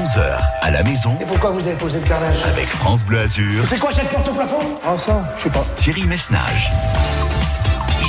11h 0.00 0.38
à 0.62 0.70
la 0.70 0.82
maison 0.82 1.14
Et 1.20 1.26
pourquoi 1.26 1.50
vous 1.50 1.66
avez 1.66 1.76
posé 1.76 2.00
le 2.00 2.06
carrelage 2.06 2.42
avec 2.44 2.66
France 2.68 3.04
Bleu 3.04 3.20
Azur, 3.20 3.66
C'est 3.66 3.78
quoi 3.78 3.92
cette 3.92 4.08
porte 4.08 4.26
au 4.28 4.32
plafond? 4.32 4.56
Ah 4.82 4.96
ça, 4.96 5.28
je 5.36 5.42
sais 5.42 5.50
pas. 5.50 5.62
Thierry 5.76 6.04
Messnage. 6.04 6.70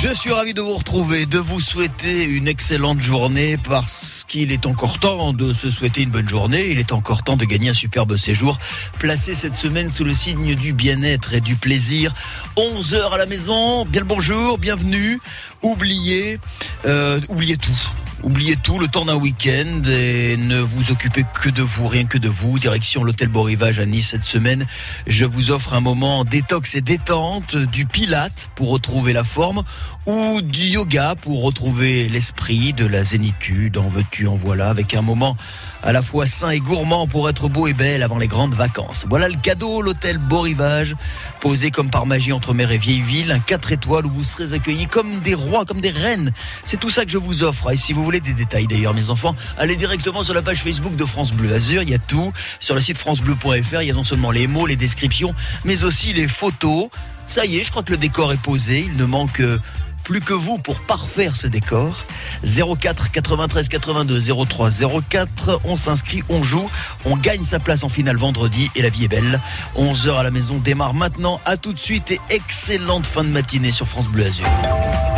Je 0.00 0.08
suis 0.08 0.32
ravi 0.32 0.54
de 0.54 0.62
vous 0.62 0.72
retrouver, 0.72 1.26
de 1.26 1.38
vous 1.38 1.60
souhaiter 1.60 2.24
une 2.24 2.48
excellente 2.48 3.00
journée 3.00 3.58
parce 3.58 4.24
qu'il 4.26 4.52
est 4.52 4.64
encore 4.64 5.00
temps 5.00 5.34
de 5.34 5.52
se 5.52 5.70
souhaiter 5.70 6.00
une 6.00 6.10
bonne 6.10 6.28
journée. 6.28 6.70
Il 6.70 6.78
est 6.78 6.92
encore 6.92 7.22
temps 7.24 7.36
de 7.36 7.44
gagner 7.44 7.68
un 7.68 7.74
superbe 7.74 8.16
séjour 8.16 8.58
placé 8.98 9.34
cette 9.34 9.58
semaine 9.58 9.90
sous 9.90 10.04
le 10.04 10.14
signe 10.14 10.54
du 10.54 10.72
bien-être 10.72 11.34
et 11.34 11.42
du 11.42 11.56
plaisir. 11.56 12.14
11 12.56 12.94
heures 12.94 13.12
à 13.12 13.18
la 13.18 13.26
maison. 13.26 13.84
Bien 13.84 14.00
le 14.00 14.06
bonjour, 14.06 14.56
bienvenue. 14.56 15.20
Oubliez, 15.60 16.40
euh, 16.86 17.20
oubliez 17.28 17.58
tout. 17.58 17.78
Oubliez 18.22 18.54
tout 18.54 18.78
le 18.78 18.86
temps 18.86 19.04
d'un 19.04 19.16
week-end 19.16 19.82
et 19.84 20.36
ne 20.36 20.60
vous 20.60 20.92
occupez 20.92 21.24
que 21.34 21.48
de 21.48 21.60
vous, 21.60 21.88
rien 21.88 22.04
que 22.04 22.18
de 22.18 22.28
vous. 22.28 22.60
Direction 22.60 23.02
l'hôtel 23.02 23.26
Beau 23.26 23.42
Rivage 23.42 23.80
à 23.80 23.86
Nice 23.86 24.10
cette 24.10 24.24
semaine. 24.24 24.64
Je 25.08 25.24
vous 25.24 25.50
offre 25.50 25.74
un 25.74 25.80
moment 25.80 26.24
détox 26.24 26.76
et 26.76 26.82
détente, 26.82 27.56
du 27.56 27.84
pilate 27.84 28.50
pour 28.54 28.70
retrouver 28.70 29.12
la 29.12 29.24
forme 29.24 29.64
ou 30.06 30.40
du 30.40 30.66
yoga 30.66 31.14
pour 31.20 31.42
retrouver 31.42 32.08
l'esprit, 32.08 32.72
de 32.72 32.86
la 32.86 33.02
zénitude, 33.02 33.76
en 33.76 33.88
veux-tu, 33.88 34.28
en 34.28 34.36
voilà, 34.36 34.68
avec 34.68 34.94
un 34.94 35.02
moment 35.02 35.36
à 35.82 35.92
la 35.92 36.02
fois 36.02 36.26
sain 36.26 36.50
et 36.50 36.60
gourmand 36.60 37.08
pour 37.08 37.28
être 37.28 37.48
beau 37.48 37.66
et 37.66 37.72
belle 37.72 38.04
avant 38.04 38.18
les 38.18 38.28
grandes 38.28 38.54
vacances. 38.54 39.04
Voilà 39.08 39.28
le 39.28 39.36
cadeau, 39.36 39.82
l'hôtel 39.82 40.18
Beau 40.18 40.40
Rivage, 40.40 40.94
posé 41.40 41.72
comme 41.72 41.90
par 41.90 42.06
magie 42.06 42.32
entre 42.32 42.54
mer 42.54 42.70
et 42.70 42.78
vieille 42.78 43.00
ville, 43.00 43.32
un 43.32 43.40
4 43.40 43.72
étoiles 43.72 44.06
où 44.06 44.10
vous 44.10 44.24
serez 44.24 44.52
accueillis 44.52 44.86
comme 44.86 45.18
des 45.20 45.34
rois, 45.34 45.64
comme 45.64 45.80
des 45.80 45.90
reines. 45.90 46.32
C'est 46.62 46.78
tout 46.78 46.90
ça 46.90 47.04
que 47.04 47.10
je 47.10 47.18
vous 47.18 47.42
offre. 47.42 47.72
Et 47.72 47.76
si 47.76 47.92
vous 47.92 48.04
des 48.20 48.32
détails 48.32 48.66
d'ailleurs, 48.66 48.94
mes 48.94 49.10
enfants, 49.10 49.34
allez 49.58 49.76
directement 49.76 50.22
sur 50.22 50.34
la 50.34 50.42
page 50.42 50.62
Facebook 50.62 50.96
de 50.96 51.04
France 51.04 51.32
Bleu 51.32 51.52
Azur. 51.52 51.82
Il 51.82 51.90
y 51.90 51.94
a 51.94 51.98
tout. 51.98 52.32
Sur 52.58 52.74
le 52.74 52.80
site 52.80 52.98
francebleu.fr, 52.98 53.82
il 53.82 53.88
y 53.88 53.90
a 53.90 53.94
non 53.94 54.04
seulement 54.04 54.30
les 54.30 54.46
mots, 54.46 54.66
les 54.66 54.76
descriptions, 54.76 55.34
mais 55.64 55.84
aussi 55.84 56.12
les 56.12 56.28
photos. 56.28 56.88
Ça 57.26 57.46
y 57.46 57.58
est, 57.58 57.64
je 57.64 57.70
crois 57.70 57.82
que 57.82 57.92
le 57.92 57.98
décor 57.98 58.32
est 58.32 58.42
posé. 58.42 58.80
Il 58.80 58.96
ne 58.96 59.04
manque 59.04 59.40
euh, 59.40 59.58
plus 60.02 60.20
que 60.20 60.32
vous 60.32 60.58
pour 60.58 60.80
parfaire 60.80 61.36
ce 61.36 61.46
décor. 61.46 62.04
04 62.44 63.10
93 63.10 63.68
82 63.68 64.20
03 64.46 64.70
04. 65.08 65.60
On 65.64 65.76
s'inscrit, 65.76 66.22
on 66.28 66.42
joue, 66.42 66.68
on 67.04 67.16
gagne 67.16 67.44
sa 67.44 67.58
place 67.58 67.84
en 67.84 67.88
finale 67.88 68.16
vendredi 68.16 68.70
et 68.74 68.82
la 68.82 68.88
vie 68.88 69.04
est 69.04 69.08
belle. 69.08 69.40
11h 69.76 70.16
à 70.16 70.22
la 70.22 70.30
maison 70.30 70.58
démarre 70.58 70.94
maintenant. 70.94 71.40
À 71.44 71.56
tout 71.56 71.72
de 71.72 71.78
suite 71.78 72.10
et 72.10 72.20
excellente 72.30 73.06
fin 73.06 73.24
de 73.24 73.28
matinée 73.28 73.70
sur 73.70 73.86
France 73.86 74.06
Bleu 74.06 74.26
Azur. 74.26 74.46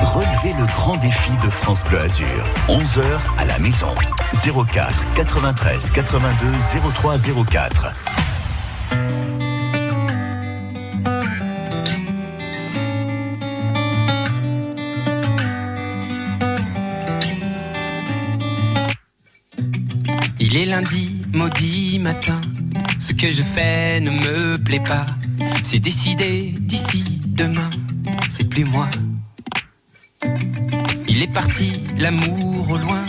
Relevez 0.03 0.55
le 0.59 0.67
grand 0.67 0.97
défi 0.97 1.31
de 1.45 1.51
France 1.51 1.85
Bleu 1.85 2.01
Azur. 2.01 2.27
11h 2.69 3.05
à 3.39 3.45
la 3.45 3.59
maison. 3.59 3.93
04 4.33 5.15
93 5.15 5.91
82 5.91 6.47
03 6.95 7.17
04. 7.51 7.87
Il 20.57 20.61
est 20.61 20.67
lundi, 20.67 21.11
maudit 21.33 21.99
matin. 21.99 22.41
Ce 23.01 23.13
que 23.13 23.29
je 23.29 23.43
fais 23.43 23.99
ne 23.99 24.11
me 24.11 24.57
plaît 24.57 24.79
pas. 24.79 25.05
C'est 25.65 25.81
décidé 25.81 26.55
d'ici 26.61 27.03
demain. 27.27 27.71
C'est 28.31 28.49
plus 28.49 28.65
moi. 28.65 28.89
Il 31.09 31.21
est 31.23 31.33
parti, 31.33 31.73
l'amour 31.99 32.71
au 32.71 32.77
loin. 32.77 33.05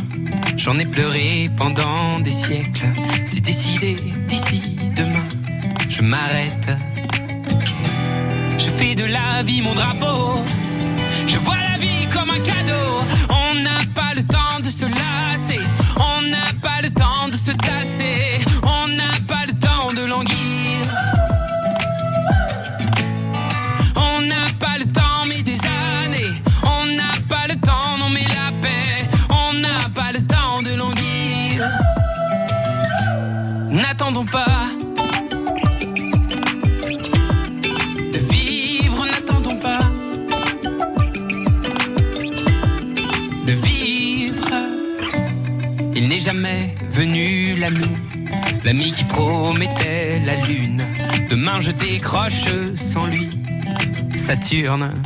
J'en 0.57 0.79
ai 0.79 0.87
pleuré 0.87 1.51
pendant 1.55 2.19
des 2.19 2.31
siècles. 2.31 2.87
C'est 3.25 3.41
décidé 3.41 3.95
d'ici 4.27 4.61
demain. 4.95 5.27
Je 5.87 6.01
m'arrête. 6.01 6.71
Je 8.57 8.71
fais 8.71 8.95
de 8.95 9.03
la 9.03 9.43
vie 9.43 9.61
mon 9.61 9.75
drapeau. 9.75 10.41
Je 11.27 11.37
vois 11.37 11.57
la 11.57 11.77
vie 11.77 12.07
comme 12.11 12.31
un 12.31 12.39
cadeau. 12.39 12.89
On 13.29 13.53
n'a 13.61 13.81
pas 13.93 14.15
le 14.15 14.23
temps 14.23 14.44
jamais 46.35 46.75
venu 46.89 47.55
l'ami, 47.55 47.87
l'ami 48.65 48.91
qui 48.91 49.03
promettait 49.05 50.19
la 50.19 50.35
lune. 50.35 50.83
Demain 51.29 51.61
je 51.61 51.71
décroche 51.71 52.47
sans 52.75 53.07
lui, 53.07 53.29
Saturne. 54.17 55.01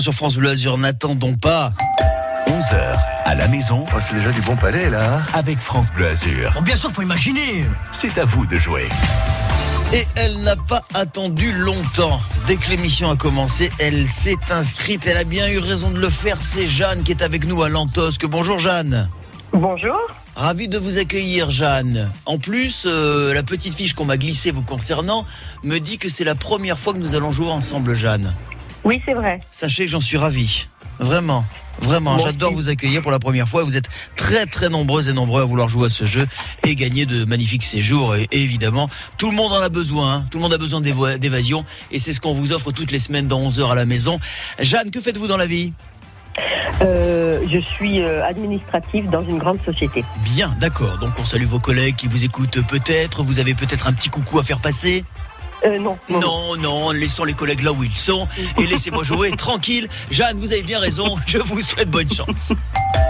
Sur 0.00 0.14
France 0.14 0.36
Bleu 0.36 0.48
Azur. 0.50 0.78
N'attendons 0.78 1.34
pas. 1.34 1.72
11h 2.46 2.98
à 3.26 3.34
la 3.34 3.46
maison 3.48 3.84
Oh, 3.94 3.98
c'est 4.00 4.14
déjà 4.14 4.30
du 4.32 4.40
bon 4.40 4.56
palais 4.56 4.88
là. 4.88 5.20
avec 5.34 5.58
France 5.58 5.92
Bleu 5.92 6.08
Azur. 6.08 6.52
Bon, 6.54 6.62
bien 6.62 6.74
sûr, 6.74 6.90
faut 6.90 7.02
imaginer. 7.02 7.66
C'est 7.92 8.16
à 8.18 8.24
vous 8.24 8.46
de 8.46 8.56
jouer. 8.56 8.88
Et 9.92 10.04
elle 10.16 10.40
n'a 10.40 10.56
pas 10.56 10.82
attendu 10.94 11.52
longtemps. 11.52 12.20
Dès 12.46 12.56
que 12.56 12.70
l'émission 12.70 13.10
a 13.10 13.16
commencé, 13.16 13.70
elle 13.78 14.06
s'est 14.06 14.38
inscrite. 14.50 15.02
Elle 15.06 15.18
a 15.18 15.24
bien 15.24 15.48
eu 15.50 15.58
raison 15.58 15.90
de 15.90 15.98
le 16.00 16.08
faire. 16.08 16.38
C'est 16.40 16.66
Jeanne 16.66 17.02
qui 17.02 17.12
est 17.12 17.22
avec 17.22 17.46
nous 17.46 17.62
à 17.62 17.68
Lantosque. 17.68 18.26
Bonjour 18.26 18.58
Jeanne. 18.58 19.10
Bonjour. 19.52 19.98
Ravi 20.34 20.68
de 20.68 20.78
vous 20.78 20.96
accueillir, 20.96 21.50
Jeanne. 21.50 22.10
En 22.24 22.38
plus, 22.38 22.84
euh, 22.86 23.34
la 23.34 23.42
petite 23.42 23.74
fiche 23.74 23.92
qu'on 23.94 24.06
m'a 24.06 24.16
glissée 24.16 24.50
vous 24.50 24.62
concernant 24.62 25.26
me 25.62 25.78
dit 25.78 25.98
que 25.98 26.08
c'est 26.08 26.24
la 26.24 26.34
première 26.36 26.78
fois 26.78 26.94
que 26.94 26.98
nous 26.98 27.14
allons 27.14 27.32
jouer 27.32 27.50
ensemble, 27.50 27.94
Jeanne. 27.94 28.34
Oui, 28.84 29.00
c'est 29.04 29.14
vrai. 29.14 29.40
Sachez 29.50 29.84
que 29.86 29.90
j'en 29.90 30.00
suis 30.00 30.16
ravi. 30.16 30.66
Vraiment. 30.98 31.44
Vraiment, 31.80 32.18
j'adore 32.18 32.52
vous 32.52 32.68
accueillir 32.68 33.00
pour 33.00 33.10
la 33.10 33.18
première 33.18 33.48
fois. 33.48 33.64
Vous 33.64 33.74
êtes 33.74 33.88
très 34.14 34.44
très 34.44 34.68
nombreuses 34.68 35.08
et 35.08 35.14
nombreux 35.14 35.40
à 35.40 35.46
vouloir 35.46 35.70
jouer 35.70 35.86
à 35.86 35.88
ce 35.88 36.04
jeu 36.04 36.28
et 36.66 36.74
gagner 36.76 37.06
de 37.06 37.24
magnifiques 37.24 37.64
séjours. 37.64 38.16
Et, 38.16 38.28
évidemment, 38.32 38.90
tout 39.16 39.30
le 39.30 39.36
monde 39.36 39.50
en 39.52 39.60
a 39.62 39.70
besoin. 39.70 40.12
hein. 40.12 40.26
Tout 40.30 40.36
le 40.36 40.42
monde 40.42 40.52
a 40.52 40.58
besoin 40.58 40.82
d'évasion. 40.82 41.64
Et 41.90 41.98
c'est 41.98 42.12
ce 42.12 42.20
qu'on 42.20 42.34
vous 42.34 42.52
offre 42.52 42.70
toutes 42.70 42.90
les 42.90 42.98
semaines 42.98 43.28
dans 43.28 43.40
11 43.40 43.60
heures 43.60 43.72
à 43.72 43.74
la 43.74 43.86
maison. 43.86 44.20
Jeanne, 44.58 44.90
que 44.90 45.00
faites-vous 45.00 45.26
dans 45.26 45.38
la 45.38 45.46
vie? 45.46 45.72
Euh, 46.82 47.40
je 47.50 47.58
suis 47.58 48.00
euh, 48.02 48.24
administrative 48.24 49.08
dans 49.10 49.24
une 49.26 49.38
grande 49.38 49.58
société. 49.64 50.04
Bien, 50.22 50.54
d'accord. 50.60 50.98
Donc 50.98 51.12
on 51.18 51.24
salue 51.24 51.44
vos 51.46 51.58
collègues 51.60 51.96
qui 51.96 52.08
vous 52.08 52.24
écoutent 52.24 52.60
peut-être. 52.66 53.22
Vous 53.22 53.38
avez 53.38 53.54
peut-être 53.54 53.86
un 53.86 53.92
petit 53.94 54.10
coucou 54.10 54.38
à 54.38 54.44
faire 54.44 54.60
passer? 54.60 55.04
Euh, 55.64 55.78
non, 55.78 55.98
non. 56.08 56.20
Non, 56.20 56.56
non, 56.56 56.90
laissons 56.90 57.24
les 57.24 57.34
collègues 57.34 57.62
là 57.62 57.72
où 57.72 57.84
ils 57.84 57.96
sont 57.96 58.26
et 58.58 58.66
laissez-moi 58.66 59.04
jouer 59.04 59.30
tranquille. 59.36 59.88
Jeanne, 60.10 60.38
vous 60.38 60.52
avez 60.52 60.62
bien 60.62 60.78
raison. 60.80 61.16
Je 61.26 61.38
vous 61.38 61.60
souhaite 61.60 61.90
bonne 61.90 62.10
chance. 62.10 62.52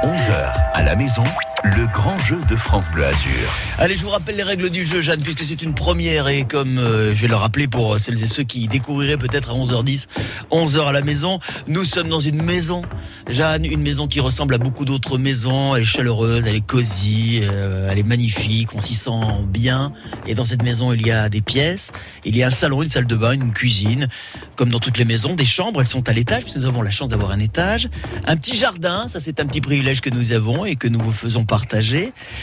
11h 0.04 0.32
à 0.72 0.82
la 0.82 0.96
maison, 0.96 1.24
le 1.64 1.86
grand 1.86 2.18
jeu 2.18 2.38
de 2.48 2.56
France 2.56 2.90
Bleu 2.90 3.04
Azur. 3.04 3.30
Allez, 3.78 3.94
je 3.94 4.02
vous 4.02 4.08
rappelle 4.08 4.36
les 4.36 4.42
règles 4.42 4.70
du 4.70 4.84
jeu, 4.84 5.00
Jeanne, 5.00 5.20
puisque 5.20 5.44
c'est 5.44 5.62
une 5.62 5.74
première 5.74 6.28
et 6.28 6.44
comme 6.44 6.78
euh, 6.78 7.14
je 7.14 7.22
vais 7.22 7.28
le 7.28 7.36
rappeler 7.36 7.68
pour 7.68 7.98
celles 8.00 8.22
et 8.22 8.26
ceux 8.26 8.44
qui 8.44 8.66
découvriraient 8.68 9.18
peut-être 9.18 9.50
à 9.50 9.54
11h10, 9.54 10.06
11h 10.50 10.86
à 10.86 10.92
la 10.92 11.02
maison, 11.02 11.38
nous 11.68 11.84
sommes 11.84 12.08
dans 12.08 12.20
une 12.20 12.42
maison. 12.42 12.82
Jeanne, 13.28 13.64
une 13.64 13.82
maison 13.82 14.08
qui 14.08 14.20
ressemble 14.20 14.54
à 14.54 14.58
beaucoup 14.58 14.84
d'autres 14.84 15.18
maisons. 15.18 15.74
Elle 15.76 15.82
est 15.82 15.86
chaleureuse, 15.86 16.46
elle 16.46 16.56
est 16.56 16.66
cosy, 16.66 17.40
euh, 17.42 17.88
elle 17.90 17.98
est 17.98 18.06
magnifique, 18.06 18.74
on 18.74 18.80
s'y 18.80 18.94
sent 18.94 19.10
bien. 19.46 19.92
Et 20.26 20.34
dans 20.34 20.44
cette 20.44 20.62
maison, 20.62 20.92
il 20.92 21.06
y 21.06 21.10
a 21.10 21.28
des 21.28 21.42
pièces, 21.42 21.92
il 22.24 22.36
y 22.36 22.42
a 22.42 22.46
un 22.46 22.50
salon, 22.50 22.82
une 22.82 22.88
salle 22.88 23.06
de 23.06 23.16
bain, 23.16 23.32
une 23.32 23.52
cuisine, 23.52 24.08
comme 24.56 24.70
dans 24.70 24.80
toutes 24.80 24.98
les 24.98 25.04
maisons, 25.04 25.34
des 25.34 25.44
chambres, 25.44 25.80
elles 25.80 25.88
sont 25.88 26.08
à 26.08 26.12
l'étage, 26.12 26.44
puisque 26.44 26.58
nous 26.58 26.66
avons 26.66 26.82
la 26.82 26.90
chance 26.90 27.08
d'avoir 27.08 27.32
un 27.32 27.40
étage. 27.40 27.88
Un 28.26 28.36
petit 28.36 28.56
jardin, 28.56 29.08
ça 29.08 29.20
c'est 29.20 29.40
un 29.40 29.46
petit 29.46 29.60
privilège 29.60 30.00
que 30.00 30.10
nous 30.10 30.32
avons 30.32 30.64
et 30.64 30.76
que 30.76 30.88
nous 30.88 31.00
vous 31.00 31.12
faisons 31.12 31.44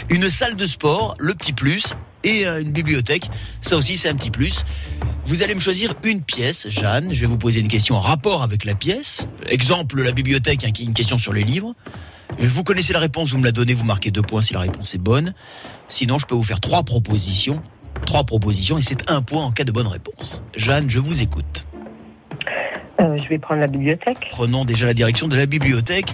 Une 0.09 0.30
salle 0.30 0.56
de 0.56 0.65
sport, 0.65 1.15
le 1.19 1.33
petit 1.33 1.54
plus, 1.54 1.94
et 2.24 2.48
euh, 2.48 2.62
une 2.62 2.71
bibliothèque, 2.71 3.30
ça 3.62 3.77
aussi 3.77 3.98
c'est 3.98 4.09
un 4.09 4.15
petit 4.15 4.31
plus. 4.31 4.63
Vous 5.25 5.44
allez 5.44 5.56
me 5.56 5.59
choisir 5.59 5.94
une 6.04 6.21
pièce, 6.21 6.68
Jeanne. 6.69 7.13
Je 7.13 7.21
vais 7.21 7.27
vous 7.27 7.38
poser 7.38 7.59
une 7.59 7.68
question 7.68 7.95
en 7.95 8.00
rapport 8.00 8.44
avec 8.44 8.65
la 8.65 8.75
pièce. 8.75 9.27
Exemple, 9.48 10.01
la 10.01 10.12
bibliothèque, 10.12 10.63
hein, 10.63 10.71
une 10.80 10.94
question 10.94 11.18
sur 11.18 11.33
les 11.33 11.44
livres. 11.44 11.75
Vous 12.39 12.63
connaissez 12.63 12.94
la 12.94 13.00
réponse, 13.00 13.31
vous 13.31 13.38
me 13.38 13.45
la 13.45 13.51
donnez, 13.51 13.74
vous 13.74 13.86
marquez 13.86 14.12
deux 14.12 14.21
points 14.21 14.42
si 14.42 14.54
la 14.54 14.62
réponse 14.62 14.94
est 14.95 15.00
bonne. 15.00 15.33
Sinon, 15.88 16.18
je 16.18 16.25
peux 16.25 16.36
vous 16.36 16.44
faire 16.44 16.59
trois 16.59 16.83
propositions. 16.83 17.62
Trois 18.06 18.24
propositions 18.24 18.77
et 18.77 18.81
c'est 18.81 19.09
un 19.09 19.21
point 19.21 19.44
en 19.44 19.51
cas 19.51 19.63
de 19.63 19.71
bonne 19.71 19.88
réponse. 19.88 20.44
Jeanne, 20.56 20.89
je 20.89 21.00
vous 21.00 21.21
écoute. 21.21 21.66
Euh, 22.99 23.17
je 23.23 23.29
vais 23.29 23.38
prendre 23.38 23.61
la 23.61 23.67
bibliothèque. 23.67 24.27
Prenons 24.31 24.65
déjà 24.65 24.88
la 24.88 24.94
direction 24.94 25.27
de 25.27 25.35
la 25.35 25.45
bibliothèque. 25.45 26.13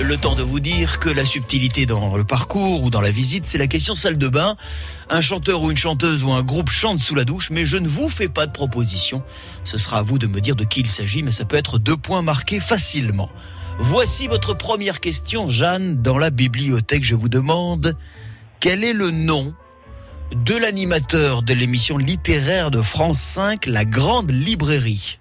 Le 0.00 0.16
temps 0.16 0.34
de 0.34 0.42
vous 0.42 0.58
dire 0.58 0.98
que 0.98 1.08
la 1.08 1.24
subtilité 1.24 1.86
dans 1.86 2.16
le 2.16 2.24
parcours 2.24 2.82
ou 2.82 2.90
dans 2.90 3.00
la 3.00 3.12
visite, 3.12 3.46
c'est 3.46 3.58
la 3.58 3.68
question 3.68 3.94
salle 3.94 4.18
de 4.18 4.28
bain. 4.28 4.56
Un 5.10 5.20
chanteur 5.20 5.62
ou 5.62 5.70
une 5.70 5.76
chanteuse 5.76 6.24
ou 6.24 6.32
un 6.32 6.42
groupe 6.42 6.70
chante 6.70 7.00
sous 7.00 7.14
la 7.14 7.24
douche, 7.24 7.50
mais 7.50 7.64
je 7.64 7.76
ne 7.76 7.86
vous 7.86 8.08
fais 8.08 8.28
pas 8.28 8.46
de 8.46 8.52
proposition. 8.52 9.22
Ce 9.62 9.78
sera 9.78 9.98
à 9.98 10.02
vous 10.02 10.18
de 10.18 10.26
me 10.26 10.40
dire 10.40 10.56
de 10.56 10.64
qui 10.64 10.80
il 10.80 10.88
s'agit, 10.88 11.22
mais 11.22 11.30
ça 11.30 11.44
peut 11.44 11.56
être 11.56 11.78
deux 11.78 11.96
points 11.96 12.22
marqués 12.22 12.58
facilement. 12.58 13.30
Voici 13.78 14.26
votre 14.26 14.54
première 14.54 15.00
question, 15.00 15.48
Jeanne. 15.50 16.02
Dans 16.02 16.18
la 16.18 16.30
bibliothèque, 16.30 17.04
je 17.04 17.14
vous 17.14 17.28
demande 17.28 17.96
quel 18.58 18.82
est 18.82 18.92
le 18.92 19.10
nom 19.10 19.52
de 20.32 20.56
l'animateur 20.56 21.42
de 21.42 21.52
l'émission 21.54 21.96
littéraire 21.96 22.70
de 22.70 22.82
France 22.82 23.18
5, 23.18 23.66
La 23.66 23.84
Grande 23.84 24.30
Librairie? 24.30 25.18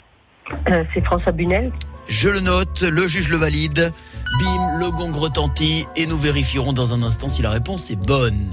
Euh, 0.70 0.84
c'est 0.94 1.04
François 1.04 1.32
Bunel. 1.32 1.72
je 2.08 2.30
le 2.30 2.40
note, 2.40 2.82
le 2.82 3.08
juge 3.08 3.30
le 3.30 3.38
valide. 3.38 3.92
Bim, 4.40 4.80
le 4.80 4.90
gong 4.92 5.12
retentit 5.18 5.86
et 5.96 6.06
nous 6.08 6.18
vérifierons 6.18 6.74
dans 6.74 6.94
un 6.94 7.04
instant 7.04 7.30
si 7.30 7.42
la 7.42 7.52
réponse 7.52 7.92
est 7.92 7.96
bonne. 7.96 8.52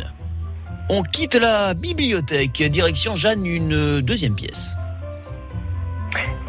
On 0.91 1.03
quitte 1.03 1.35
la 1.37 1.73
bibliothèque, 1.75 2.63
direction 2.65 3.15
Jeanne, 3.15 3.47
une 3.47 4.01
deuxième 4.01 4.35
pièce. 4.35 4.73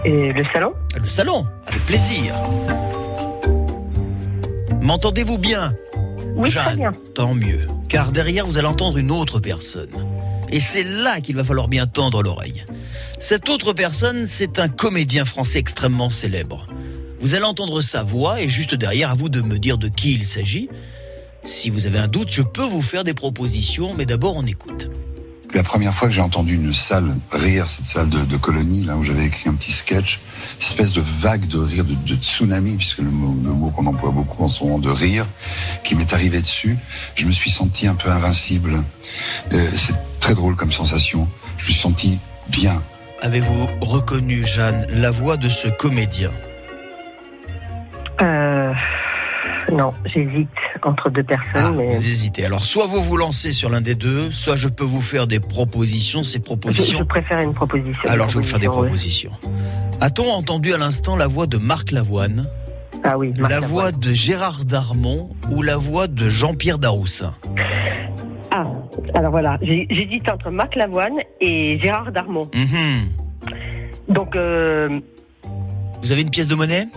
Et 0.04 0.34
le 0.34 0.44
salon? 0.52 0.74
Le 1.00 1.08
salon, 1.08 1.46
avec 1.68 1.86
plaisir. 1.86 2.36
M'entendez-vous 4.82 5.38
bien? 5.38 5.74
Oui, 6.36 6.50
très 6.50 6.64
Jeanne, 6.72 6.76
bien. 6.78 6.92
tant 7.14 7.34
mieux. 7.36 7.68
Car 7.88 8.12
derrière, 8.12 8.46
vous 8.46 8.58
allez 8.58 8.68
entendre 8.68 8.98
une 8.98 9.12
autre 9.12 9.40
personne. 9.40 9.90
Et 10.52 10.60
c'est 10.60 10.84
là 10.84 11.22
qu'il 11.22 11.36
va 11.36 11.44
falloir 11.44 11.68
bien 11.68 11.88
tendre 11.88 12.22
l'oreille. 12.22 12.66
Cette 13.20 13.50
autre 13.50 13.74
personne, 13.74 14.28
c'est 14.28 14.60
un 14.60 14.68
comédien 14.68 15.26
français 15.26 15.60
extrêmement 15.60 16.10
célèbre. 16.10 16.68
Vous 17.20 17.36
allez 17.36 17.46
entendre 17.46 17.82
sa 17.82 18.04
voix 18.04 18.42
et 18.42 18.50
juste 18.50 18.76
derrière, 18.76 19.12
à 19.12 19.16
vous 19.16 19.30
de 19.30 19.42
me 19.42 19.58
dire 19.58 19.78
de 19.78 19.88
qui 19.88 20.14
il 20.14 20.26
s'agit. 20.26 20.70
Si 21.46 21.70
vous 21.70 21.88
avez 21.88 22.00
un 22.00 22.08
doute, 22.08 22.30
je 22.32 22.42
peux 22.42 22.64
vous 22.64 22.82
faire 22.82 23.04
des 23.04 23.14
propositions, 23.14 23.94
mais 23.94 24.06
d'abord 24.06 24.36
on 24.36 24.46
écoute. 24.46 24.90
La 25.54 25.64
première 25.64 25.94
fois 25.94 26.08
que 26.08 26.14
j'ai 26.14 26.22
entendu 26.22 26.56
une 26.56 26.74
salle 26.74 27.14
rire, 27.32 27.68
cette 27.68 27.86
salle 27.86 28.10
de, 28.10 28.22
de 28.22 28.38
colonie, 28.38 28.86
là 28.86 28.96
où 28.96 29.04
j'avais 29.04 29.26
écrit 29.26 29.50
un 29.50 29.54
petit 29.54 29.74
sketch, 29.74 30.22
espèce 30.60 30.94
de 30.94 31.02
vague 31.02 31.46
de 31.48 31.58
rire, 31.60 31.84
de, 31.84 31.94
de 31.94 32.16
tsunami, 32.16 32.78
puisque 32.78 33.00
le 33.00 33.10
mot, 33.10 33.36
le 33.44 33.54
mot 33.54 33.70
qu'on 33.70 33.86
emploie 33.86 34.12
beaucoup 34.12 34.44
en 34.44 34.48
ce 34.48 34.64
moment, 34.64 34.80
de 34.80 34.90
rire, 34.90 35.28
qui 35.84 35.96
m'est 35.96 36.14
arrivé 36.14 36.40
dessus, 36.40 36.78
je 37.16 37.26
me 37.26 37.32
suis 37.32 37.52
senti 37.52 37.88
un 37.88 37.96
peu 37.96 38.10
invincible. 38.10 38.82
Euh, 39.52 39.68
c'est 39.76 39.96
très 40.22 40.36
drôle 40.36 40.56
comme 40.56 40.72
sensation. 40.72 41.28
Je 41.58 41.66
me 41.66 41.72
suis 41.72 41.82
senti 41.82 42.20
bien. 42.48 42.82
Avez-vous 43.22 43.68
reconnu, 43.82 44.46
Jeanne, 44.46 44.88
la 44.90 45.12
voix 45.12 45.36
de 45.36 45.50
ce 45.50 45.68
comédien? 45.68 46.32
Euh, 48.22 48.74
non, 49.72 49.94
j'hésite 50.06 50.50
entre 50.84 51.10
deux 51.10 51.24
Ah, 51.32 51.36
personnes. 51.38 51.78
mais 51.78 51.88
vous 51.96 52.08
hésitez. 52.08 52.46
Alors, 52.46 52.64
soit 52.66 52.88
vous 52.88 53.04
vous 53.04 53.18
lancez 53.18 53.52
sur 53.54 53.70
l'un 53.70 53.82
des 53.82 53.96
deux, 53.96 54.32
soit 54.32 54.56
je 54.56 54.68
peux 54.68 54.84
vous 54.84 55.02
faire 55.02 55.28
des 55.28 55.40
propositions. 55.40 56.24
Ces 56.24 56.38
je, 56.40 56.44
propositions 56.44 57.00
je 57.00 57.04
préfère 57.04 57.40
une 57.40 57.54
proposition. 57.54 58.02
Alors 58.08 58.28
je 58.30 58.36
vais 58.38 58.42
vous 58.42 58.48
faire 58.48 58.60
des 58.60 58.68
propositions. 58.68 59.32
propositions. 59.32 59.98
A-t-on 60.02 60.30
entendu 60.32 60.74
à 60.74 60.78
l'instant 60.78 61.16
la 61.16 61.28
voix 61.28 61.48
de 61.48 61.58
Marc 61.58 61.92
Lavoine? 61.92 62.48
Ah 63.04 63.18
oui, 63.18 63.30
Marc 63.38 63.52
la 63.52 63.60
Lavoine. 63.60 63.70
voix 63.72 63.92
de 63.92 64.14
Gérard 64.14 64.66
Darmon 64.66 65.30
ou 65.52 65.62
la 65.62 65.78
voix 65.78 66.08
de 66.08 66.30
Jean-Pierre 66.30 66.78
Daroussin? 66.78 67.34
Ah, 68.52 68.66
alors 69.16 69.32
voilà, 69.32 69.58
j'hésite 69.62 70.30
entre 70.30 70.52
Marc 70.52 70.76
Lavoine 70.76 71.14
et 71.40 71.80
Gérard 71.82 72.12
Darmon. 72.12 72.50
Mhm. 72.54 73.10
Donc, 74.10 74.36
euh, 74.36 75.00
Vous 76.02 76.12
avez 76.12 76.22
une 76.22 76.30
pièce 76.30 76.48
de 76.48 76.56
monnaie? 76.56 76.88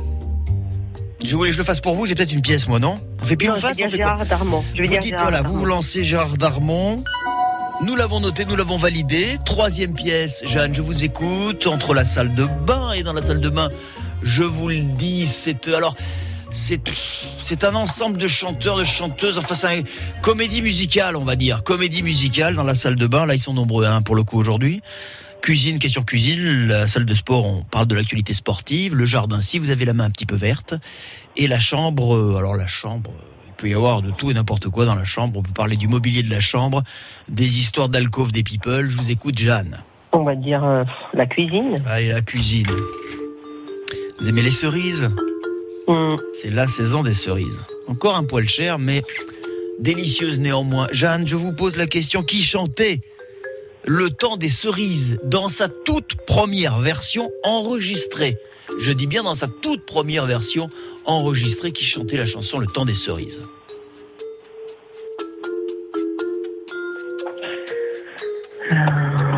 Je 1.24 1.36
voulais 1.36 1.50
que 1.50 1.54
je 1.54 1.58
le 1.58 1.64
fasse 1.64 1.80
pour 1.80 1.94
vous, 1.94 2.04
j'ai 2.04 2.14
peut-être 2.14 2.32
une 2.32 2.42
pièce 2.42 2.68
moi, 2.68 2.78
non 2.78 3.00
On 3.22 3.24
fait 3.24 3.36
pile 3.36 3.48
non, 3.48 3.54
ou 3.54 3.56
je 3.56 3.62
vais 3.62 3.68
face 3.68 3.76
dire 3.76 3.86
on 3.86 3.90
fait 3.90 3.96
quoi 3.96 4.06
Gérard 4.06 4.26
Darmon. 4.26 4.64
Je 4.74 4.76
vais 4.76 4.82
Vous 4.82 4.90
dire 4.90 5.00
dites, 5.00 5.10
Gérard 5.18 5.30
voilà, 5.30 5.42
vous 5.42 5.64
lancez 5.64 6.04
Gérard 6.04 6.36
Darmon. 6.36 7.02
Nous 7.82 7.96
l'avons 7.96 8.20
noté, 8.20 8.44
nous 8.44 8.56
l'avons 8.56 8.76
validé. 8.76 9.38
Troisième 9.44 9.94
pièce, 9.94 10.44
Jeanne, 10.46 10.74
je 10.74 10.82
vous 10.82 11.02
écoute. 11.02 11.66
Entre 11.66 11.94
la 11.94 12.04
salle 12.04 12.34
de 12.34 12.46
bain 12.66 12.92
et 12.92 13.02
dans 13.02 13.14
la 13.14 13.22
salle 13.22 13.40
de 13.40 13.48
bain, 13.48 13.70
je 14.22 14.42
vous 14.42 14.68
le 14.68 14.82
dis, 14.82 15.26
c'est 15.26 15.68
alors 15.68 15.96
c'est 16.50 16.80
c'est 17.42 17.64
un 17.64 17.74
ensemble 17.74 18.18
de 18.18 18.28
chanteurs, 18.28 18.76
de 18.76 18.84
chanteuses. 18.84 19.38
Enfin, 19.38 19.54
c'est 19.54 19.78
une 19.80 19.84
comédie 20.22 20.62
musicale, 20.62 21.16
on 21.16 21.24
va 21.24 21.36
dire. 21.36 21.64
Comédie 21.64 22.02
musicale 22.02 22.54
dans 22.54 22.64
la 22.64 22.74
salle 22.74 22.96
de 22.96 23.06
bain. 23.06 23.26
Là, 23.26 23.34
ils 23.34 23.40
sont 23.40 23.54
nombreux, 23.54 23.86
hein, 23.86 24.02
pour 24.02 24.14
le 24.14 24.24
coup 24.24 24.38
aujourd'hui. 24.38 24.82
Cuisine, 25.44 25.78
question 25.78 26.02
cuisine. 26.02 26.68
La 26.68 26.86
salle 26.86 27.04
de 27.04 27.14
sport, 27.14 27.44
on 27.44 27.64
parle 27.64 27.86
de 27.86 27.94
l'actualité 27.94 28.32
sportive. 28.32 28.94
Le 28.94 29.04
jardin, 29.04 29.42
si 29.42 29.58
vous 29.58 29.68
avez 29.68 29.84
la 29.84 29.92
main 29.92 30.04
un 30.04 30.10
petit 30.10 30.24
peu 30.24 30.36
verte. 30.36 30.72
Et 31.36 31.46
la 31.48 31.58
chambre, 31.58 32.16
euh, 32.16 32.36
alors 32.38 32.56
la 32.56 32.66
chambre, 32.66 33.10
euh, 33.10 33.48
il 33.48 33.52
peut 33.52 33.68
y 33.68 33.74
avoir 33.74 34.00
de 34.00 34.10
tout 34.10 34.30
et 34.30 34.34
n'importe 34.34 34.70
quoi 34.70 34.86
dans 34.86 34.94
la 34.94 35.04
chambre. 35.04 35.38
On 35.38 35.42
peut 35.42 35.52
parler 35.52 35.76
du 35.76 35.86
mobilier 35.86 36.22
de 36.22 36.30
la 36.30 36.40
chambre, 36.40 36.82
des 37.28 37.58
histoires 37.58 37.90
d'alcôve 37.90 38.32
des 38.32 38.42
people. 38.42 38.88
Je 38.88 38.96
vous 38.96 39.10
écoute, 39.10 39.36
Jeanne. 39.36 39.82
On 40.12 40.24
va 40.24 40.34
dire 40.34 40.64
euh, 40.64 40.82
la 41.12 41.26
cuisine. 41.26 41.76
Ah, 41.86 42.00
et 42.00 42.08
la 42.08 42.22
cuisine. 42.22 42.70
Vous 44.18 44.26
aimez 44.26 44.40
les 44.40 44.50
cerises? 44.50 45.10
Hum, 45.88 46.16
C'est 46.32 46.48
la 46.52 46.66
saison 46.66 47.02
des 47.02 47.12
cerises. 47.12 47.66
Encore 47.86 48.16
un 48.16 48.24
poil 48.24 48.48
cher, 48.48 48.78
mais 48.78 49.02
délicieuse 49.78 50.40
néanmoins. 50.40 50.86
Jeanne, 50.90 51.26
je 51.26 51.36
vous 51.36 51.52
pose 51.52 51.76
la 51.76 51.86
question 51.86 52.22
qui 52.22 52.40
chantait 52.40 53.02
le 53.86 54.08
temps 54.10 54.36
des 54.36 54.48
cerises 54.48 55.18
dans 55.24 55.48
sa 55.48 55.68
toute 55.68 56.16
première 56.26 56.78
version 56.78 57.30
enregistrée 57.42 58.38
Je 58.80 58.92
dis 58.92 59.06
bien 59.06 59.22
dans 59.22 59.34
sa 59.34 59.46
toute 59.62 59.84
première 59.84 60.26
version 60.26 60.70
enregistrée 61.04 61.72
qui 61.72 61.84
chantait 61.84 62.16
la 62.16 62.26
chanson 62.26 62.58
Le 62.58 62.66
temps 62.66 62.84
des 62.84 62.94
cerises. 62.94 63.42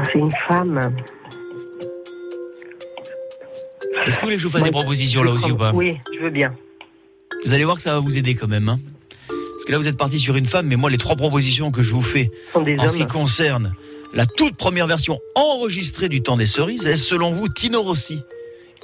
suis 0.08 0.18
une 0.20 0.30
femme. 0.48 0.78
Est-ce 4.06 4.16
que 4.16 4.20
vous 4.20 4.26
voulez 4.26 4.36
que 4.36 4.42
je 4.42 4.46
vous 4.46 4.52
fasse 4.52 4.62
des 4.62 4.70
propositions 4.70 5.22
là 5.24 5.32
aussi 5.32 5.50
ou 5.50 5.56
pas 5.56 5.72
Oui, 5.74 5.96
je 6.14 6.22
veux 6.22 6.30
bien. 6.30 6.54
Vous 7.44 7.52
allez 7.52 7.64
voir 7.64 7.76
que 7.76 7.82
ça 7.82 7.92
va 7.92 7.98
vous 7.98 8.16
aider 8.16 8.34
quand 8.34 8.46
même. 8.48 8.68
hein. 8.68 8.78
Parce 9.28 9.64
que 9.64 9.72
là, 9.72 9.78
vous 9.78 9.88
êtes 9.88 9.96
parti 9.96 10.18
sur 10.18 10.36
une 10.36 10.46
femme, 10.46 10.66
mais 10.66 10.76
moi, 10.76 10.90
les 10.90 10.98
trois 10.98 11.16
propositions 11.16 11.70
que 11.72 11.82
je 11.82 11.92
vous 11.92 12.02
fais 12.02 12.30
en 12.54 12.88
ce 12.88 12.98
qui 12.98 13.06
concerne 13.06 13.74
la 14.12 14.26
toute 14.26 14.56
première 14.56 14.86
version 14.86 15.18
enregistrée 15.34 16.08
du 16.08 16.22
Temps 16.22 16.36
des 16.36 16.46
Cerises, 16.46 16.86
est 16.86 16.96
selon 16.96 17.32
vous 17.32 17.48
Tino 17.48 17.82
Rossi, 17.82 18.18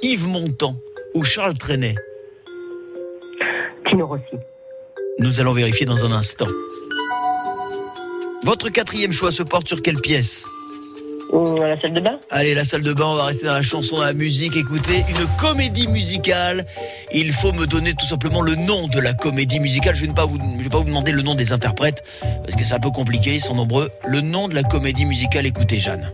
Yves 0.01 0.27
Montand 0.27 0.75
ou 1.13 1.23
Charles 1.23 1.57
Trenet 1.57 1.95
Tino 3.87 4.07
Rossi. 4.07 4.37
Nous 5.19 5.39
allons 5.39 5.53
vérifier 5.53 5.85
dans 5.85 6.05
un 6.05 6.11
instant. 6.11 6.47
Votre 8.43 8.69
quatrième 8.69 9.11
choix 9.11 9.31
se 9.31 9.43
porte 9.43 9.67
sur 9.67 9.81
quelle 9.81 10.01
pièce? 10.01 10.45
Hum, 11.33 11.55
La 11.57 11.79
salle 11.81 11.93
de 11.93 11.99
bain? 11.99 12.19
Allez, 12.29 12.53
la 12.53 12.63
salle 12.63 12.83
de 12.83 12.93
bain, 12.93 13.05
on 13.07 13.15
va 13.15 13.25
rester 13.25 13.47
dans 13.47 13.53
la 13.53 13.63
chanson, 13.63 13.95
dans 13.97 14.03
la 14.03 14.13
musique. 14.13 14.55
Écoutez, 14.55 15.03
une 15.09 15.25
comédie 15.37 15.87
musicale. 15.87 16.65
Il 17.11 17.33
faut 17.33 17.51
me 17.53 17.65
donner 17.65 17.93
tout 17.95 18.05
simplement 18.05 18.41
le 18.41 18.53
nom 18.53 18.85
de 18.87 18.99
la 18.99 19.13
comédie 19.13 19.59
musicale. 19.59 19.95
Je 19.95 20.03
ne 20.03 20.09
vais 20.09 20.13
pas 20.13 20.25
vous, 20.25 20.37
vais 20.59 20.69
pas 20.69 20.77
vous 20.77 20.83
demander 20.83 21.11
le 21.11 21.23
nom 21.23 21.33
des 21.33 21.51
interprètes, 21.51 22.03
parce 22.21 22.55
que 22.55 22.63
c'est 22.63 22.75
un 22.75 22.79
peu 22.79 22.91
compliqué, 22.91 23.33
ils 23.33 23.41
sont 23.41 23.55
nombreux. 23.55 23.89
Le 24.05 24.21
nom 24.21 24.47
de 24.47 24.53
la 24.53 24.61
comédie 24.63 25.05
musicale, 25.05 25.47
écoutez 25.47 25.79
Jeanne. 25.79 26.11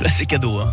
Là, 0.00 0.10
c'est 0.10 0.26
cadeau, 0.26 0.58
hein. 0.58 0.72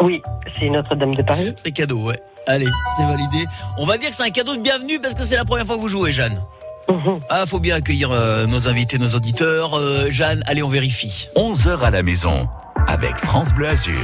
Oui, 0.00 0.22
c'est 0.58 0.68
Notre-Dame 0.68 1.14
de 1.14 1.22
Paris. 1.22 1.52
C'est 1.56 1.72
cadeau, 1.72 1.98
ouais. 2.00 2.20
Allez, 2.46 2.68
c'est 2.96 3.04
validé. 3.04 3.44
On 3.78 3.86
va 3.86 3.98
dire 3.98 4.10
que 4.10 4.14
c'est 4.14 4.22
un 4.22 4.30
cadeau 4.30 4.54
de 4.54 4.60
bienvenue 4.60 5.00
parce 5.00 5.14
que 5.14 5.22
c'est 5.22 5.36
la 5.36 5.44
première 5.44 5.66
fois 5.66 5.76
que 5.76 5.80
vous 5.80 5.88
jouez, 5.88 6.12
Jeanne. 6.12 6.40
Mhm. 6.88 7.18
Ah, 7.28 7.44
faut 7.46 7.58
bien 7.58 7.76
accueillir 7.76 8.12
euh, 8.12 8.46
nos 8.46 8.68
invités, 8.68 8.98
nos 8.98 9.08
auditeurs. 9.08 9.74
Euh, 9.74 10.10
Jeanne, 10.10 10.42
allez, 10.46 10.62
on 10.62 10.68
vérifie. 10.68 11.28
11h 11.34 11.80
à 11.80 11.90
la 11.90 12.02
maison 12.02 12.48
avec 12.86 13.16
France 13.16 13.52
Bleu 13.52 13.68
Azur. 13.68 13.98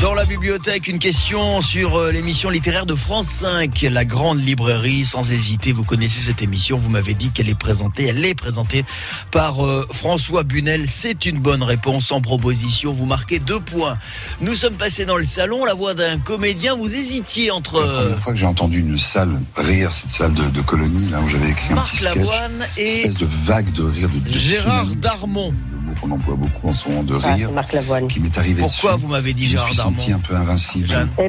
Dans 0.00 0.14
la 0.14 0.24
bibliothèque, 0.24 0.88
une 0.88 0.98
question 0.98 1.60
sur 1.60 1.96
euh, 1.96 2.10
l'émission 2.10 2.48
littéraire 2.48 2.86
de 2.86 2.94
France 2.94 3.26
5, 3.28 3.82
la 3.90 4.06
grande 4.06 4.40
librairie. 4.42 5.04
Sans 5.04 5.30
hésiter, 5.30 5.72
vous 5.72 5.84
connaissez 5.84 6.20
cette 6.20 6.40
émission. 6.40 6.78
Vous 6.78 6.88
m'avez 6.88 7.12
dit 7.12 7.28
qu'elle 7.28 7.50
est 7.50 7.58
présentée, 7.58 8.06
elle 8.06 8.24
est 8.24 8.34
présentée 8.34 8.86
par 9.30 9.62
euh, 9.62 9.86
François 9.92 10.42
Bunel. 10.42 10.86
C'est 10.86 11.26
une 11.26 11.38
bonne 11.38 11.62
réponse 11.62 12.12
en 12.12 12.22
proposition. 12.22 12.94
Vous 12.94 13.04
marquez 13.04 13.40
deux 13.40 13.60
points. 13.60 13.98
Nous 14.40 14.54
sommes 14.54 14.76
passés 14.76 15.04
dans 15.04 15.18
le 15.18 15.24
salon, 15.24 15.66
la 15.66 15.74
voix 15.74 15.92
d'un 15.92 16.18
comédien. 16.18 16.76
Vous 16.76 16.94
hésitiez 16.94 17.50
entre 17.50 17.80
La 17.80 17.86
première 17.86 18.18
fois 18.18 18.32
que 18.32 18.38
j'ai 18.38 18.46
entendu 18.46 18.80
une 18.80 18.96
salle 18.96 19.38
rire, 19.54 19.92
cette 19.92 20.12
salle 20.12 20.32
de, 20.32 20.44
de 20.44 20.60
colonie, 20.62 21.10
là 21.10 21.20
où 21.20 21.28
j'avais 21.28 21.50
écrit 21.50 21.72
un 21.72 21.74
Marc 21.74 21.90
petit 21.90 21.98
sketch, 21.98 22.16
Lavoine 22.16 22.66
et 22.78 23.00
espèce 23.02 23.18
de 23.18 23.26
vague 23.26 23.70
de 23.72 23.82
rire, 23.82 24.08
de, 24.08 24.30
de 24.30 24.38
Gérard 24.38 24.86
Darmon. 24.96 25.54
Qu'on 26.00 26.10
emploie 26.10 26.34
beaucoup 26.36 26.68
en 26.68 26.74
ce 26.74 26.88
moment, 26.88 27.02
de 27.02 27.18
Ah, 27.22 27.34
rire, 27.34 27.48
c'est 27.48 27.54
Marc 27.54 27.72
Lavoine. 27.72 28.06
qui 28.08 28.20
m'est 28.20 28.36
arrivé 28.38 28.60
Pourquoi 28.60 28.92
dessus. 28.92 29.02
vous 29.02 29.08
m'avez 29.12 29.32
dit 29.32 29.44
Je 29.46 29.52
me 29.52 29.52
Gérard 29.56 29.68
suis 29.68 29.76
Darmon 29.76 29.98
senti 29.98 30.12
un 30.12 30.18
peu 30.18 30.36
invincible. 30.36 30.88
Eh 31.18 31.28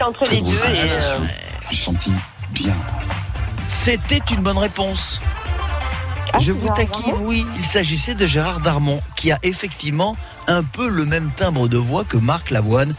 Euh, 0.00 0.04
entre 0.06 0.24
les 0.30 0.40
deux 0.40 0.46
et. 0.46 0.90
euh, 0.90 1.16
Je 1.18 1.22
me 1.22 1.28
suis 1.68 1.76
senti 1.76 2.12
bien. 2.52 2.74
C'était 3.68 4.22
une 4.30 4.42
bonne 4.42 4.58
réponse. 4.58 5.20
ah, 6.32 6.38
Je 6.38 6.52
vous 6.52 6.60
Gérard 6.62 6.76
taquine, 6.76 7.12
Darmon 7.12 7.26
oui. 7.28 7.46
Il 7.58 7.64
s'agissait 7.64 8.14
de 8.14 8.26
Gérard 8.26 8.60
Darmon, 8.60 9.00
qui 9.16 9.30
a 9.32 9.38
effectivement 9.42 10.16
un 10.46 10.62
peu 10.62 10.88
le 10.88 11.04
même 11.04 11.30
timbre 11.36 11.68
de 11.68 11.76
voix 11.78 12.04
que 12.04 12.16
Marc 12.16 12.50
Lavoine. 12.50 12.94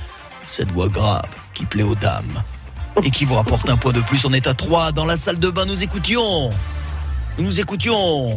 Cette 0.45 0.71
voix 0.71 0.87
grave 0.87 1.25
qui 1.53 1.65
plaît 1.65 1.83
aux 1.83 1.95
dames 1.95 2.41
et 3.03 3.11
qui 3.11 3.23
vous 3.25 3.35
rapporte 3.35 3.69
un 3.69 3.77
poids 3.77 3.91
de 3.93 4.01
plus. 4.01 4.25
On 4.25 4.33
est 4.33 4.47
à 4.47 4.53
3 4.53 4.91
dans 4.93 5.05
la 5.05 5.15
salle 5.17 5.37
de 5.39 5.49
bain. 5.49 5.65
Nous 5.65 5.83
écoutions. 5.83 6.49
Nous 7.37 7.43
nous 7.45 7.59
écoutions. 7.59 8.35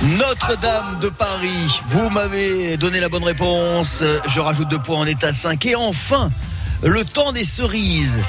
Notre-Dame 0.00 1.00
de 1.02 1.08
Paris, 1.08 1.80
vous 1.88 2.08
m'avez 2.08 2.76
donné 2.76 3.00
la 3.00 3.08
bonne 3.08 3.24
réponse. 3.24 4.04
Je 4.28 4.38
rajoute 4.38 4.68
deux 4.68 4.78
points, 4.78 5.04
est 5.06 5.24
à 5.24 5.32
5. 5.32 5.66
Et 5.66 5.74
enfin, 5.74 6.30
le 6.84 7.02
temps 7.04 7.32
des 7.32 7.42
cerises. 7.42 8.20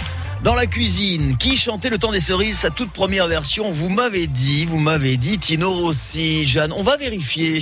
Dans 0.44 0.56
la 0.56 0.66
cuisine, 0.66 1.38
qui 1.38 1.58
chantait 1.58 1.92
le 1.92 2.00
temps 2.00 2.12
des 2.12 2.22
cerises, 2.22 2.58
sa 2.60 2.72
toute 2.72 2.92
première 2.92 3.28
version? 3.28 3.70
Vous 3.70 3.90
m'avez 3.90 4.26
dit, 4.26 4.66
vous 4.66 4.80
m'avez 4.80 5.16
dit, 5.18 5.38
Tino 5.38 5.70
Rossi, 5.70 6.48
Jeanne. 6.48 6.74
On 6.76 6.82
va 6.82 6.98
vérifier. 6.98 7.60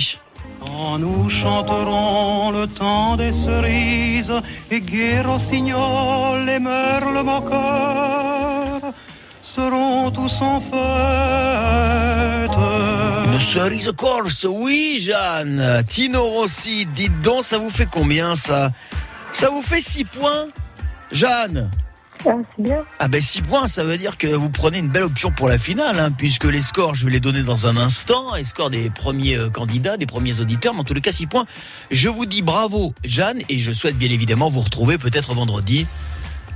Quand 0.60 0.98
nous 0.98 1.28
chanterons 1.28 2.50
le 2.50 2.66
temps 2.66 3.16
des 3.16 3.32
cerises 3.34 4.32
et 4.70 4.80
seront 9.42 10.10
tous 10.10 10.40
en 10.40 10.60
fête. 10.60 10.78
Cerise 13.40 13.92
corse, 13.96 14.46
oui, 14.48 14.98
Jeanne. 15.00 15.84
Tino 15.88 16.22
Rossi, 16.24 16.86
dites 16.86 17.20
donc, 17.22 17.44
ça 17.44 17.58
vous 17.58 17.70
fait 17.70 17.88
combien 17.90 18.34
ça? 18.34 18.72
Ça 19.32 19.48
vous 19.48 19.62
fait 19.62 19.80
6 19.80 20.04
points 20.04 20.48
Jeanne? 21.12 21.70
Ah, 22.26 22.32
c'est 22.56 22.62
bien. 22.62 22.84
Ah 22.98 23.08
ben 23.08 23.20
6 23.20 23.42
points, 23.42 23.66
ça 23.68 23.84
veut 23.84 23.96
dire 23.96 24.18
que 24.18 24.26
vous 24.26 24.50
prenez 24.50 24.78
une 24.78 24.88
belle 24.88 25.04
option 25.04 25.30
pour 25.30 25.48
la 25.48 25.56
finale, 25.56 25.98
hein, 25.98 26.10
puisque 26.10 26.44
les 26.44 26.60
scores, 26.60 26.94
je 26.94 27.06
vais 27.06 27.12
les 27.12 27.20
donner 27.20 27.42
dans 27.42 27.66
un 27.66 27.76
instant, 27.76 28.34
les 28.34 28.44
scores 28.44 28.70
des 28.70 28.90
premiers 28.90 29.36
euh, 29.36 29.50
candidats, 29.50 29.96
des 29.96 30.06
premiers 30.06 30.40
auditeurs, 30.40 30.74
mais 30.74 30.80
en 30.80 30.84
tous 30.84 30.94
les 30.94 31.00
cas 31.00 31.12
6 31.12 31.26
points. 31.26 31.46
Je 31.90 32.08
vous 32.08 32.26
dis 32.26 32.42
bravo 32.42 32.92
Jeanne, 33.04 33.38
et 33.48 33.58
je 33.58 33.72
souhaite 33.72 33.96
bien 33.96 34.10
évidemment 34.10 34.48
vous 34.48 34.60
retrouver 34.60 34.98
peut-être 34.98 35.34
vendredi 35.34 35.86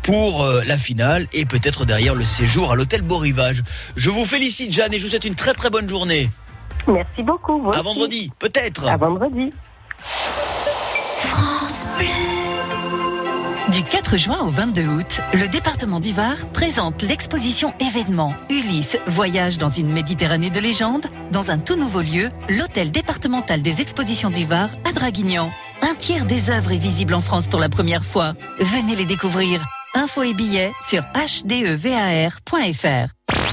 pour 0.02 0.42
euh, 0.42 0.62
la 0.66 0.76
finale, 0.76 1.28
et 1.32 1.44
peut-être 1.44 1.84
derrière 1.84 2.14
le 2.14 2.24
séjour 2.24 2.72
à 2.72 2.74
l'hôtel 2.74 3.02
Beau 3.02 3.18
Rivage. 3.18 3.62
Je 3.96 4.10
vous 4.10 4.24
félicite 4.24 4.72
Jeanne, 4.72 4.92
et 4.92 4.98
je 4.98 5.04
vous 5.04 5.10
souhaite 5.10 5.24
une 5.24 5.36
très 5.36 5.54
très 5.54 5.70
bonne 5.70 5.88
journée. 5.88 6.28
Merci 6.86 7.22
beaucoup. 7.22 7.60
vous 7.60 7.70
À 7.70 7.74
aussi. 7.74 7.84
vendredi, 7.84 8.32
peut-être. 8.38 8.88
À 8.88 8.96
vendredi. 8.96 9.50
Du 13.70 13.82
4 13.84 14.16
juin 14.18 14.40
au 14.40 14.50
22 14.50 14.82
août, 14.86 15.20
le 15.32 15.48
département 15.48 15.98
du 15.98 16.12
Var 16.12 16.46
présente 16.52 17.02
l'exposition 17.02 17.72
événement 17.80 18.34
Ulysse 18.50 18.98
Voyage 19.06 19.56
dans 19.56 19.70
une 19.70 19.90
Méditerranée 19.90 20.50
de 20.50 20.60
légende 20.60 21.06
dans 21.30 21.50
un 21.50 21.58
tout 21.58 21.76
nouveau 21.76 22.00
lieu, 22.00 22.28
l'hôtel 22.50 22.90
départemental 22.90 23.62
des 23.62 23.80
expositions 23.80 24.30
du 24.30 24.44
Var 24.44 24.68
à 24.84 24.92
Draguignan. 24.92 25.50
Un 25.80 25.94
tiers 25.94 26.26
des 26.26 26.50
œuvres 26.50 26.72
est 26.72 26.78
visible 26.78 27.14
en 27.14 27.20
France 27.20 27.48
pour 27.48 27.60
la 27.60 27.68
première 27.68 28.04
fois. 28.04 28.34
Venez 28.60 28.94
les 28.94 29.06
découvrir. 29.06 29.64
Infos 29.94 30.22
et 30.22 30.34
billets 30.34 30.72
sur 30.86 31.02
E 31.02 31.76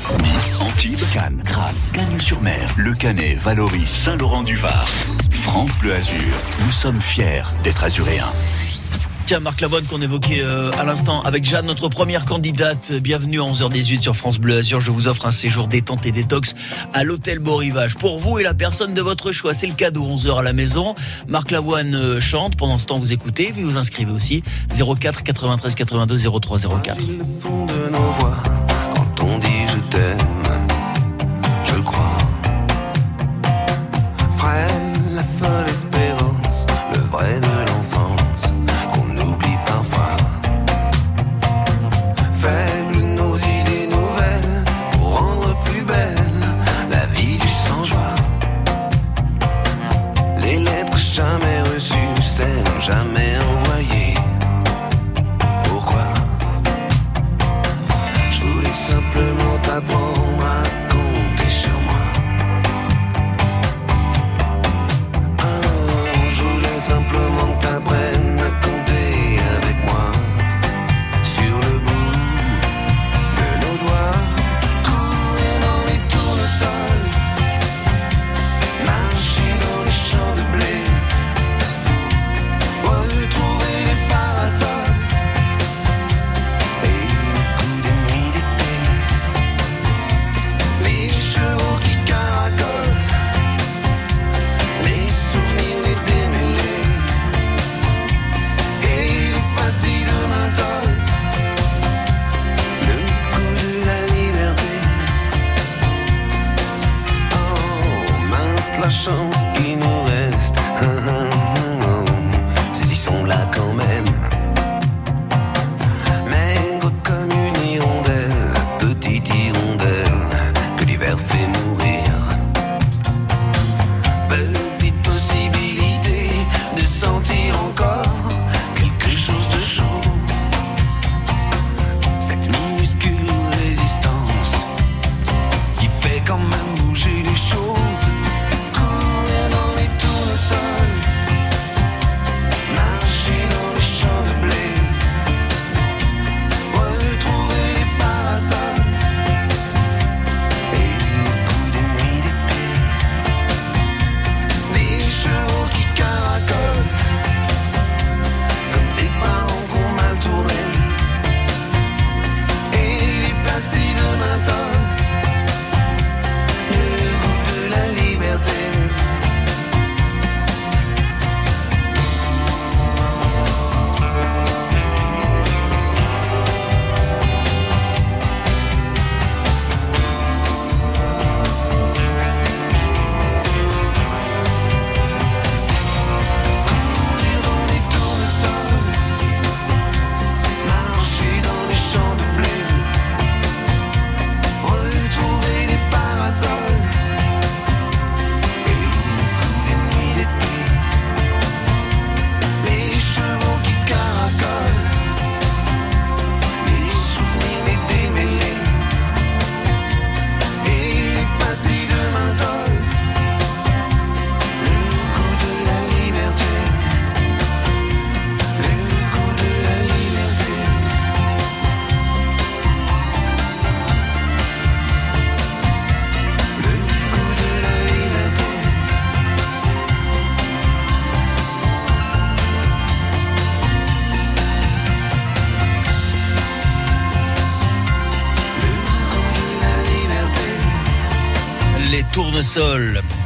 hdevar.fr. 0.09 0.61
Antibes, 0.61 1.03
Cannes, 1.13 1.41
Grasse, 1.45 1.91
Cagnes-sur-Mer, 1.93 2.73
Le 2.77 2.93
Canet, 2.93 3.37
Valoris, 3.37 3.99
Saint-Laurent-du-Var. 4.03 4.87
France 5.31 5.77
Bleu 5.79 5.93
Azur, 5.93 6.35
nous 6.65 6.71
sommes 6.71 7.01
fiers 7.01 7.43
d'être 7.63 7.83
azuréens. 7.83 8.31
Tiens, 9.25 9.39
Marc 9.39 9.61
Lavoine 9.61 9.85
qu'on 9.85 10.01
évoquait 10.01 10.41
euh, 10.41 10.71
à 10.79 10.85
l'instant 10.85 11.21
avec 11.21 11.45
Jeanne, 11.45 11.67
notre 11.67 11.87
première 11.87 12.25
candidate. 12.25 12.91
Bienvenue 12.93 13.39
à 13.39 13.43
11h18 13.43 14.01
sur 14.01 14.15
France 14.15 14.39
Bleu 14.39 14.57
Azur. 14.57 14.79
Je 14.79 14.89
vous 14.89 15.07
offre 15.07 15.27
un 15.27 15.31
séjour 15.31 15.67
détente 15.67 16.05
et 16.07 16.11
détox 16.11 16.55
à 16.93 17.03
l'hôtel 17.03 17.37
Beau 17.37 17.55
Rivage. 17.55 17.95
Pour 17.95 18.19
vous 18.19 18.39
et 18.39 18.43
la 18.43 18.55
personne 18.55 18.95
de 18.95 19.01
votre 19.03 19.31
choix, 19.31 19.53
c'est 19.53 19.67
le 19.67 19.75
cadeau. 19.75 20.03
11h 20.03 20.39
à 20.39 20.43
la 20.43 20.53
maison. 20.53 20.95
Marc 21.27 21.51
Lavoine 21.51 21.93
euh, 21.93 22.19
chante. 22.19 22.57
Pendant 22.57 22.79
ce 22.79 22.87
temps, 22.87 22.97
vous 22.97 23.13
écoutez. 23.13 23.51
Vous 23.51 23.69
vous 23.69 23.77
inscrivez 23.77 24.11
aussi. 24.11 24.43
04 24.73 25.21
93 25.21 25.75
82 25.75 26.17
03 26.39 26.57
04. 26.81 26.97
Dit 29.99 30.38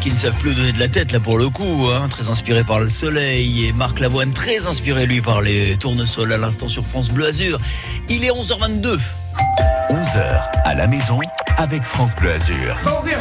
qui 0.04 0.12
ne 0.12 0.18
savent 0.18 0.36
plus 0.36 0.54
donner 0.54 0.74
de 0.74 0.80
la 0.80 0.90
tête 0.90 1.14
là 1.14 1.22
pour 1.22 1.38
le 1.38 1.50
coup, 1.50 1.88
hein, 1.90 2.10
très 2.10 2.30
inspiré 2.30 2.66
par 2.66 2.82
le 2.82 2.90
soleil, 2.90 3.68
et 3.68 3.72
Marc 3.72 4.02
Lavoine 4.02 4.34
très 4.34 4.68
inspiré 4.68 5.06
lui 5.06 5.22
par 5.22 5.42
les 5.42 5.78
tournesols 5.78 6.34
à 6.34 6.38
l'instant 6.38 6.68
sur 6.68 6.86
France 6.86 7.10
Bleu 7.10 7.26
Azur. 7.26 7.58
Il 8.10 8.26
est 8.26 8.32
11h22. 8.32 9.00
11h 9.90 10.42
à 10.66 10.74
la 10.76 10.88
maison 10.88 11.20
avec 11.58 11.84
France 11.84 12.18
Bleu 12.18 12.34
Azur. 12.34 12.76
Oh 12.86 13.02
bah 13.06 13.12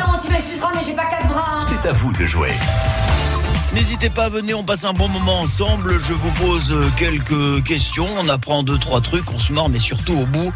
non, 0.00 0.18
tu 0.24 0.32
m'excuseras, 0.32 0.70
mais 0.74 0.80
j'ai 0.84 0.94
pas 0.94 1.06
quatre 1.06 1.28
bras. 1.28 1.60
C'est 1.60 1.88
à 1.88 1.92
vous 1.92 2.12
de 2.12 2.26
jouer. 2.26 2.50
N'hésitez 3.74 4.10
pas, 4.10 4.28
venez, 4.28 4.52
on 4.52 4.64
passe 4.64 4.84
un 4.84 4.92
bon 4.92 5.08
moment 5.08 5.40
ensemble. 5.40 5.98
Je 6.00 6.12
vous 6.12 6.30
pose 6.32 6.72
euh, 6.72 6.90
quelques 6.96 7.64
questions, 7.64 8.08
on 8.18 8.28
apprend 8.28 8.62
deux, 8.62 8.76
trois 8.76 9.00
trucs, 9.00 9.32
on 9.32 9.38
se 9.38 9.52
marre, 9.52 9.70
mais 9.70 9.78
surtout 9.78 10.14
au 10.14 10.26
bout, 10.26 10.52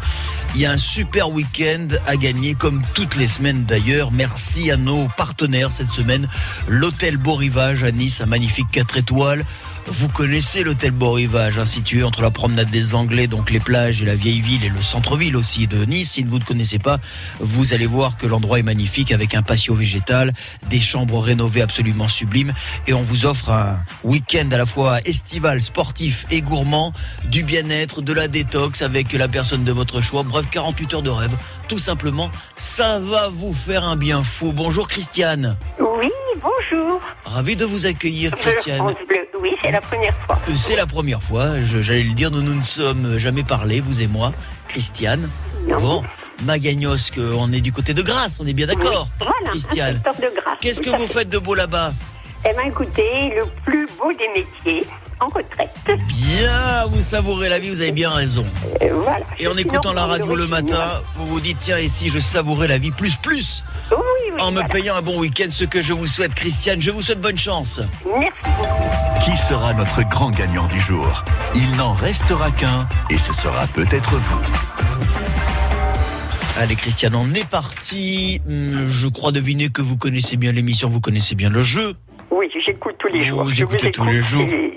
il 0.57 0.61
y 0.61 0.65
a 0.65 0.71
un 0.71 0.77
super 0.77 1.29
week-end 1.29 1.87
à 2.07 2.15
gagner, 2.15 2.55
comme 2.55 2.81
toutes 2.95 3.15
les 3.15 3.27
semaines 3.27 3.65
d'ailleurs. 3.65 4.11
Merci 4.11 4.71
à 4.71 4.75
nos 4.75 5.07
partenaires 5.15 5.71
cette 5.71 5.91
semaine. 5.91 6.27
L'hôtel 6.67 7.17
Beau 7.17 7.35
Rivage 7.35 7.83
à 7.83 7.91
Nice, 7.91 8.21
un 8.21 8.25
magnifique 8.25 8.65
4 8.71 8.97
étoiles. 8.97 9.45
Vous 9.89 10.09
connaissez 10.09 10.63
l'hôtel 10.63 10.91
Beau 10.91 11.13
Rivage, 11.13 11.57
hein, 11.59 11.63
situé 11.63 12.03
entre 12.03 12.21
la 12.21 12.29
promenade 12.29 12.69
des 12.69 12.93
Anglais, 12.93 13.27
donc 13.27 13.49
les 13.49 13.61
plages 13.61 14.01
et 14.01 14.05
la 14.05 14.15
vieille 14.15 14.41
ville 14.41 14.65
et 14.65 14.69
le 14.69 14.81
centre-ville 14.81 15.37
aussi 15.37 15.65
de 15.65 15.85
Nice. 15.85 16.11
Si 16.11 16.23
vous 16.23 16.39
ne 16.39 16.43
connaissez 16.43 16.77
pas, 16.77 16.97
vous 17.39 17.73
allez 17.73 17.85
voir 17.85 18.17
que 18.17 18.27
l'endroit 18.27 18.59
est 18.59 18.63
magnifique 18.63 19.13
avec 19.13 19.33
un 19.33 19.43
patio 19.43 19.75
végétal, 19.75 20.33
des 20.69 20.81
chambres 20.81 21.19
rénovées 21.21 21.61
absolument 21.61 22.09
sublimes 22.09 22.53
et 22.85 22.93
on 22.93 23.01
vous 23.01 23.25
offre 23.25 23.49
un 23.51 23.79
week-end 24.03 24.49
à 24.51 24.57
la 24.57 24.65
fois 24.65 24.99
estival, 25.05 25.61
sportif 25.61 26.25
et 26.31 26.41
gourmand, 26.41 26.91
du 27.29 27.43
bien-être, 27.43 28.01
de 28.01 28.11
la 28.11 28.27
détox 28.27 28.81
avec 28.81 29.13
la 29.13 29.29
personne 29.29 29.63
de 29.63 29.71
votre 29.71 30.01
choix. 30.01 30.23
Bref, 30.23 30.47
48 30.51 30.95
heures 30.95 31.01
de 31.01 31.09
rêve. 31.11 31.35
Tout 31.69 31.79
simplement, 31.79 32.29
ça 32.57 32.99
va 32.99 33.29
vous 33.29 33.53
faire 33.53 33.85
un 33.85 33.95
bien 33.95 34.21
fou. 34.21 34.51
Bonjour 34.51 34.89
Christiane. 34.89 35.57
Oui, 35.79 36.11
bonjour. 36.41 36.99
Ravi 37.23 37.55
de 37.55 37.63
vous 37.63 37.85
accueillir 37.85 38.35
Christiane. 38.35 38.93
Bleu. 39.07 39.27
Oui, 39.41 39.55
c'est 39.61 39.71
la 39.77 39.81
première 39.81 40.15
fois. 40.25 40.39
Euh, 40.47 40.51
C'est 40.55 40.75
la 40.75 40.85
première 40.87 41.21
fois, 41.21 41.63
j'allais 41.63 42.03
le 42.03 42.13
dire, 42.13 42.31
nous 42.31 42.41
nous 42.41 42.55
ne 42.55 42.63
sommes 42.63 43.17
jamais 43.17 43.43
parlé, 43.43 43.79
vous 43.79 44.01
et 44.01 44.07
moi, 44.07 44.31
Christiane. 44.67 45.29
Non. 45.67 45.77
Bon, 45.79 46.03
Magagnosque, 46.43 47.19
on 47.19 47.51
est 47.53 47.61
du 47.61 47.71
côté 47.71 47.93
de 47.93 48.01
Grasse, 48.01 48.39
on 48.39 48.47
est 48.47 48.53
bien 48.53 48.67
d'accord, 48.67 49.07
Voilà, 49.19 49.33
Christiane. 49.45 50.01
Qu'est-ce 50.61 50.81
que 50.81 50.89
vous 50.89 51.05
fait. 51.07 51.19
faites 51.19 51.29
de 51.29 51.37
beau 51.37 51.53
là-bas? 51.55 51.93
Eh 52.45 52.53
bien, 52.53 52.63
écoutez, 52.63 53.33
le 53.35 53.45
plus 53.63 53.87
beau 53.99 54.11
des 54.13 54.27
métiers, 54.29 54.87
en 55.19 55.27
retraite. 55.27 55.69
Bien, 56.07 56.85
vous 56.91 57.01
savourez 57.01 57.49
la 57.49 57.59
vie, 57.59 57.69
vous 57.69 57.81
avez 57.81 57.91
bien 57.91 58.11
raison. 58.11 58.45
Euh, 58.81 58.89
voilà. 59.01 59.25
Et 59.39 59.47
en 59.47 59.57
écoutant 59.57 59.93
la 59.93 60.05
radio 60.05 60.35
le 60.35 60.47
matin, 60.47 60.81
vous 61.15 61.27
vous 61.27 61.39
dites, 61.39 61.57
tiens, 61.59 61.77
et 61.77 61.87
si 61.87 62.09
je 62.09 62.19
savourais 62.19 62.67
la 62.67 62.77
vie 62.77 62.91
plus 62.91 63.15
plus, 63.15 63.63
Oui, 63.91 63.97
oui, 64.33 64.41
en 64.41 64.47
me 64.51 64.55
voilà. 64.55 64.69
payant 64.69 64.95
un 64.95 65.01
bon 65.01 65.17
week-end, 65.19 65.47
ce 65.49 65.65
que 65.65 65.81
je 65.81 65.93
vous 65.93 66.07
souhaite, 66.07 66.35
Christiane, 66.35 66.81
je 66.81 66.91
vous 66.91 67.01
souhaite 67.01 67.21
bonne 67.21 67.37
chance. 67.37 67.81
Merci 68.19 68.31
beaucoup. 68.57 69.25
Qui 69.25 69.35
sera 69.37 69.73
notre 69.73 70.03
grand 70.07 70.29
gagnant 70.31 70.67
du 70.67 70.79
jour? 70.79 71.23
Il 71.55 71.75
n'en 71.77 71.93
restera 71.93 72.51
qu'un 72.51 72.87
et 73.09 73.17
ce 73.17 73.33
sera 73.33 73.65
peut-être 73.67 74.15
vous. 74.15 74.39
Allez 76.59 76.75
Christiane, 76.75 77.15
on 77.15 77.33
est 77.33 77.47
parti. 77.47 78.41
Hum, 78.47 78.87
Je 78.87 79.07
crois 79.07 79.31
deviner 79.31 79.69
que 79.69 79.81
vous 79.81 79.97
connaissez 79.97 80.37
bien 80.37 80.51
l'émission, 80.51 80.89
vous 80.89 81.01
connaissez 81.01 81.35
bien 81.35 81.49
le 81.49 81.61
jeu. 81.61 81.93
Oui, 82.31 82.47
j'écoute 82.65 82.95
tous 82.99 83.07
les 83.09 83.29
Vous 83.29 83.37
jours. 83.37 83.49
Je 83.51 83.63
écoutez 83.63 83.91
tous 83.91 84.01
écoute. 84.03 84.13
les 84.13 84.21
jours. 84.21 84.41
Et 84.41 84.76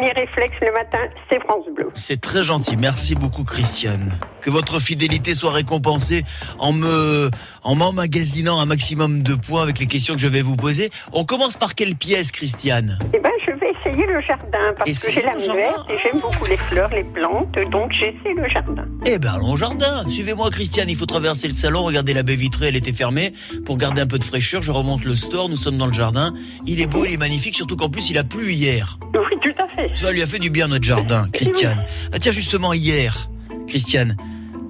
premier 0.00 0.12
réflexe 0.12 0.54
le 0.62 0.72
matin, 0.72 0.98
c'est 1.28 1.40
France 1.40 1.64
Bleu. 1.76 1.90
C'est 1.94 2.20
très 2.20 2.42
gentil, 2.42 2.76
merci 2.78 3.14
beaucoup 3.14 3.44
Christiane. 3.44 4.18
Que 4.40 4.48
votre 4.48 4.80
fidélité 4.80 5.34
soit 5.34 5.52
récompensée 5.52 6.24
en 6.58 6.72
me, 6.72 7.30
en 7.62 7.74
m'emmagasinant 7.74 8.58
un 8.60 8.64
maximum 8.64 9.22
de 9.22 9.34
points 9.34 9.62
avec 9.62 9.78
les 9.78 9.86
questions 9.86 10.14
que 10.14 10.20
je 10.20 10.28
vais 10.28 10.40
vous 10.40 10.56
poser. 10.56 10.90
On 11.12 11.24
commence 11.24 11.56
par 11.56 11.74
quelle 11.74 11.96
pièce, 11.96 12.32
Christiane? 12.32 12.98
Eh 13.12 13.18
ben, 13.18 13.30
je 13.46 13.50
vais 13.52 13.72
essayer 13.78 14.06
le 14.06 14.20
jardin 14.22 14.72
parce 14.78 14.88
Essayez 14.88 15.20
que 15.20 15.20
j'ai 15.38 15.44
jardin. 15.46 15.54
verte 15.54 15.90
et 15.90 15.96
j'aime 16.02 16.20
beaucoup 16.20 16.46
les 16.46 16.56
fleurs, 16.56 16.90
les 16.90 17.04
plantes, 17.04 17.54
donc 17.70 17.92
j'essaie 17.92 18.34
le 18.34 18.48
jardin. 18.48 18.84
Eh 19.04 19.18
ben 19.18 19.34
allons 19.34 19.52
au 19.52 19.56
jardin. 19.56 20.08
Suivez-moi 20.08 20.48
Christiane, 20.50 20.88
il 20.88 20.96
faut 20.96 21.06
traverser 21.06 21.46
le 21.46 21.52
salon, 21.52 21.82
regardez 21.82 22.14
la 22.14 22.22
baie 22.22 22.36
vitrée, 22.36 22.68
elle 22.68 22.76
était 22.76 22.92
fermée. 22.92 23.32
Pour 23.66 23.76
garder 23.76 24.00
un 24.00 24.06
peu 24.06 24.18
de 24.18 24.24
fraîcheur, 24.24 24.62
je 24.62 24.72
remonte 24.72 25.04
le 25.04 25.14
store, 25.14 25.50
nous 25.50 25.56
sommes 25.56 25.76
dans 25.76 25.86
le 25.86 25.92
jardin. 25.92 26.32
Il 26.66 26.80
est 26.80 26.86
beau, 26.86 27.04
il 27.04 27.12
est 27.12 27.18
magnifique, 27.18 27.54
surtout 27.56 27.76
qu'en 27.76 27.90
plus 27.90 28.08
il 28.08 28.16
a 28.16 28.24
plu 28.24 28.52
hier. 28.52 28.98
Oui, 29.14 29.36
tout 29.42 29.62
à 29.62 29.68
fait. 29.68 29.89
Ça 29.94 30.12
lui 30.12 30.22
a 30.22 30.26
fait 30.26 30.38
du 30.38 30.50
bien 30.50 30.68
notre 30.68 30.84
jardin, 30.84 31.28
Christiane. 31.32 31.84
Ah 32.12 32.18
tiens, 32.18 32.32
justement 32.32 32.72
hier, 32.72 33.28
Christiane, 33.66 34.16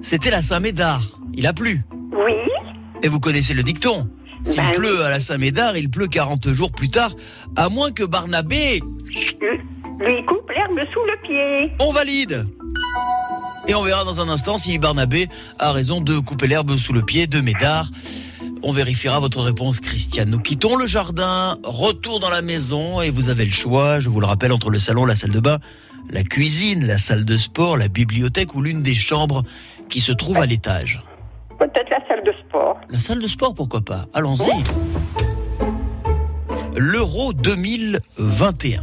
c'était 0.01 0.31
la 0.31 0.41
Saint-Médard. 0.41 1.01
Il 1.33 1.47
a 1.47 1.53
plu. 1.53 1.81
Oui, 2.11 2.33
Et 3.03 3.07
vous 3.07 3.19
connaissez 3.19 3.53
le 3.53 3.63
dicton. 3.63 4.09
S'il 4.43 4.57
Ben 4.61 4.71
pleut 4.71 5.03
à 5.03 5.09
la 5.11 5.19
Saint-Médard, 5.19 5.77
il 5.77 5.89
pleut 5.89 6.07
40 6.07 6.51
jours 6.53 6.71
plus 6.71 6.89
tard, 6.89 7.11
à 7.55 7.69
moins 7.69 7.91
que 7.91 8.03
Barnabé, 8.03 8.81
lui, 9.05 9.19
lui 9.99 10.25
coupe 10.25 10.49
l'herbe 10.49 10.79
sous 10.91 11.05
le 11.05 11.21
pied. 11.21 11.71
on 11.79 11.91
valide. 11.91 12.47
Et 13.67 13.75
on 13.75 13.83
verra 13.83 14.03
dans 14.03 14.19
un 14.19 14.27
instant 14.29 14.57
si 14.57 14.79
Barnabé 14.79 15.27
a 15.59 15.71
raison 15.71 16.01
de 16.01 16.17
couper 16.17 16.47
l'herbe 16.47 16.75
sous 16.77 16.91
le 16.91 17.03
pied 17.03 17.27
de 17.27 17.39
Médard. 17.39 17.89
On 18.63 18.71
vérifiera 18.71 19.19
votre 19.19 19.41
réponse, 19.41 19.79
Christiane. 19.79 20.29
Nous 20.29 20.39
quittons 20.39 20.75
le 20.75 20.85
jardin, 20.85 21.57
retour 21.63 22.19
dans 22.19 22.29
la 22.29 22.43
maison, 22.43 23.01
et 23.01 23.09
vous 23.09 23.29
avez 23.29 23.45
le 23.45 23.51
choix, 23.51 23.99
je 23.99 24.09
vous 24.09 24.19
le 24.19 24.27
rappelle, 24.27 24.53
entre 24.53 24.69
le 24.69 24.77
salon, 24.77 25.05
la 25.05 25.15
salle 25.15 25.31
de 25.31 25.39
bain, 25.39 25.57
la 26.11 26.23
cuisine, 26.23 26.85
la 26.85 26.99
salle 26.99 27.25
de 27.25 27.37
sport, 27.37 27.75
la 27.75 27.87
bibliothèque 27.87 28.53
ou 28.53 28.61
l'une 28.61 28.83
des 28.83 28.93
chambres 28.93 29.43
qui 29.89 29.99
se 29.99 30.11
trouve 30.11 30.37
à 30.37 30.45
l'étage. 30.45 31.01
Peut-être 31.57 31.89
la 31.89 32.07
salle 32.07 32.23
de 32.23 32.33
sport. 32.47 32.79
La 32.89 32.99
salle 32.99 33.19
de 33.19 33.27
sport, 33.27 33.55
pourquoi 33.55 33.81
pas? 33.81 34.05
Allons-y. 34.13 34.51
L'Euro 36.75 37.33
2021. 37.33 38.81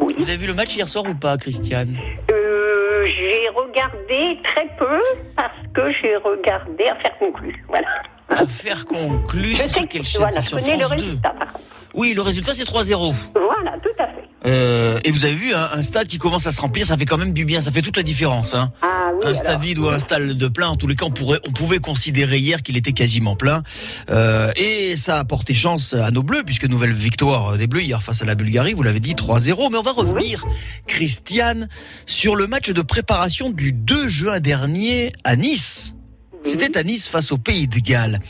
Oui. 0.00 0.14
Vous 0.18 0.28
avez 0.28 0.36
vu 0.36 0.46
le 0.46 0.54
match 0.54 0.74
hier 0.74 0.88
soir 0.88 1.04
ou 1.08 1.14
pas, 1.14 1.36
Christiane? 1.36 1.96
Euh, 2.30 3.06
j'ai 3.06 3.48
regardé 3.54 4.38
très 4.42 4.66
peu 4.78 4.98
parce 5.36 5.52
que 5.74 5.90
j'ai 6.00 6.16
regardé 6.16 6.84
à 6.84 6.96
faire 6.96 7.18
conclure. 7.18 7.54
Voilà. 7.68 7.88
Affaire 8.36 8.84
conclue, 8.86 9.54
Je 9.54 9.62
sais 9.62 9.86
quelle 9.88 10.04
chaîne 10.04 10.22
voilà, 10.22 10.40
sur 10.40 10.56
le 10.56 10.62
France 10.62 10.78
2. 10.78 10.86
résultat. 10.86 11.30
par 11.30 11.52
contre. 11.52 11.64
Oui, 11.94 12.14
le 12.14 12.22
résultat 12.22 12.54
c'est 12.54 12.64
3-0. 12.64 13.14
Voilà, 13.34 13.76
tout 13.82 13.88
à 13.98 14.06
fait. 14.06 14.22
Euh, 14.44 14.98
et 15.04 15.12
vous 15.12 15.24
avez 15.24 15.34
vu 15.34 15.54
hein, 15.54 15.68
un 15.74 15.82
stade 15.84 16.08
qui 16.08 16.18
commence 16.18 16.46
à 16.48 16.50
se 16.50 16.60
remplir, 16.60 16.84
ça 16.86 16.96
fait 16.96 17.04
quand 17.04 17.18
même 17.18 17.32
du 17.32 17.44
bien, 17.44 17.60
ça 17.60 17.70
fait 17.70 17.82
toute 17.82 17.96
la 17.96 18.02
différence. 18.02 18.54
Hein. 18.54 18.72
Ah 18.82 19.10
oui, 19.12 19.20
un 19.22 19.26
alors. 19.26 19.36
stade 19.36 19.60
vide 19.62 19.78
ou 19.78 19.88
un 19.88 19.98
stade 20.00 20.32
de 20.32 20.48
plein, 20.48 20.68
en 20.68 20.74
tous 20.76 20.88
les 20.88 20.96
cas, 20.96 21.04
on, 21.04 21.10
pourrait, 21.10 21.38
on 21.46 21.52
pouvait 21.52 21.78
considérer 21.78 22.38
hier 22.38 22.62
qu'il 22.62 22.76
était 22.76 22.92
quasiment 22.92 23.36
plein. 23.36 23.62
Euh, 24.10 24.50
et 24.56 24.96
ça 24.96 25.18
a 25.18 25.24
porté 25.24 25.54
chance 25.54 25.94
à 25.94 26.10
nos 26.10 26.22
Bleus, 26.24 26.42
puisque 26.44 26.64
nouvelle 26.64 26.92
victoire 26.92 27.56
des 27.56 27.66
Bleus 27.68 27.82
hier 27.82 28.02
face 28.02 28.20
à 28.22 28.24
la 28.24 28.34
Bulgarie, 28.34 28.72
vous 28.72 28.82
l'avez 28.82 29.00
dit, 29.00 29.14
3-0. 29.14 29.70
Mais 29.70 29.78
on 29.78 29.82
va 29.82 29.92
revenir, 29.92 30.44
Christiane, 30.88 31.68
sur 32.06 32.34
le 32.34 32.46
match 32.48 32.70
de 32.70 32.82
préparation 32.82 33.50
du 33.50 33.70
2 33.72 34.08
juin 34.08 34.40
dernier 34.40 35.10
à 35.24 35.36
Nice. 35.36 35.94
C'était 36.44 36.76
à 36.76 36.82
Nice 36.82 37.08
face 37.08 37.32
au 37.32 37.38
Pays 37.38 37.66
de 37.66 37.78
Galles. 37.78 38.20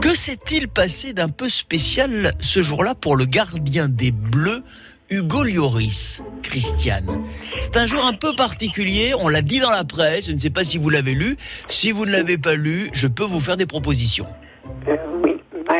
Que 0.00 0.14
s'est-il 0.14 0.68
passé 0.68 1.12
d'un 1.12 1.28
peu 1.28 1.48
spécial 1.48 2.32
ce 2.40 2.62
jour-là 2.62 2.94
pour 2.94 3.16
le 3.16 3.24
gardien 3.24 3.88
des 3.88 4.10
Bleus, 4.10 4.62
Hugo 5.10 5.44
Lloris, 5.44 6.22
Christiane? 6.42 7.24
C'est 7.60 7.76
un 7.76 7.86
jour 7.86 8.04
un 8.04 8.14
peu 8.14 8.34
particulier, 8.34 9.12
on 9.18 9.28
l'a 9.28 9.42
dit 9.42 9.60
dans 9.60 9.70
la 9.70 9.84
presse, 9.84 10.26
je 10.26 10.32
ne 10.32 10.38
sais 10.38 10.50
pas 10.50 10.64
si 10.64 10.78
vous 10.78 10.90
l'avez 10.90 11.14
lu. 11.14 11.36
Si 11.68 11.92
vous 11.92 12.06
ne 12.06 12.12
l'avez 12.12 12.38
pas 12.38 12.54
lu, 12.54 12.88
je 12.92 13.06
peux 13.06 13.24
vous 13.24 13.40
faire 13.40 13.56
des 13.56 13.66
propositions. 13.66 14.26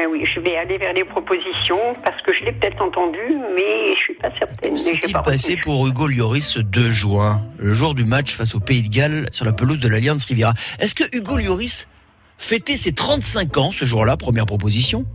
Ben 0.02 0.08
oui, 0.10 0.24
je 0.24 0.40
vais 0.40 0.56
aller 0.56 0.78
vers 0.78 0.92
les 0.92 1.04
propositions 1.04 1.94
parce 2.04 2.20
que 2.22 2.32
je 2.32 2.42
l'ai 2.42 2.50
peut-être 2.50 2.82
entendu, 2.82 3.20
mais 3.54 3.94
je 3.94 4.00
suis 4.00 4.14
pas 4.14 4.36
certaine. 4.36 4.76
S'est-il 4.76 5.12
pas 5.12 5.22
passé 5.22 5.52
retenu. 5.52 5.62
pour 5.62 5.86
Hugo 5.86 6.08
Lloris 6.08 6.44
ce 6.44 6.58
2 6.58 6.90
juin, 6.90 7.40
le 7.58 7.72
jour 7.72 7.94
du 7.94 8.04
match 8.04 8.32
face 8.32 8.56
au 8.56 8.58
Pays 8.58 8.82
de 8.82 8.88
Galles 8.88 9.26
sur 9.30 9.44
la 9.44 9.52
pelouse 9.52 9.78
de 9.78 9.86
l'Alliance 9.86 10.24
Riviera? 10.24 10.54
Est-ce 10.80 10.96
que 10.96 11.04
Hugo 11.16 11.36
Lloris 11.36 11.86
fêtait 12.36 12.76
ses 12.76 12.92
35 12.92 13.56
ans 13.58 13.70
ce 13.70 13.84
jour-là? 13.84 14.16
Première 14.16 14.46
proposition. 14.46 15.06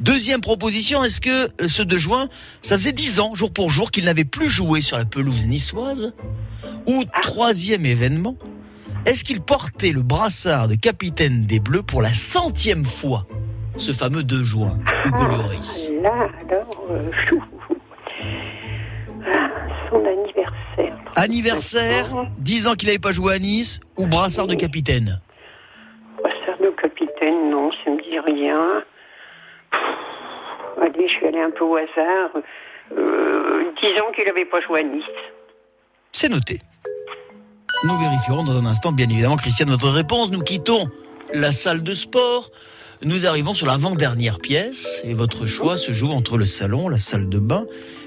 Deuxième 0.00 0.40
proposition, 0.40 1.04
est-ce 1.04 1.20
que 1.20 1.44
euh, 1.62 1.68
ce 1.68 1.82
2 1.82 1.96
juin, 1.96 2.28
ça 2.62 2.76
faisait 2.76 2.90
10 2.90 3.20
ans, 3.20 3.30
jour 3.36 3.52
pour 3.52 3.70
jour, 3.70 3.92
qu'il 3.92 4.06
n'avait 4.06 4.24
plus 4.24 4.48
joué 4.48 4.80
sur 4.80 4.98
la 4.98 5.04
pelouse 5.04 5.46
niçoise? 5.46 6.12
Ou 6.86 7.04
troisième 7.22 7.86
événement, 7.86 8.36
est-ce 9.04 9.22
qu'il 9.22 9.40
portait 9.40 9.92
le 9.92 10.02
brassard 10.02 10.66
de 10.66 10.74
capitaine 10.74 11.46
des 11.46 11.60
Bleus 11.60 11.84
pour 11.84 12.02
la 12.02 12.12
centième 12.12 12.86
fois? 12.86 13.24
Ce 13.76 13.92
fameux 13.92 14.22
2 14.22 14.42
juin, 14.44 14.78
Hugo 15.04 15.26
Lloris 15.30 15.90
Ah, 15.90 16.02
Là, 16.02 16.28
alors, 16.48 16.86
euh, 16.90 17.10
chou. 17.26 17.42
Ah, 19.26 19.50
son 19.90 20.04
anniversaire. 20.04 20.96
Anniversaire, 21.16 22.06
10 22.38 22.66
ans 22.68 22.74
qu'il 22.74 22.88
n'avait 22.88 22.98
pas 22.98 23.12
joué 23.12 23.34
à 23.34 23.38
Nice, 23.38 23.80
ou 23.96 24.06
brassard 24.06 24.46
de 24.46 24.54
capitaine 24.54 25.20
Brassard 26.22 26.58
de 26.60 26.70
capitaine, 26.80 27.50
non, 27.50 27.70
ça 27.84 27.90
me 27.90 28.02
dit 28.02 28.18
rien. 28.18 28.82
Pff, 29.70 29.80
Allez, 30.82 31.08
je 31.08 31.20
vais 31.20 31.28
aller 31.28 31.40
un 31.40 31.50
peu 31.50 31.64
au 31.64 31.76
hasard. 31.76 32.30
Euh, 32.96 33.72
10 33.82 33.88
ans 34.00 34.12
qu'il 34.14 34.24
n'avait 34.26 34.44
pas 34.44 34.60
joué 34.60 34.80
à 34.80 34.82
Nice. 34.82 35.04
C'est 36.12 36.28
noté. 36.28 36.60
Nous 37.84 37.96
vérifierons 37.98 38.44
dans 38.44 38.56
un 38.58 38.66
instant, 38.66 38.92
bien 38.92 39.08
évidemment, 39.08 39.36
Christiane, 39.36 39.68
votre 39.70 39.88
réponse. 39.90 40.30
Nous 40.30 40.40
quittons 40.40 40.88
la 41.34 41.52
salle 41.52 41.82
de 41.82 41.92
sport. 41.94 42.50
Nous 43.06 43.24
arrivons 43.24 43.54
sur 43.54 43.68
l'avant-dernière 43.68 44.38
pièce 44.40 45.00
et 45.04 45.14
votre 45.14 45.46
choix 45.46 45.76
se 45.76 45.92
joue 45.92 46.10
entre 46.10 46.36
le 46.38 46.44
salon, 46.44 46.88
la 46.88 46.98
salle 46.98 47.28
de 47.28 47.38
bain. 47.38 47.64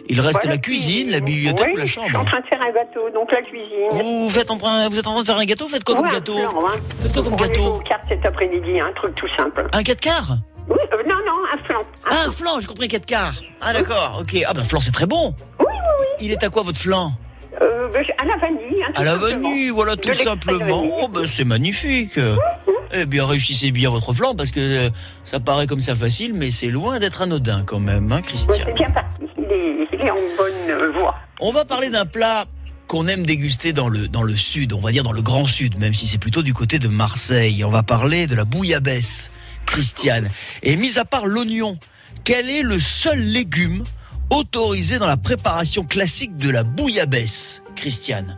Il 0.09 0.19
reste 0.19 0.39
Voilà, 0.41 0.55
la 0.55 0.57
cuisine, 0.57 1.09
la 1.09 1.21
bibliothèque 1.21 1.67
Oui, 1.67 1.73
ou 1.75 1.77
la 1.77 1.85
Je 1.85 1.91
suis 1.91 2.01
en 2.01 2.09
chambre. 2.09 2.25
train 2.25 2.41
de 2.41 2.45
faire 2.47 2.61
un 2.61 2.71
gâteau, 2.73 3.09
donc 3.13 3.31
la 3.31 3.41
cuisine. 3.41 3.87
Vous, 3.93 4.29
faites 4.29 4.51
en 4.51 4.57
train, 4.57 4.89
vous 4.89 4.99
êtes 4.99 5.07
en 5.07 5.13
train 5.13 5.21
de 5.21 5.25
faire 5.25 5.37
un 5.37 5.45
gâteau? 5.45 5.69
Faites 5.69 5.85
quoi 5.85 5.95
comme 5.95 6.03
Ouais, 6.03 6.11
un 6.11 6.15
gâteau 6.15 6.37
hein. 6.37 6.67
Faites 6.99 7.13
quoi 7.13 7.23
comme 7.23 7.33
On 7.33 7.37
va 7.37 7.47
gâteau? 7.47 7.75
aux 7.75 7.79
cartes 7.79 8.03
cet 8.09 8.25
après-midi, 8.25 8.77
un 8.81 8.91
truc 8.91 9.15
tout 9.15 9.27
simple. 9.37 9.65
Un 9.71 9.83
4 9.83 10.01
quarts? 10.01 10.37
Oui, 10.67 10.75
euh, 10.91 10.97
non, 11.07 11.15
non, 11.25 11.37
un 11.53 11.63
flan. 11.65 11.79
Ah, 12.05 12.25
un 12.27 12.31
flan, 12.31 12.59
j'ai 12.59 12.67
compris 12.67 12.89
4 12.89 13.05
quarts. 13.05 13.35
Ah 13.61 13.71
d'accord, 13.71 14.19
ok. 14.21 14.37
Ah 14.45 14.53
ben 14.53 14.65
flan 14.65 14.81
c'est 14.81 14.91
très 14.91 15.05
bon. 15.05 15.33
Oui, 15.61 15.65
oui, 15.69 15.75
oui. 16.01 16.05
Il 16.25 16.31
est 16.31 16.43
à 16.43 16.49
quoi 16.49 16.63
votre 16.63 16.77
flan? 16.79 17.13
Euh, 17.61 17.89
ben, 17.91 18.03
à 18.17 18.25
la 18.25 18.37
vanille. 18.37 18.83
hein, 18.87 18.91
À 18.95 19.03
la 19.03 19.15
vanille, 19.15 19.69
voilà 19.69 19.95
tout 19.95 20.13
simplement. 20.13 20.83
Oh 21.01 21.07
ben 21.07 21.25
c'est 21.25 21.43
magnifique. 21.45 22.19
Eh 22.91 23.05
bien 23.05 23.25
réussissez 23.25 23.71
bien 23.71 23.89
votre 23.89 24.13
flan 24.13 24.33
parce 24.35 24.51
que 24.51 24.59
euh, 24.59 24.89
ça 25.23 25.39
paraît 25.39 25.67
comme 25.67 25.79
ça 25.79 25.95
facile, 25.95 26.33
mais 26.33 26.49
c'est 26.51 26.67
loin 26.67 26.99
d'être 26.99 27.21
anodin 27.21 27.63
quand 27.65 27.79
même, 27.79 28.11
hein, 28.11 28.15
Ouais, 28.17 28.21
Christian. 28.23 28.53
c'est 28.65 28.73
bien 28.73 28.89
parti. 28.89 29.23
Il 29.37 29.43
est, 29.43 29.87
il 29.93 29.99
est 30.01 30.11
en 30.11 30.15
bonne 30.15 30.69
euh, 30.69 30.91
voie. 30.91 31.15
On 31.39 31.51
va 31.51 31.65
parler 31.65 31.89
d'un 31.89 32.05
plat 32.05 32.45
qu'on 32.87 33.07
aime 33.07 33.25
déguster 33.25 33.73
dans 33.73 33.89
le, 33.89 34.07
dans 34.07 34.23
le 34.23 34.35
sud, 34.35 34.73
on 34.73 34.79
va 34.81 34.91
dire 34.91 35.03
dans 35.03 35.11
le 35.11 35.21
grand 35.21 35.45
sud, 35.45 35.77
même 35.77 35.93
si 35.93 36.07
c'est 36.07 36.17
plutôt 36.17 36.41
du 36.41 36.53
côté 36.55 36.79
de 36.79 36.87
Marseille. 36.87 37.63
On 37.63 37.69
va 37.69 37.83
parler 37.83 38.25
de 38.25 38.35
la 38.35 38.45
bouillabaisse, 38.45 39.29
Christiane. 39.67 40.29
Et 40.63 40.75
mis 40.75 40.97
à 40.97 41.05
part 41.05 41.27
l'oignon, 41.27 41.77
quel 42.23 42.49
est 42.49 42.63
le 42.63 42.79
seul 42.79 43.19
légume 43.19 43.83
autorisé 44.29 44.99
dans 44.99 45.07
la 45.07 45.17
préparation 45.17 45.83
classique 45.83 46.37
de 46.37 46.49
la 46.49 46.63
bouillabaisse, 46.63 47.61
Christiane 47.75 48.37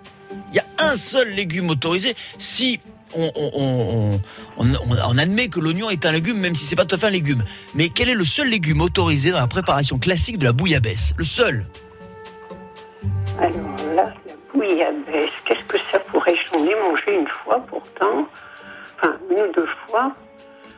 Il 0.49 0.55
y 0.55 0.59
a 0.59 0.65
un 0.79 0.95
seul 0.95 1.29
légume 1.29 1.69
autorisé 1.69 2.15
si 2.37 2.79
on, 3.15 3.29
on- 3.35 3.51
on- 3.53 4.19
on- 4.57 4.65
on- 4.65 4.97
on 5.09 5.17
admet 5.17 5.47
que 5.47 5.59
l'oignon 5.59 5.89
est 5.89 6.05
un 6.05 6.11
légume, 6.11 6.37
même 6.39 6.55
si 6.55 6.65
c'est 6.65 6.75
pas 6.75 6.85
tout 6.85 6.95
à 6.95 6.97
fait 6.97 7.07
un 7.07 7.11
légume. 7.11 7.43
Mais 7.75 7.89
quel 7.89 8.09
est 8.09 8.15
le 8.15 8.23
seul 8.25 8.47
légume 8.49 8.81
autorisé 8.81 9.31
dans 9.31 9.39
la 9.39 9.47
préparation 9.47 9.97
classique 9.97 10.37
de 10.37 10.45
la 10.45 10.53
bouillabaisse? 10.53 11.13
Le 11.17 11.25
seul 11.25 11.65
Alors 13.37 13.51
là, 13.95 14.13
la 14.27 14.33
bouillabaisse, 14.53 15.31
qu'est-ce 15.45 15.63
que 15.67 15.77
ça 15.91 15.99
pourrait? 15.99 16.35
J'en 16.51 16.59
ai 16.65 16.75
mangé 16.75 17.17
une 17.19 17.27
fois 17.27 17.59
pourtant. 17.67 18.27
Enfin, 18.97 19.15
une 19.29 19.39
ou 19.39 19.51
deux 19.53 19.67
fois. 19.87 20.13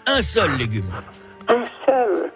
Un 0.08 0.22
seul 0.22 0.56
légume. 0.58 0.90
Un 1.48 1.64
seul. 1.86 2.32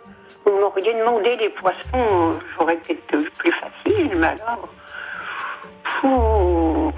Vous 0.47 0.59
m'auriez 0.61 0.93
demandé 0.93 1.35
des 1.35 1.49
poissons, 1.49 2.39
j'aurais 2.57 2.77
peut-être 2.77 3.13
eu 3.15 3.29
plus 3.37 3.51
facile, 3.51 4.11
mais 4.17 4.27
alors. 4.27 4.69
Pouh, 5.99 6.91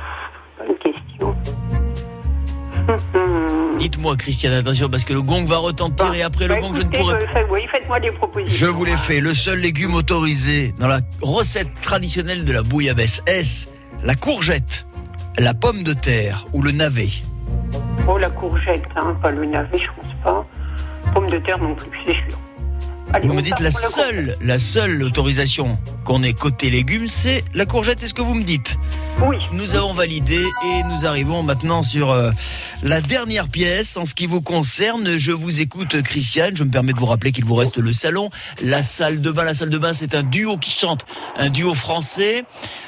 bonne 0.60 0.78
question. 0.78 1.36
Dites-moi, 3.80 4.16
Christiane, 4.18 4.54
attention, 4.54 4.88
parce 4.88 5.04
que 5.04 5.14
le 5.14 5.24
gong 5.24 5.46
va 5.46 5.58
retentir 5.58 6.14
et 6.14 6.22
après 6.22 6.48
le 6.48 6.54
Bah, 6.56 6.60
gong, 6.62 6.74
je 6.76 6.84
ne 6.84 6.90
pourrai 6.90 7.16
euh, 7.16 7.28
fait- 7.34 7.48
oui, 7.50 7.66
faites-moi 7.72 8.00
des 8.00 8.12
propositions. 8.12 8.68
Je 8.68 8.72
vous 8.72 8.86
l'ai 8.86 8.98
fait. 8.98 9.20
Le 9.20 9.34
seul 9.34 9.58
légume 9.60 9.96
autorisé 9.96 10.74
dans 10.78 10.88
la 10.88 11.00
recette 11.24 11.70
traditionnelle 11.82 12.46
de 12.46 12.52
la 12.54 12.62
bouillabaisse, 12.62 13.24
est-ce 13.26 13.68
la 14.04 14.14
courgette, 14.16 14.86
la 15.40 15.56
pomme 15.56 15.82
de 15.84 15.94
terre 15.94 16.46
ou 16.54 16.62
le 16.62 16.72
navet? 16.72 17.10
Oh, 18.08 18.18
la 18.20 18.30
courgette, 18.30 18.86
hein, 18.96 19.16
pas 19.24 19.32
le 19.32 19.46
navet, 19.46 19.78
je 19.80 19.88
pense 20.00 20.14
pas. 20.24 20.46
Pomme 21.16 21.28
de 21.30 21.38
terre 21.40 21.58
non 21.58 21.74
plus, 21.74 21.90
c'est 22.06 22.14
sûr. 22.14 22.38
Allez, 23.12 23.28
Vous 23.28 23.34
me 23.34 23.42
dites 23.42 23.60
la 23.60 23.72
seule, 23.72 24.36
la 24.40 24.60
seule 24.60 25.02
autorisation 25.02 25.80
qu'on 26.06 26.22
ait 26.22 26.34
côté 26.34 26.70
légumes, 26.70 27.08
c'est 27.08 27.44
la 27.56 27.66
courgette, 27.66 28.00
c'est 28.00 28.08
ce 28.08 28.14
que 28.14 28.22
vous 28.22 28.36
me 28.36 28.44
dites 28.44 28.78
Oui. 29.26 29.38
Nous 29.52 29.76
avons 29.76 29.94
validé 29.94 30.38
et 30.38 30.84
nous 30.94 31.08
arrivons 31.08 31.42
maintenant 31.42 31.82
sur 31.82 32.12
euh, 32.12 32.30
la 32.84 33.02
dernière 33.02 33.48
pièce. 33.48 33.98
En 33.98 34.06
ce 34.06 34.14
qui 34.14 34.28
vous 34.28 34.42
concerne, 34.42 35.18
je 35.18 35.32
vous 35.32 35.60
écoute, 35.60 36.02
Christiane. 36.04 36.56
Je 36.56 36.64
me 36.64 36.70
permets 36.70 36.94
de 36.94 37.00
vous 37.00 37.08
rappeler 37.08 37.32
qu'il 37.32 37.46
vous 37.46 37.56
reste 37.56 37.78
le 37.78 37.94
salon, 37.94 38.30
la 38.62 38.84
salle 38.84 39.22
de 39.22 39.32
bain. 39.32 39.44
La 39.44 39.56
salle 39.56 39.70
de 39.72 39.78
bain, 39.80 39.92
c'est 39.94 40.14
un 40.14 40.24
duo 40.24 40.58
qui 40.58 40.70
chante, 40.72 41.06
un 41.36 41.50
duo 41.50 41.74
français. 41.74 42.46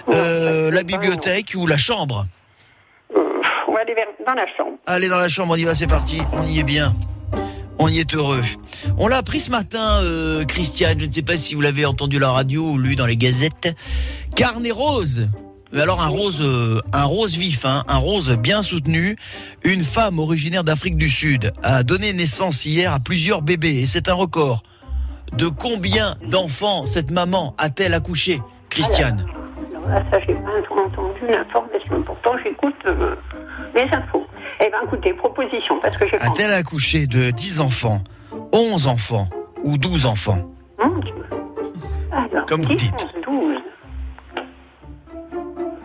Euh, 0.10 0.70
la 0.70 0.84
bibliothèque 0.84 1.54
ou 1.56 1.66
la 1.66 1.78
chambre 1.78 2.28
Euh, 3.16 3.20
on 3.68 3.74
va 3.74 3.80
aller 3.82 3.96
vers- 3.96 4.06
dans 4.26 4.34
la 4.34 4.46
chambre. 4.56 4.78
Allez 4.86 5.10
dans 5.10 5.20
la 5.20 5.28
chambre, 5.28 5.54
on 5.54 5.58
y 5.58 5.64
va, 5.64 5.74
c'est 5.74 5.88
parti. 5.88 6.22
On 6.34 6.44
y 6.48 6.60
est 6.60 6.64
bien. 6.64 6.94
On 7.84 7.88
y 7.88 7.98
est 7.98 8.14
heureux. 8.14 8.44
On 9.00 9.08
l'a 9.08 9.18
appris 9.18 9.40
ce 9.40 9.50
matin, 9.50 10.04
euh, 10.04 10.46
Christiane. 10.46 11.00
Je 11.00 11.08
ne 11.08 11.12
sais 11.12 11.24
pas 11.24 11.36
si 11.36 11.56
vous 11.56 11.62
l'avez 11.62 11.84
entendu 11.84 12.18
à 12.18 12.20
la 12.20 12.30
radio 12.30 12.62
ou 12.62 12.78
lu 12.78 12.94
dans 12.96 13.08
les 13.08 13.18
gazettes. 13.18 13.76
Carnet 14.36 14.70
rose. 14.70 15.28
Mais 15.74 15.82
alors 15.82 16.00
un 16.00 16.08
rose, 16.08 16.44
euh, 16.44 16.78
un 16.94 17.06
rose 17.06 17.36
vif, 17.38 17.66
hein, 17.66 17.84
un 17.88 17.98
rose 17.98 18.38
bien 18.38 18.62
soutenu. 18.62 19.16
Une 19.64 19.82
femme 19.82 20.20
originaire 20.20 20.64
d'Afrique 20.64 20.96
du 20.96 21.10
Sud 21.10 21.54
a 21.64 21.82
donné 21.82 22.14
naissance 22.14 22.68
hier 22.68 22.94
à 22.94 23.00
plusieurs 23.00 23.42
bébés 23.42 23.80
et 23.80 23.88
c'est 23.88 24.10
un 24.10 24.14
record. 24.14 24.62
De 25.34 25.48
combien 25.48 26.18
d'enfants 26.30 26.86
cette 26.86 27.10
maman 27.10 27.56
a-t-elle 27.58 27.96
accouché, 27.96 28.42
Christiane? 28.70 29.26
Ça, 30.12 30.20
j'ai 30.28 30.36
pas 30.36 30.82
entendu 30.86 31.22
l'information. 31.28 32.04
Pourtant, 32.06 32.34
j'écoute 32.44 32.76
euh, 32.86 33.16
les 33.74 33.90
infos. 33.92 34.21
Eh 34.64 34.70
bien, 34.70 34.80
écoutez, 34.86 35.14
proposition, 35.14 35.80
parce 35.82 35.98
que 35.98 36.08
j'ai 36.08 36.18
A-t-elle 36.22 36.54
accouché 36.54 37.08
de 37.08 37.32
10 37.32 37.60
enfants, 37.62 38.02
11 38.54 38.88
enfants 38.88 39.28
ou 39.64 39.78
12 39.78 40.06
enfants 40.06 40.40
Mon 40.80 40.98
Dieu. 41.00 41.14
Alors, 42.12 42.46
Comme 42.46 42.62
vous 42.62 42.76
10, 42.76 42.76
dites. 42.76 43.08
11, 43.28 43.36
12. 43.36 43.58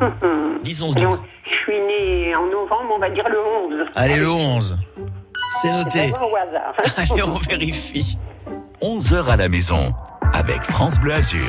Hum, 0.01 0.13
hum. 0.23 0.59
10, 0.63 0.83
11, 0.83 0.95
Et 0.97 1.01
12. 1.01 1.19
on- 1.21 1.25
Je 1.49 1.55
suis 1.55 1.79
née 1.81 2.35
en 2.37 2.45
novembre, 2.47 2.95
on 2.97 2.99
va 2.99 3.09
dire 3.09 3.27
le 3.29 3.39
11. 3.41 3.87
Allez, 3.95 4.17
le 4.19 4.29
11. 4.31 4.77
C'est 5.63 5.73
noté. 5.73 6.09
vraiment 6.09 6.27
au 6.33 6.37
hasard. 6.37 6.75
Allez, 7.13 7.23
on 7.23 7.39
vérifie. 7.49 8.19
11h 8.83 9.29
à 9.31 9.37
la 9.37 9.49
maison 9.49 9.95
avec 10.35 10.61
France 10.63 10.99
Bleu 10.99 11.15
Azur. 11.15 11.47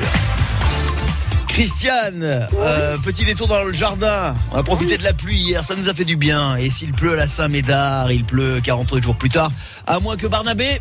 Christiane, 1.58 2.22
euh, 2.54 2.96
petit 2.98 3.24
détour 3.24 3.48
dans 3.48 3.64
le 3.64 3.72
jardin. 3.72 4.32
On 4.52 4.58
a 4.58 4.62
profité 4.62 4.96
de 4.96 5.02
la 5.02 5.12
pluie 5.12 5.34
hier, 5.34 5.64
ça 5.64 5.74
nous 5.74 5.88
a 5.88 5.92
fait 5.92 6.04
du 6.04 6.14
bien. 6.14 6.54
Et 6.56 6.70
s'il 6.70 6.92
pleut 6.92 7.14
à 7.14 7.16
la 7.16 7.26
Saint-Médard, 7.26 8.12
il 8.12 8.24
pleut 8.24 8.60
40 8.62 9.02
jours 9.02 9.16
plus 9.16 9.28
tard. 9.28 9.50
À 9.84 9.98
moins 9.98 10.16
que 10.16 10.28
Barnabé, 10.28 10.80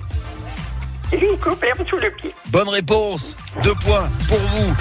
J'ai 1.12 1.28
une 1.32 1.40
coupe 1.40 1.64
l'herbe 1.64 1.80
sous 1.90 1.98
le 1.98 2.12
pied. 2.12 2.32
bonne 2.52 2.70
réponse. 2.70 3.36
Deux 3.64 3.74
points 3.74 4.08
pour 4.28 4.38
vous. 4.38 4.72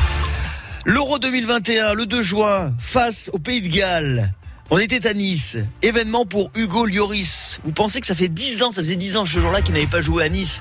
L'Euro 0.85 1.19
2021, 1.19 1.95
le 1.95 2.05
2 2.05 2.21
juin, 2.21 2.75
face 2.79 3.31
au 3.33 3.39
Pays 3.39 3.63
de 3.63 3.75
Galles. 3.75 4.35
On 4.69 4.77
était 4.77 5.07
à 5.07 5.15
Nice. 5.15 5.57
Événement 5.81 6.27
pour 6.27 6.51
Hugo 6.57 6.85
Lloris. 6.85 7.59
Vous 7.65 7.73
pensez 7.73 8.03
que 8.03 8.07
ça 8.07 8.15
fait 8.15 8.29
10 8.29 8.63
ans, 8.63 8.71
ça 8.71 8.83
faisait 8.83 8.97
10 8.97 9.17
ans 9.17 9.25
ce 9.25 9.41
jour-là 9.41 9.63
qu'il 9.63 9.73
n'avait 9.73 9.87
pas 9.87 10.03
joué 10.03 10.25
à 10.25 10.29
Nice? 10.29 10.61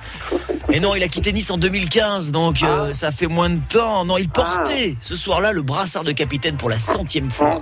Et 0.72 0.80
non, 0.80 0.96
il 0.96 1.04
a 1.04 1.08
quitté 1.08 1.32
Nice 1.32 1.52
en 1.52 1.58
2015, 1.58 2.32
donc 2.32 2.64
euh, 2.64 2.92
ça 2.92 3.12
fait 3.12 3.28
moins 3.28 3.50
de 3.50 3.60
temps. 3.70 4.04
Non, 4.06 4.18
il 4.18 4.30
portait 4.30 4.96
ce 5.00 5.16
soir-là 5.16 5.52
le 5.52 5.62
brassard 5.62 6.04
de 6.04 6.12
capitaine 6.12 6.58
pour 6.58 6.70
la 6.70 6.80
centième 6.80 7.30
fois. 7.30 7.62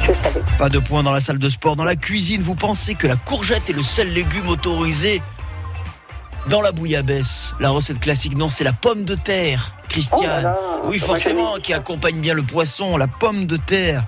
Je 0.00 0.06
savais. 0.06 0.44
Pas 0.58 0.68
de 0.68 0.78
points 0.78 1.02
dans 1.02 1.12
la 1.12 1.20
salle 1.20 1.38
de 1.38 1.48
sport. 1.48 1.76
Dans 1.76 1.84
la 1.84 1.96
cuisine, 1.96 2.42
vous 2.42 2.54
pensez 2.54 2.94
que 2.94 3.06
la 3.06 3.16
courgette 3.16 3.68
est 3.68 3.74
le 3.74 3.82
seul 3.82 4.08
légume 4.08 4.48
autorisé 4.48 5.22
dans 6.48 6.60
la 6.60 6.72
bouillabaisse? 6.72 7.54
La 7.60 7.70
recette 7.70 8.00
classique, 8.00 8.36
non, 8.36 8.48
c'est 8.48 8.64
la 8.64 8.72
pomme 8.72 9.04
de 9.04 9.14
terre, 9.14 9.72
Christiane. 9.88 10.22
Oh 10.22 10.34
là 10.34 10.40
là, 10.42 10.58
oui, 10.84 10.98
forcément, 10.98 11.56
qui 11.62 11.72
accompagne 11.72 12.20
bien 12.20 12.34
le 12.34 12.42
poisson, 12.42 12.96
la 12.96 13.06
pomme 13.06 13.46
de 13.46 13.56
terre. 13.56 14.04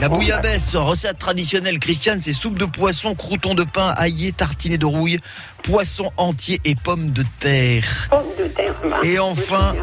La 0.00 0.08
bouillabaisse, 0.08 0.74
recette 0.74 1.18
traditionnelle, 1.18 1.78
Christiane, 1.78 2.20
c'est 2.20 2.32
soupe 2.32 2.58
de 2.58 2.64
poisson, 2.64 3.14
crouton 3.14 3.54
de 3.54 3.64
pain, 3.64 3.92
aillé, 3.96 4.32
tartiné 4.32 4.76
de 4.78 4.86
rouille, 4.86 5.18
poisson 5.62 6.10
entier 6.16 6.60
et 6.64 6.74
pommes 6.74 7.12
de 7.12 7.24
terre. 7.38 8.08
Pomme 8.10 8.24
de 8.38 8.48
terre. 8.48 8.74
Et 9.04 9.18
enfin, 9.18 9.74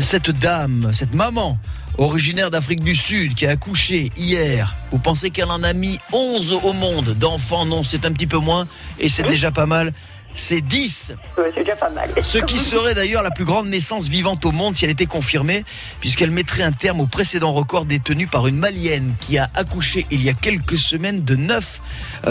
cette 0.00 0.30
dame, 0.30 0.90
cette 0.92 1.14
maman, 1.14 1.58
originaire 1.98 2.50
d'Afrique 2.50 2.84
du 2.84 2.94
Sud, 2.94 3.34
qui 3.34 3.46
a 3.46 3.50
accouché 3.50 4.12
hier, 4.16 4.76
vous 4.92 4.98
pensez 4.98 5.30
qu'elle 5.30 5.50
en 5.50 5.62
a 5.62 5.72
mis 5.72 5.98
11 6.12 6.52
au 6.62 6.72
monde 6.72 7.14
d'enfants? 7.18 7.66
Non, 7.66 7.82
c'est 7.82 8.04
un 8.04 8.12
petit 8.12 8.26
peu 8.26 8.38
moins, 8.38 8.68
et 8.98 9.08
c'est 9.08 9.24
déjà 9.24 9.50
pas 9.50 9.66
mal. 9.66 9.92
C'est 10.38 10.60
10, 10.60 11.14
Ouais, 11.38 11.50
c'est 11.54 11.60
déjà 11.64 11.76
pas 11.76 11.88
mal. 11.88 12.10
ce 12.20 12.36
qui 12.36 12.58
serait 12.70 12.94
d'ailleurs 12.94 13.22
la 13.22 13.30
plus 13.30 13.46
grande 13.46 13.68
naissance 13.68 14.06
vivante 14.08 14.44
au 14.44 14.52
monde 14.52 14.76
si 14.76 14.84
elle 14.84 14.90
était 14.90 15.06
confirmée, 15.06 15.64
puisqu'elle 16.00 16.30
mettrait 16.30 16.62
un 16.62 16.72
terme 16.72 17.00
au 17.00 17.06
précédent 17.06 17.54
record 17.54 17.86
détenu 17.86 18.26
par 18.26 18.46
une 18.46 18.56
malienne 18.58 19.14
qui 19.20 19.38
a 19.38 19.48
accouché 19.54 20.04
il 20.10 20.22
y 20.22 20.28
a 20.28 20.34
quelques 20.34 20.76
semaines 20.76 21.24
de 21.24 21.36
9 21.36 21.80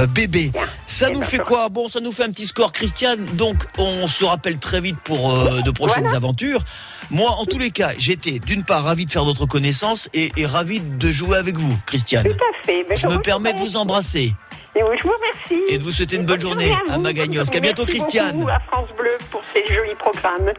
bébés. 0.09 0.51
Ça 0.85 1.07
Eh 1.09 1.13
nous 1.13 1.21
ben, 1.21 1.25
fait 1.25 1.39
quoi? 1.39 1.69
Bon, 1.69 1.87
ça 1.87 1.99
nous 1.99 2.11
fait 2.11 2.23
un 2.25 2.29
petit 2.31 2.45
score, 2.45 2.71
Christiane. 2.71 3.25
Donc, 3.33 3.63
on 3.79 4.07
se 4.07 4.23
rappelle 4.23 4.59
très 4.59 4.81
vite 4.81 4.97
pour 5.03 5.33
euh, 5.33 5.61
de 5.61 5.71
prochaines 5.71 6.03
Voilà. 6.03 6.17
aventures. 6.17 6.61
Moi, 7.09 7.29
en 7.39 7.45
tous 7.45 7.57
les 7.57 7.71
cas, 7.71 7.89
j'étais 7.97 8.37
d'une 8.37 8.63
part 8.63 8.83
ravi 8.83 9.07
de 9.07 9.11
faire 9.11 9.25
votre 9.25 9.47
connaissance 9.47 10.09
et, 10.13 10.31
et 10.37 10.45
ravi 10.45 10.79
de 10.79 11.11
jouer 11.11 11.37
avec 11.37 11.57
vous, 11.57 11.75
Christiane. 11.87 12.25
Tout 12.25 12.29
à 12.33 12.65
fait. 12.65 12.85
Ben, 12.87 12.95
Je 12.95 13.07
me 13.07 13.17
permets 13.17 13.53
de 13.53 13.59
vous 13.59 13.77
embrasser 13.77 14.33
Et 14.77 14.83
oui, 14.83 14.95
je 14.97 15.03
vous 15.03 15.13
remercie. 15.13 15.63
et 15.73 15.77
de 15.77 15.83
vous 15.83 15.91
souhaiter 15.91 16.17
une 16.17 16.25
bonne 16.25 16.41
journée 16.41 16.65
journée 16.67 16.81
à 16.89 16.93
vous. 16.95 17.01
Magagnosc. 17.01 17.55
À 17.55 17.59
bientôt, 17.59 17.83
Merci 17.83 17.99
Christiane. 17.99 18.37
beaucoup 18.39 18.49
à 18.49 18.59
France 18.71 18.89
Bleu 18.97 19.17
pour 19.31 19.41
ces 19.53 19.65
jolis 19.73 19.95
programmes. 19.95 20.51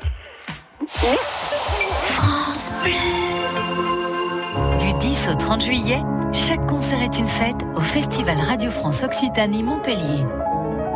Du 4.78 4.92
10 4.92 5.28
au 5.30 5.34
30 5.34 5.62
juillet, 5.64 6.02
chaque 6.32 6.64
concert 6.66 7.00
est 7.02 7.18
une 7.18 7.28
fête 7.28 7.56
au 7.76 7.80
Festival 7.80 8.38
Radio 8.38 8.70
France 8.70 9.02
Occitanie 9.02 9.62
Montpellier. 9.62 10.24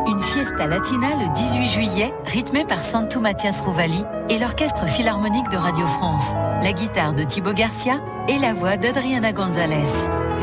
Une 0.07 0.21
fiesta 0.21 0.67
latina 0.67 1.07
le 1.19 1.31
18 1.33 1.67
juillet, 1.69 2.13
rythmée 2.25 2.65
par 2.65 2.83
Santo 2.83 3.19
Matias 3.19 3.61
Rovali 3.65 4.03
et 4.29 4.39
l'Orchestre 4.39 4.87
Philharmonique 4.87 5.49
de 5.49 5.57
Radio 5.57 5.85
France, 5.87 6.23
la 6.63 6.73
guitare 6.73 7.13
de 7.13 7.23
Thibaut 7.23 7.53
Garcia 7.53 7.99
et 8.31 8.39
la 8.39 8.53
voix 8.53 8.77
d'Adriana 8.77 9.33
Gonzalez. 9.33 9.91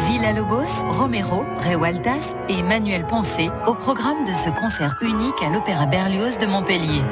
Villa 0.06 0.32
Lobos, 0.32 0.84
Romero, 0.90 1.44
Rewaltas 1.58 2.34
et 2.48 2.62
Manuel 2.62 3.06
Poncé 3.06 3.48
au 3.66 3.74
programme 3.74 4.24
de 4.24 4.32
ce 4.32 4.50
concert 4.60 4.96
unique 5.00 5.42
à 5.42 5.48
l'Opéra 5.48 5.86
Berlioz 5.86 6.36
de 6.38 6.46
Montpellier. 6.46 7.02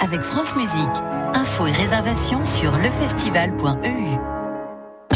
Avec 0.00 0.20
France 0.20 0.54
Musique. 0.54 1.02
Infos 1.34 1.66
et 1.66 1.72
réservations 1.72 2.44
sur 2.44 2.76
lefestival.eu. 2.76 4.45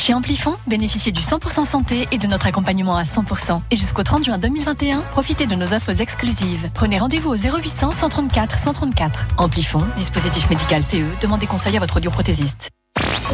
Chez 0.00 0.14
Amplifon, 0.14 0.56
bénéficiez 0.66 1.12
du 1.12 1.20
100% 1.20 1.66
santé 1.66 2.08
et 2.10 2.16
de 2.16 2.26
notre 2.26 2.46
accompagnement 2.46 2.96
à 2.96 3.02
100%. 3.02 3.60
Et 3.70 3.76
jusqu'au 3.76 4.02
30 4.02 4.24
juin 4.24 4.38
2021, 4.38 5.02
profitez 5.02 5.44
de 5.44 5.54
nos 5.54 5.74
offres 5.74 6.00
exclusives. 6.00 6.70
Prenez 6.72 6.98
rendez-vous 6.98 7.28
au 7.28 7.36
0800 7.36 7.92
134 7.92 8.58
134. 8.58 9.28
Amplifon, 9.36 9.86
dispositif 9.98 10.48
médical 10.48 10.82
CE, 10.82 11.04
demandez 11.20 11.46
conseil 11.46 11.76
à 11.76 11.80
votre 11.80 11.98
audioprothésiste. 11.98 12.70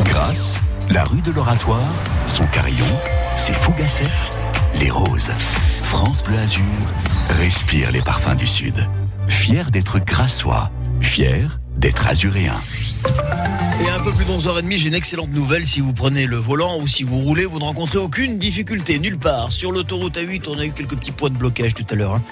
Grâce, 0.07 0.61
la 0.91 1.05
rue 1.05 1.21
de 1.21 1.31
l'Oratoire, 1.31 1.79
son 2.27 2.49
carillon, 2.49 2.99
ses 3.37 3.55
fougassettes, 3.55 4.33
les 4.81 4.91
roses. 4.91 5.31
France 5.83 6.25
Bleu 6.25 6.37
Azur 6.37 6.65
respire 7.39 7.93
les 7.93 8.03
parfums 8.03 8.37
du 8.37 8.47
Sud. 8.49 8.89
Fier 9.29 9.71
d'être 9.71 10.01
grassois, 10.01 10.73
fier 11.01 11.61
d'être 11.77 12.07
azuréen. 12.07 12.61
Et 13.85 13.91
un 13.91 14.03
peu 14.03 14.13
plus 14.13 14.25
de 14.25 14.31
11h30, 14.31 14.79
j'ai 14.79 14.89
une 14.89 14.95
excellente 14.95 15.31
nouvelle. 15.31 15.67
Si 15.67 15.81
vous 15.81 15.93
prenez 15.93 16.27
le 16.27 16.37
volant 16.39 16.79
ou 16.81 16.87
si 16.87 17.03
vous 17.03 17.19
roulez, 17.19 17.45
vous 17.45 17.59
ne 17.59 17.65
rencontrez 17.65 17.99
aucune 17.99 18.39
difficulté, 18.39 18.99
nulle 18.99 19.19
part. 19.19 19.53
Sur 19.53 19.71
l'autoroute 19.73 20.17
A8, 20.17 20.45
on 20.49 20.59
a 20.59 20.65
eu 20.65 20.73
quelques 20.73 20.97
petits 20.97 21.13
points 21.13 21.31
de 21.31 21.37
blocage 21.37 21.75
tout 21.75 21.87
à 21.91 21.95
l'heure. 21.95 22.15
hein. 22.15 22.23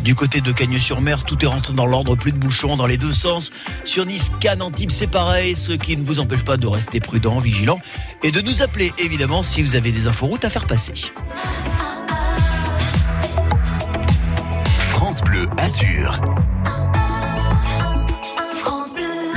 Du 0.00 0.14
côté 0.14 0.40
de 0.40 0.52
Cagnes-sur-Mer, 0.52 1.24
tout 1.24 1.44
est 1.44 1.48
rentré 1.48 1.72
dans 1.72 1.86
l'ordre, 1.86 2.14
plus 2.14 2.30
de 2.30 2.36
bouchons 2.36 2.76
dans 2.76 2.86
les 2.86 2.98
deux 2.98 3.12
sens. 3.12 3.50
Sur 3.84 4.06
Nice, 4.06 4.30
Cannes, 4.38 4.62
Antibes, 4.62 4.92
c'est 4.92 5.08
pareil, 5.08 5.56
ce 5.56 5.72
qui 5.72 5.96
ne 5.96 6.04
vous 6.04 6.20
empêche 6.20 6.44
pas 6.44 6.56
de 6.56 6.66
rester 6.68 7.00
prudent, 7.00 7.38
vigilant 7.38 7.80
et 8.22 8.30
de 8.30 8.40
nous 8.40 8.62
appeler, 8.62 8.92
évidemment, 8.98 9.42
si 9.42 9.60
vous 9.62 9.74
avez 9.74 9.90
des 9.90 10.06
inforoutes 10.06 10.44
à 10.44 10.50
faire 10.50 10.66
passer. 10.66 10.92
France 14.78 15.20
Bleu 15.22 15.48
Azur. 15.56 16.20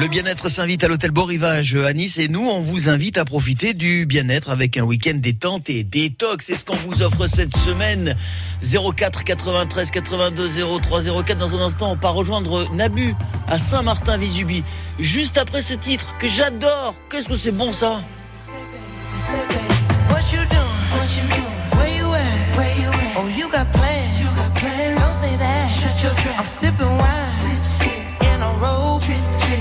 Le 0.02 0.08
bien-être 0.08 0.50
s'invite 0.50 0.84
à 0.84 0.88
l'hôtel 0.88 1.12
Beau 1.12 1.26
Rivage 1.26 1.76
à 1.76 1.94
Nice 1.94 2.18
et 2.18 2.28
nous, 2.28 2.50
on 2.50 2.60
vous 2.60 2.90
invite 2.90 3.20
à 3.20 3.24
profiter 3.24 3.76
du 3.76 4.08
bien-être 4.08 4.50
avec 4.50 4.76
un 4.76 4.82
week-end 4.82 5.14
détente 5.14 5.70
et 5.70 5.84
détox. 5.84 6.44
C'est 6.44 6.56
ce 6.56 6.66
qu'on 6.66 6.76
vous 6.76 7.04
offre 7.04 7.28
cette 7.28 7.56
semaine. 7.56 8.16
04 8.64 9.24
93 9.24 9.92
82 9.92 10.50
03 10.82 11.02
04. 11.24 11.38
Dans 11.38 11.56
un 11.56 11.62
instant, 11.68 11.92
on 11.92 11.98
part 11.98 12.16
rejoindre 12.16 12.68
Nabu 12.74 13.14
à 13.48 13.60
Saint-Martin-Visubi. 13.60 14.64
Juste 14.98 15.38
après 15.38 15.62
ce 15.62 15.76
titre 15.76 16.16
que 16.18 16.28
j'adore. 16.28 16.96
Qu'est-ce 17.08 17.30
que 17.30 17.36
c'est 17.36 17.52
bon 17.52 17.72
ça? 17.72 18.02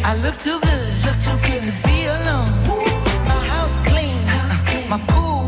I 0.02 0.14
look 0.16 0.36
too 0.38 0.58
good. 0.60 0.86
Look 1.04 1.18
too 1.20 1.36
good 1.46 1.62
to 1.62 1.72
be 1.86 2.06
alone. 2.06 2.50
My 3.26 3.40
house 3.52 3.76
clean. 3.88 4.16
House 4.26 4.62
clean. 4.62 4.88
My 4.88 4.98
pool 5.08 5.39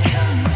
come. 0.00 0.51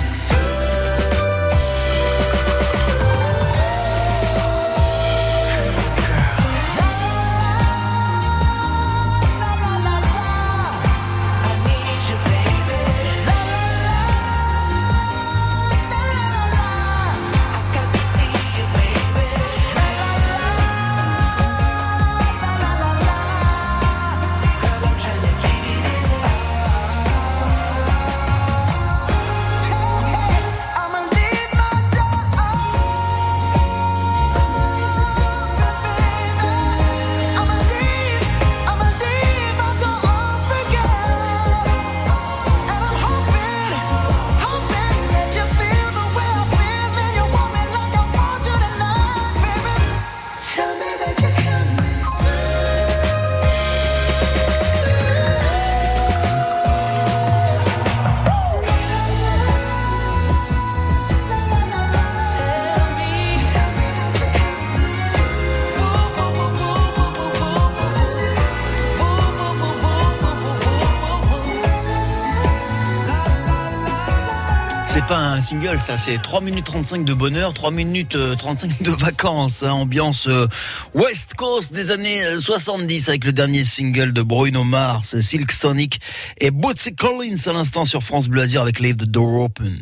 Un 75.37 75.41
single, 75.43 75.79
ça, 75.79 75.99
c'est 75.99 76.17
3 76.23 76.41
minutes 76.41 76.65
35 76.65 77.05
de 77.05 77.13
bonheur, 77.13 77.53
3 77.53 77.71
minutes 77.71 78.17
euh, 78.17 78.35
35 78.35 78.81
de 78.81 78.91
vacances, 78.91 79.63
hein, 79.63 79.73
ambiance 79.73 80.29
euh, 80.29 80.47
West 80.95 81.35
Coast 81.35 81.75
des 81.75 81.91
années 81.91 82.25
euh, 82.25 82.39
70 82.39 83.11
avec 83.11 83.25
le 83.27 83.33
dernier 83.33 83.63
single 83.63 84.15
de 84.15 84.23
Bruno 84.23 84.65
Mars, 84.65 85.21
Silk 85.21 85.53
Sonic 85.53 86.01
et 86.39 86.51
Bootsy 86.51 86.95
Collins 86.95 87.37
à 87.47 87.53
l'instant 87.53 87.85
sur 87.85 88.03
France 88.03 88.29
Bleu 88.29 88.45
avec 88.59 88.81
Leave 88.81 88.97
the 88.97 89.05
Door 89.05 89.43
Open. 89.43 89.79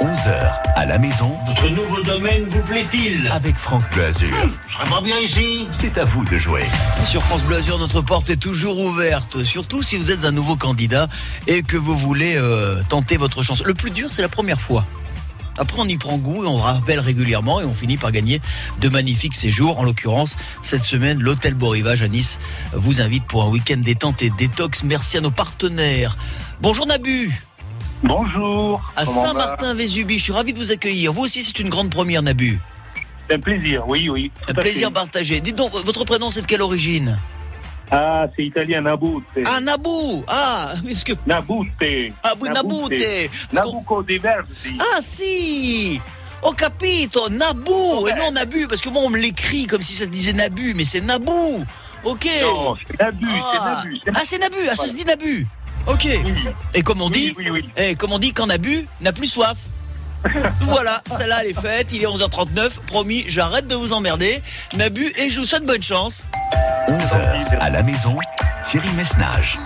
11h 0.00 0.62
à 0.76 0.86
la 0.86 0.98
maison 0.98 1.36
Votre 1.46 1.68
nouveau 1.68 2.02
domaine 2.02 2.48
vous 2.48 2.62
plaît-il 2.62 3.28
avec 3.28 3.56
France 3.56 3.84
Bleu 3.90 4.06
Azur. 4.06 4.34
Je 4.66 4.72
serais 4.72 4.88
pas 4.88 5.02
bien 5.02 5.18
ici 5.18 5.66
C'est 5.70 5.98
à 5.98 6.04
vous 6.04 6.24
de 6.24 6.38
jouer. 6.38 6.62
Sur 7.04 7.22
France 7.22 7.42
Bleu 7.42 7.56
Azur, 7.56 7.78
notre 7.78 8.00
porte 8.00 8.30
est 8.30 8.40
toujours 8.40 8.78
ouverte, 8.78 9.42
surtout 9.42 9.82
si 9.82 9.96
vous 9.96 10.10
êtes 10.10 10.24
un 10.24 10.32
nouveau 10.32 10.56
candidat 10.56 11.06
et 11.46 11.62
que 11.62 11.76
vous 11.76 11.94
voulez 11.94 12.36
euh, 12.36 12.82
tenter 12.88 13.18
votre 13.18 13.42
chance. 13.42 13.62
Le 13.62 13.74
plus 13.74 13.90
dur, 13.90 14.10
c'est 14.10 14.22
la 14.22 14.30
première 14.30 14.60
fois. 14.60 14.86
Après, 15.58 15.76
on 15.78 15.86
y 15.86 15.98
prend 15.98 16.16
goût 16.16 16.44
et 16.44 16.46
on 16.46 16.56
rappelle 16.56 17.00
régulièrement 17.00 17.60
et 17.60 17.64
on 17.64 17.74
finit 17.74 17.98
par 17.98 18.10
gagner 18.10 18.40
de 18.80 18.88
magnifiques 18.88 19.34
séjours. 19.34 19.78
En 19.78 19.84
l'occurrence, 19.84 20.36
cette 20.62 20.84
semaine, 20.84 21.20
l'hôtel 21.20 21.52
Beau 21.52 21.68
Rivage 21.68 22.02
à 22.02 22.08
Nice 22.08 22.38
vous 22.72 23.02
invite 23.02 23.26
pour 23.26 23.44
un 23.44 23.48
week-end 23.48 23.76
détente 23.76 24.22
et 24.22 24.30
détox. 24.30 24.82
Merci 24.82 25.18
à 25.18 25.20
nos 25.20 25.30
partenaires. 25.30 26.16
Bonjour 26.62 26.86
Nabu. 26.86 27.30
Bonjour. 28.02 28.80
À 28.96 29.04
Saint-Martin-Vésubie, 29.04 30.18
je 30.18 30.24
suis 30.24 30.32
ravi 30.32 30.52
de 30.52 30.58
vous 30.58 30.72
accueillir. 30.72 31.12
Vous 31.12 31.22
aussi, 31.22 31.42
c'est 31.42 31.58
une 31.58 31.68
grande 31.68 31.90
première, 31.90 32.22
Nabu. 32.22 32.58
C'est 33.28 33.34
un 33.36 33.40
plaisir, 33.40 33.84
oui, 33.86 34.08
oui. 34.08 34.32
Un 34.48 34.54
plaisir 34.54 34.88
fait. 34.88 34.94
partagé. 34.94 35.40
Dites 35.40 35.56
donc, 35.56 35.72
votre 35.72 36.04
prénom, 36.04 36.30
c'est 36.30 36.42
de 36.42 36.46
quelle 36.46 36.62
origine? 36.62 37.18
Ah, 37.90 38.26
c'est 38.34 38.44
italien, 38.44 38.80
Nabute. 38.82 39.24
Ah, 39.44 39.60
Nabou 39.60 40.24
Ah, 40.28 40.72
est-ce 40.88 41.04
que... 41.04 41.12
Nabute. 41.26 41.68
Ah, 42.22 42.34
oui, 42.40 42.48
Nabute. 42.48 43.30
Nabucco 43.52 44.02
dei 44.02 44.18
Verdi. 44.18 44.78
Ah 44.78 45.00
si 45.00 46.00
Ho 46.42 46.52
capito, 46.52 47.28
Nabou 47.28 48.08
Et 48.08 48.14
non 48.16 48.30
Nabu, 48.32 48.66
parce 48.66 48.80
que 48.80 48.88
moi 48.88 49.02
on 49.04 49.10
me 49.10 49.18
l'écrit 49.18 49.66
comme 49.66 49.82
si 49.82 49.94
ça 49.94 50.04
se 50.04 50.10
disait 50.10 50.32
Nabu, 50.32 50.72
mais 50.74 50.84
c'est 50.84 51.00
Nabou 51.00 51.64
Ok 52.04 52.26
Non, 52.42 52.76
c'est 52.86 52.98
Nabu, 52.98 53.26
c'est 53.26 53.58
ah. 53.60 53.82
Nabu. 53.84 54.00
Ah 54.14 54.20
c'est 54.24 54.38
Nabu, 54.38 54.56
ah 54.70 54.76
ça 54.76 54.86
se 54.86 54.94
dit 54.94 55.04
Nabu 55.04 55.46
Ok 55.86 56.06
Et 56.74 56.82
comme 56.82 57.02
on 57.02 57.10
dit, 57.10 57.34
eh, 57.76 57.94
comme 57.94 58.12
on 58.12 58.18
dit, 58.18 58.32
quand 58.32 58.46
Nabu 58.46 58.86
n'a 59.00 59.12
plus 59.12 59.26
soif 59.28 59.56
voilà, 60.60 61.00
celle-là 61.10 61.38
elle 61.42 61.50
est 61.50 61.58
faite, 61.58 61.88
il 61.94 62.02
est 62.02 62.06
11h39, 62.06 62.80
promis, 62.86 63.24
j'arrête 63.26 63.66
de 63.66 63.74
vous 63.74 63.94
emmerder. 63.94 64.42
Nabu, 64.76 65.10
et 65.16 65.30
je 65.30 65.40
vous 65.40 65.46
souhaite 65.46 65.64
bonne 65.64 65.82
chance. 65.82 66.26
11h 66.90 67.56
à 67.58 67.70
la 67.70 67.82
maison, 67.82 68.18
Thierry 68.62 68.90
Messnage. 68.98 69.58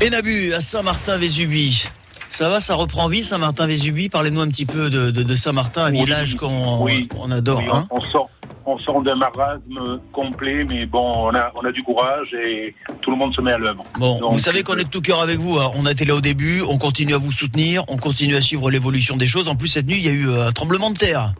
Et 0.00 0.10
Nabu, 0.10 0.52
à 0.54 0.60
Saint-Martin-Vésubie. 0.60 1.84
Ça 2.28 2.48
va, 2.48 2.58
ça 2.58 2.74
reprend 2.74 3.06
vie, 3.06 3.22
Saint-Martin-Vésubie 3.22 4.08
Parlais-nous 4.08 4.40
un 4.40 4.48
petit 4.48 4.66
peu 4.66 4.90
de, 4.90 5.10
de- 5.10 5.22
de 5.22 5.34
Saint-Martin, 5.36 5.84
un 5.84 5.92
Oui, 5.92 6.04
village 6.04 6.34
qu'on 6.34 6.82
oui. 6.82 7.08
on 7.16 7.30
adore. 7.30 7.58
Oui, 7.60 7.68
hein 7.72 7.86
on 7.92 8.00
sort, 8.10 8.28
on 8.66 8.78
sort 8.78 9.02
d'un 9.02 9.16
marasme 9.16 10.00
complet, 10.12 10.64
mais 10.64 10.86
bon, 10.86 11.28
on 11.30 11.34
a, 11.34 11.52
on 11.54 11.64
a 11.64 11.72
du 11.72 11.82
courage 11.82 12.32
et 12.34 12.74
tout 13.00 13.10
le 13.10 13.16
monde 13.16 13.34
se 13.34 13.40
met 13.40 13.52
à 13.52 13.58
l'œuvre. 13.58 13.84
Bon, 13.98 14.18
Donc, 14.20 14.32
vous 14.32 14.38
savez 14.38 14.62
qu'on 14.62 14.76
est 14.76 14.84
de 14.84 14.88
tout 14.88 15.00
cœur 15.00 15.20
avec 15.20 15.38
vous. 15.38 15.58
hein. 15.58 15.70
On 15.76 15.86
a 15.86 15.92
été 15.92 16.04
là 16.04 16.14
au 16.14 16.20
début, 16.20 16.62
on 16.68 16.78
continue 16.78 17.14
à 17.14 17.18
vous 17.18 17.32
soutenir, 17.32 17.84
on 17.88 17.96
continue 17.96 18.34
à 18.36 18.40
suivre 18.40 18.70
l'évolution 18.70 19.16
des 19.16 19.26
choses. 19.26 19.48
En 19.48 19.56
plus, 19.56 19.68
cette 19.68 19.86
nuit, 19.86 19.96
il 19.98 20.04
y 20.04 20.08
a 20.08 20.12
eu 20.12 20.28
euh, 20.28 20.46
un 20.48 20.52
tremblement 20.52 20.90
de 20.90 20.98
terre. 20.98 21.32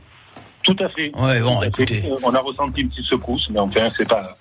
Tout 0.62 0.76
à 0.80 0.88
fait. 0.88 1.10
Ouais, 1.16 1.40
bon, 1.40 1.58
Tout 1.58 1.64
écoutez. 1.64 2.02
fait. 2.02 2.10
On 2.22 2.34
a 2.34 2.38
ressenti 2.40 2.80
une 2.82 2.88
petite 2.88 3.04
secousse, 3.06 3.48
mais 3.50 3.58
enfin, 3.60 3.88
c'est 3.96 4.08
pas. 4.08 4.36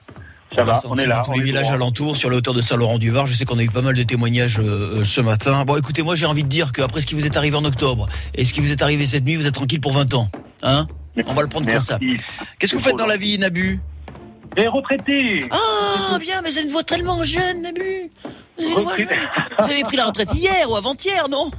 Ça 0.54 0.64
On 0.64 0.66
va, 0.66 0.82
on 0.90 0.96
est 0.98 1.04
dans 1.04 1.10
là. 1.10 1.22
tous 1.24 1.32
on 1.32 1.36
les 1.36 1.44
villages 1.44 1.72
alentours, 1.72 2.18
sur 2.18 2.30
la 2.30 2.36
hauteur 2.36 2.54
de 2.54 2.62
Saint-Laurent-du-Var. 2.62 3.26
Je 3.26 3.34
sais 3.34 3.46
qu'on 3.46 3.58
a 3.58 3.64
eu 3.64 3.70
pas 3.70 3.82
mal 3.82 3.96
de 3.96 4.04
témoignages 4.04 4.60
euh, 4.60 5.00
euh, 5.00 5.04
ce 5.06 5.22
matin. 5.22 5.64
Bon, 5.66 5.78
écoutez, 5.78 6.02
moi, 6.04 6.16
j'ai 6.16 6.26
envie 6.26 6.44
de 6.44 6.50
dire 6.50 6.74
qu'après 6.74 7.00
ce 7.00 7.08
qui 7.08 7.16
vous 7.16 7.26
est 7.26 7.38
arrivé 7.38 7.56
en 7.56 7.64
octobre 7.64 8.08
et 8.36 8.44
ce 8.44 8.54
qui 8.54 8.60
vous 8.60 8.70
est 8.70 8.82
arrivé 8.82 9.06
cette 9.06 9.24
nuit, 9.24 9.38
vous 9.38 9.48
êtes 9.48 9.54
tranquille 9.54 9.80
pour 9.80 9.94
20 9.94 10.14
ans. 10.14 10.28
Hein 10.62 10.88
On 11.28 11.34
va 11.34 11.42
le 11.42 11.48
prendre 11.48 11.70
comme 11.70 11.82
ça. 11.82 12.00
Qu'est-ce 12.58 12.74
que 12.74 12.78
vous 12.78 12.84
faites 12.84 12.98
dans 12.98 13.08
la 13.08 13.18
vie, 13.18 13.38
Nabu? 13.38 13.80
Et 14.58 14.68
retraité. 14.68 15.46
Ah, 15.50 16.18
bien, 16.20 16.42
mais 16.42 16.50
vous 16.50 16.58
avez 16.58 16.68
une 16.68 16.74
voix 16.74 16.84
tellement 16.84 17.24
jeune, 17.24 17.62
Nabu. 17.62 18.10
Vous 18.58 18.64
avez, 18.64 18.74
une 18.74 18.84
voix 18.84 18.98
jeune. 18.98 19.08
Vous 19.60 19.72
avez 19.72 19.84
pris 19.84 19.98
la 19.98 20.06
retraite 20.06 20.34
hier 20.34 20.70
ou 20.70 20.76
avant-hier, 20.76 21.30
non? 21.30 21.52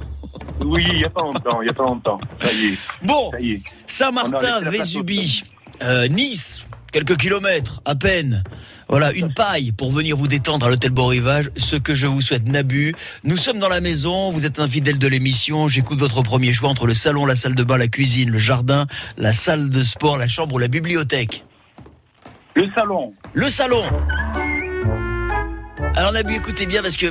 Oui, 0.63 0.85
il 0.91 0.97
n'y 0.97 1.05
a 1.05 1.09
pas 1.09 1.21
longtemps, 1.21 1.61
il 1.61 1.65
n'y 1.65 1.71
a 1.71 1.73
pas 1.73 1.83
longtemps. 1.83 2.19
Ça 2.41 2.53
y 2.53 2.65
est. 2.65 2.77
Bon, 3.01 3.31
Saint-Martin, 3.87 4.61
Vésubie, 4.61 5.43
euh, 5.81 6.07
Nice, 6.07 6.63
quelques 6.91 7.17
kilomètres 7.17 7.81
à 7.85 7.95
peine. 7.95 8.43
Voilà, 8.93 9.11
une 9.15 9.33
paille 9.33 9.71
pour 9.71 9.91
venir 9.91 10.15
vous 10.15 10.27
détendre 10.27 10.67
à 10.67 10.69
l'hôtel 10.69 10.91
Beau 10.91 11.07
Rivage. 11.07 11.49
Ce 11.57 11.75
que 11.75 11.95
je 11.95 12.05
vous 12.05 12.21
souhaite, 12.21 12.45
Nabu. 12.45 12.93
Nous 13.23 13.37
sommes 13.37 13.57
dans 13.57 13.67
la 13.67 13.81
maison, 13.81 14.29
vous 14.29 14.45
êtes 14.45 14.59
un 14.59 14.67
fidèle 14.67 14.99
de 14.99 15.07
l'émission. 15.07 15.67
J'écoute 15.67 15.97
votre 15.97 16.21
premier 16.21 16.53
choix 16.53 16.69
entre 16.69 16.85
le 16.85 16.93
salon, 16.93 17.25
la 17.25 17.35
salle 17.35 17.55
de 17.55 17.63
bain, 17.63 17.77
la 17.77 17.87
cuisine, 17.87 18.29
le 18.29 18.37
jardin, 18.37 18.85
la 19.17 19.33
salle 19.33 19.71
de 19.71 19.81
sport, 19.83 20.19
la 20.19 20.27
chambre 20.27 20.53
ou 20.53 20.59
la 20.59 20.67
bibliothèque. 20.67 21.43
Le 22.53 22.69
salon. 22.75 23.15
Le 23.33 23.49
salon. 23.49 23.81
Alors 25.95 26.11
Nabu, 26.11 26.35
écoutez 26.35 26.67
bien 26.67 26.83
parce 26.83 26.95
que 26.95 27.07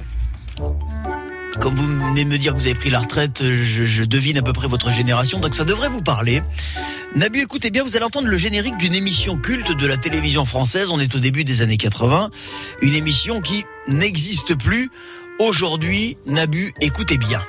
comme 1.61 1.75
vous 1.75 1.87
venez 1.87 2.25
me 2.25 2.39
dire 2.39 2.53
que 2.55 2.59
vous 2.59 2.67
avez 2.67 2.75
pris 2.75 2.91
la 2.91 3.01
retraite, 3.01 3.43
je, 3.43 3.85
je 3.85 4.05
devine 4.05 4.39
à 4.39 4.43
peu 4.43 4.53
près 4.53 4.69
votre 4.69 4.91
génération, 4.91 5.39
donc 5.41 5.55
ça 5.55 5.65
devrait 5.65 5.89
vous 5.89 6.03
parler. 6.03 6.43
Nabu, 7.15 7.41
écoutez 7.41 7.71
bien, 7.71 7.83
vous 7.83 7.95
allez 7.95 8.07
entendre 8.07 8.29
le 8.29 8.37
générique 8.37 8.79
d'une 8.79 8.95
émission 8.95 9.37
culte 9.37 9.71
de 9.73 9.87
la 9.87 9.99
télévision 9.99 10.45
française. 10.47 10.89
On 10.91 10.99
est 10.99 11.15
au 11.15 11.19
début 11.19 11.45
des 11.45 11.61
années 11.61 11.77
80. 11.77 12.31
Une 12.81 12.95
émission 12.95 13.43
qui 13.43 13.65
n'existe 13.87 14.55
plus. 14.55 14.91
Aujourd'hui, 15.39 16.17
Nabu, 16.27 16.73
écoutez 16.81 17.19
bien. 17.19 17.43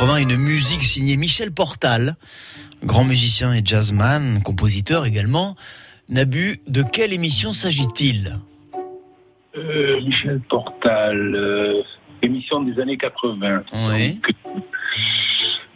80, 0.00 0.16
une 0.16 0.36
musique 0.38 0.82
signée 0.82 1.18
Michel 1.18 1.52
Portal, 1.52 2.16
grand 2.82 3.04
musicien 3.04 3.52
et 3.52 3.60
jazzman, 3.62 4.42
compositeur 4.42 5.04
également. 5.04 5.56
Nabu, 6.08 6.56
de 6.66 6.82
quelle 6.82 7.12
émission 7.12 7.52
s'agit-il 7.52 8.40
Michel 9.54 10.40
Portal, 10.48 11.84
émission 12.22 12.62
des 12.62 12.80
années 12.80 12.96
80. 12.96 13.62
Oui. 13.90 14.18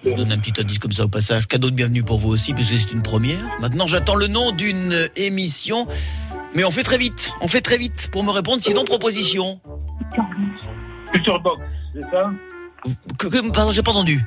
Je 0.03 0.09
vous 0.09 0.17
donne 0.17 0.33
un 0.33 0.39
petit 0.39 0.59
indice 0.59 0.79
comme 0.79 0.93
ça 0.93 1.05
au 1.05 1.09
passage. 1.09 1.47
Cadeau 1.47 1.69
de 1.69 1.77
bienvenue 1.77 2.03
pour 2.03 2.19
vous 2.19 2.31
aussi, 2.31 2.55
puisque 2.55 2.79
c'est 2.79 2.93
une 2.93 3.03
première. 3.03 3.45
Maintenant, 3.61 3.87
j'attends 3.87 4.17
le 4.17 4.29
nom 4.29 4.53
d'une 4.53 4.95
émission. 5.17 5.87
Mais 6.55 6.65
on 6.65 6.71
fait 6.71 6.83
très 6.83 6.97
vite. 6.97 7.35
On 7.43 7.49
fait 7.49 7.61
très 7.61 7.77
vite 7.77 8.09
pour 8.11 8.25
me 8.25 8.31
répondre. 8.31 8.63
Sinon, 8.63 8.85
proposition. 8.85 9.61
Culture 11.13 11.41
Box, 11.41 11.61
c'est 11.93 12.11
ça 12.11 12.31
Que, 13.19 13.27
que- 13.29 13.51
pardon, 13.51 13.71
j'ai 13.71 13.83
pas 13.83 13.91
entendu. 13.93 14.25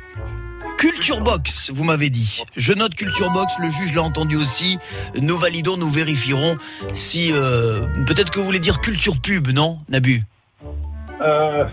Culture 0.78 1.22
Box, 1.22 1.72
vous 1.74 1.84
m'avez 1.84 2.10
dit. 2.10 2.44
Je 2.56 2.72
note 2.74 2.94
Culture 2.94 3.32
Box, 3.32 3.54
le 3.60 3.70
juge 3.70 3.96
l'a 3.96 4.04
entendu 4.04 4.36
aussi. 4.38 4.78
Nous 5.20 5.38
validons, 5.38 5.76
nous 5.76 5.90
vérifierons 5.90 6.56
si... 6.94 7.32
euh, 7.34 7.82
Peut-être 8.06 8.30
que 8.30 8.40
vous 8.40 8.46
voulez 8.46 8.60
dire 8.60 8.80
Culture 8.80 9.20
Pub, 9.20 9.48
non, 9.50 9.80
Nabu? 9.90 10.24
Euh, 11.22 11.66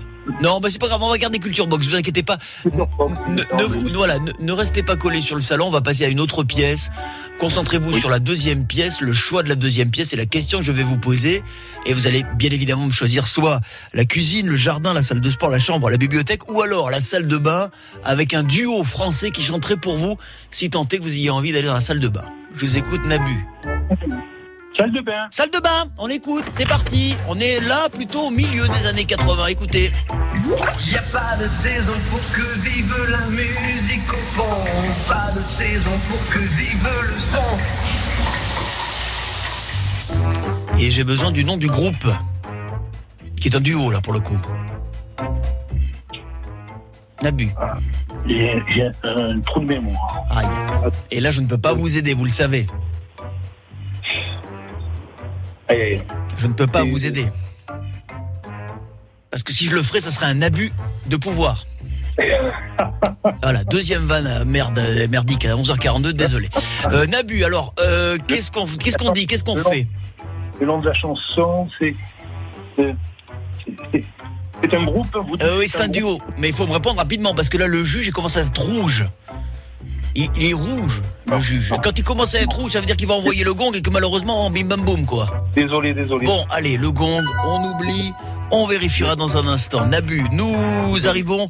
Non, 0.43 0.59
bah 0.59 0.69
c'est 0.71 0.79
pas 0.81 0.89
grave, 0.89 1.03
on 1.03 1.11
va 1.11 1.19
garder 1.19 1.39
Culture 1.39 1.67
Box, 1.67 1.87
vous 1.87 1.95
inquiétez 1.97 2.23
pas. 2.23 2.39
Ne, 2.65 3.43
ne 3.59 3.65
vous- 3.65 3.85
voilà, 3.93 4.19
ne, 4.19 4.31
ne 4.41 4.53
restez 4.53 4.83
pas 4.83 4.97
collés 4.97 5.21
sur 5.21 5.37
le 5.37 5.43
salon, 5.43 5.67
on 5.67 5.71
va 5.71 5.83
passer 5.83 6.07
à 6.07 6.09
une 6.09 6.19
autre 6.21 6.43
pièce. 6.43 6.91
Concentrez-vous 7.39 7.93
sur 7.93 8.09
la 8.09 8.21
deuxième 8.21 8.67
pièce, 8.67 9.01
le 9.01 9.13
choix 9.13 9.43
de 9.43 9.49
la 9.49 9.55
deuxième 9.55 9.91
pièce 9.91 10.13
et 10.13 10.17
la 10.17 10.27
question 10.27 10.61
que 10.61 10.65
je 10.65 10.73
vais 10.73 10.83
vous 10.83 10.99
poser. 10.99 11.43
Et 11.85 11.93
vous 11.93 12.07
allez 12.07 12.25
bien 12.37 12.51
évidemment 12.51 12.87
me 12.87 12.93
choisir 12.93 13.27
soit 13.27 13.61
la 13.93 14.05
cuisine, 14.05 14.47
le 14.47 14.57
jardin, 14.57 14.95
la 14.95 15.03
salle 15.03 15.21
de 15.21 15.31
sport, 15.31 15.51
la 15.51 15.59
chambre, 15.59 15.91
la 15.91 15.97
bibliothèque, 15.97 16.51
ou 16.51 16.63
alors 16.63 16.91
la 16.91 17.01
salle 17.01 17.27
de 17.27 17.37
bain 17.37 17.71
avec 18.05 18.35
un 18.35 18.45
duo 18.45 18.85
français 18.85 19.31
qui 19.31 19.43
chanterait 19.43 19.77
pour 19.77 19.97
vous, 19.97 20.17
si 20.51 20.71
tant 20.71 20.85
est 20.85 20.99
que 20.99 21.03
vous 21.03 21.15
ayez 21.15 21.31
envie 21.31 21.53
d'aller 21.53 21.67
dans 21.67 21.75
la 21.75 21.81
salle 21.81 22.01
de 22.01 22.09
bain. 22.09 22.25
Je 22.55 22.67
vous 22.67 22.77
écoute, 22.77 23.01
Nabu. 23.07 23.47
Salle 24.77 24.91
de 24.91 25.01
bain. 25.01 25.29
Salle 25.31 25.51
de 25.51 25.61
bain, 25.61 25.87
on 25.99 26.09
écoute, 26.09 26.47
c'est 26.51 26.69
parti. 26.69 27.15
On 27.29 27.39
est 27.39 27.61
là 27.61 27.89
plutôt 27.93 28.27
au 28.27 28.31
milieu 28.31 28.67
des 28.67 28.87
années 28.87 29.05
80, 29.05 29.47
écoutez. 29.47 29.93
Y 30.85 30.97
a 30.97 31.03
pas 31.13 31.37
de 31.37 31.47
saison 31.63 31.93
pour 32.11 32.19
que 32.33 32.43
vive 32.61 32.93
la 33.09 33.25
musique 33.31 34.13
au 34.13 34.17
fond. 34.35 34.65
Pas 35.09 35.31
de 35.33 35.41
saison 35.41 35.93
pour 36.09 36.19
que 36.29 36.39
vive 36.41 36.89
le 37.03 37.15
son. 37.33 37.57
Et 40.79 40.91
j'ai 40.91 41.05
besoin 41.05 41.31
du 41.31 41.45
nom 41.45 41.57
du 41.57 41.69
groupe. 41.69 42.09
Qui 43.41 43.49
est 43.49 43.57
un 43.57 43.61
duo 43.61 43.93
là 43.93 44.01
pour 44.01 44.13
le 44.13 44.21
coup. 44.21 44.39
Nabu. 47.23 47.49
J'ai 48.27 48.61
j'ai 48.75 48.91
un 49.05 49.41
trou 49.41 49.61
de 49.61 49.67
mémoire. 49.67 50.25
Aïe. 50.31 50.49
Et 51.13 51.21
là 51.21 51.31
je 51.31 51.41
ne 51.41 51.47
peux 51.47 51.59
pas 51.59 51.75
vous 51.75 51.97
aider, 51.97 52.13
vous 52.13 52.25
le 52.25 52.31
savez. 52.31 52.67
Aïe, 55.69 55.81
aïe. 55.83 56.03
Je 56.39 56.47
ne 56.47 56.53
peux 56.53 56.67
pas 56.67 56.85
vous 56.85 57.05
aider. 57.07 57.27
Parce 59.31 59.43
que 59.43 59.53
si 59.53 59.65
je 59.65 59.75
le 59.75 59.83
ferais, 59.83 60.01
ça 60.01 60.11
serait 60.11 60.27
un 60.27 60.43
abus 60.43 60.73
de 61.07 61.17
pouvoir. 61.17 61.65
Voilà, 63.43 63.65
deuxième 63.65 64.05
vanne 64.05 64.27
euh, 64.27 64.45
merde, 64.45 64.79
euh, 64.79 65.09
merdique 65.09 65.47
à 65.47 65.55
11h42, 65.57 66.13
désolé. 66.13 66.49
Euh, 66.93 67.07
Nabu, 67.07 67.43
alors, 67.43 67.75
euh, 67.81 68.19
qu'est-ce 68.29 68.53
qu'on 68.53 68.67
qu'est-ce 68.67 68.99
qu'on 68.99 69.13
dit 69.13 69.27
Qu'est-ce 69.27 69.43
qu'on 69.45 69.57
fait? 69.57 69.89
Le 70.61 70.67
nom 70.67 70.79
de 70.79 70.89
la 70.89 70.95
chanson, 70.95 71.67
c'est. 71.79 71.95
C'est 72.77 74.75
un 74.75 74.85
groupe 74.85 75.07
vous 75.27 75.37
dites 75.37 75.47
Euh, 75.47 75.59
Oui, 75.59 75.69
c'est 75.69 75.81
un 75.81 75.89
duo. 75.89 76.19
Mais 76.39 76.49
il 76.49 76.55
faut 76.55 76.67
me 76.67 76.73
répondre 76.73 76.99
rapidement 76.99 77.35
parce 77.35 77.49
que 77.49 77.57
là, 77.57 77.67
le 77.67 77.83
juge, 77.83 78.07
il 78.07 78.13
commence 78.13 78.37
à 78.37 78.41
être 78.43 78.61
rouge. 78.61 79.05
Il, 80.15 80.29
il 80.37 80.51
est 80.51 80.53
rouge, 80.53 81.03
le 81.31 81.41
juge. 81.41 81.73
Quand 81.83 81.99
il 81.99 82.05
commence 82.05 82.35
à 82.35 82.41
être 82.41 82.55
rouge, 82.55 82.73
ça 82.73 82.81
veut 82.81 82.87
dire 82.87 82.97
qu'il 82.97 83.09
va 83.09 83.15
envoyer 83.15 83.45
le 83.45 83.55
gong 83.55 83.73
et 83.73 83.83
que 83.83 83.91
malheureusement, 83.91 84.51
bim 84.51 84.65
bam 84.65 84.83
boum, 84.83 85.07
quoi. 85.07 85.45
Désolé, 85.55 85.93
désolé. 85.93 86.27
Bon, 86.27 86.45
allez, 86.51 86.77
le 86.77 86.91
gong, 86.91 87.25
on 87.47 87.71
oublie. 87.71 88.13
On 88.51 88.67
vérifiera 88.67 89.17
dans 89.17 89.37
un 89.37 89.49
instant. 89.49 89.87
Nabu, 89.87 90.23
nous 90.31 91.09
arrivons, 91.09 91.49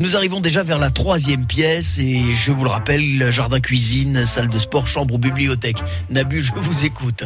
nous 0.00 0.16
arrivons 0.16 0.40
déjà 0.40 0.64
vers 0.64 0.78
la 0.78 0.90
troisième 0.90 1.46
pièce 1.46 1.98
et 1.98 2.34
je 2.34 2.50
vous 2.50 2.64
le 2.64 2.70
rappelle, 2.70 3.30
jardin 3.30 3.60
cuisine, 3.60 4.24
salle 4.26 4.48
de 4.48 4.58
sport, 4.58 4.88
chambre 4.88 5.14
ou 5.14 5.18
bibliothèque. 5.18 5.76
Nabu, 6.08 6.42
je 6.42 6.52
vous 6.56 6.84
écoute. 6.84 7.24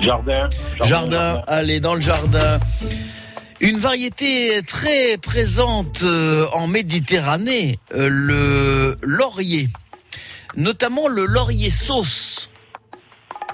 Jardin. 0.00 0.48
Jardin, 0.82 1.42
allez 1.46 1.78
dans 1.78 1.94
le 1.94 2.00
jardin. 2.00 2.58
Une 3.60 3.76
variété 3.76 4.60
très 4.66 5.16
présente 5.16 6.02
euh, 6.02 6.46
en 6.52 6.66
Méditerranée, 6.66 7.78
euh, 7.94 8.08
le 8.10 8.96
laurier, 9.02 9.68
notamment 10.56 11.08
le 11.08 11.24
laurier 11.26 11.70
sauce. 11.70 12.50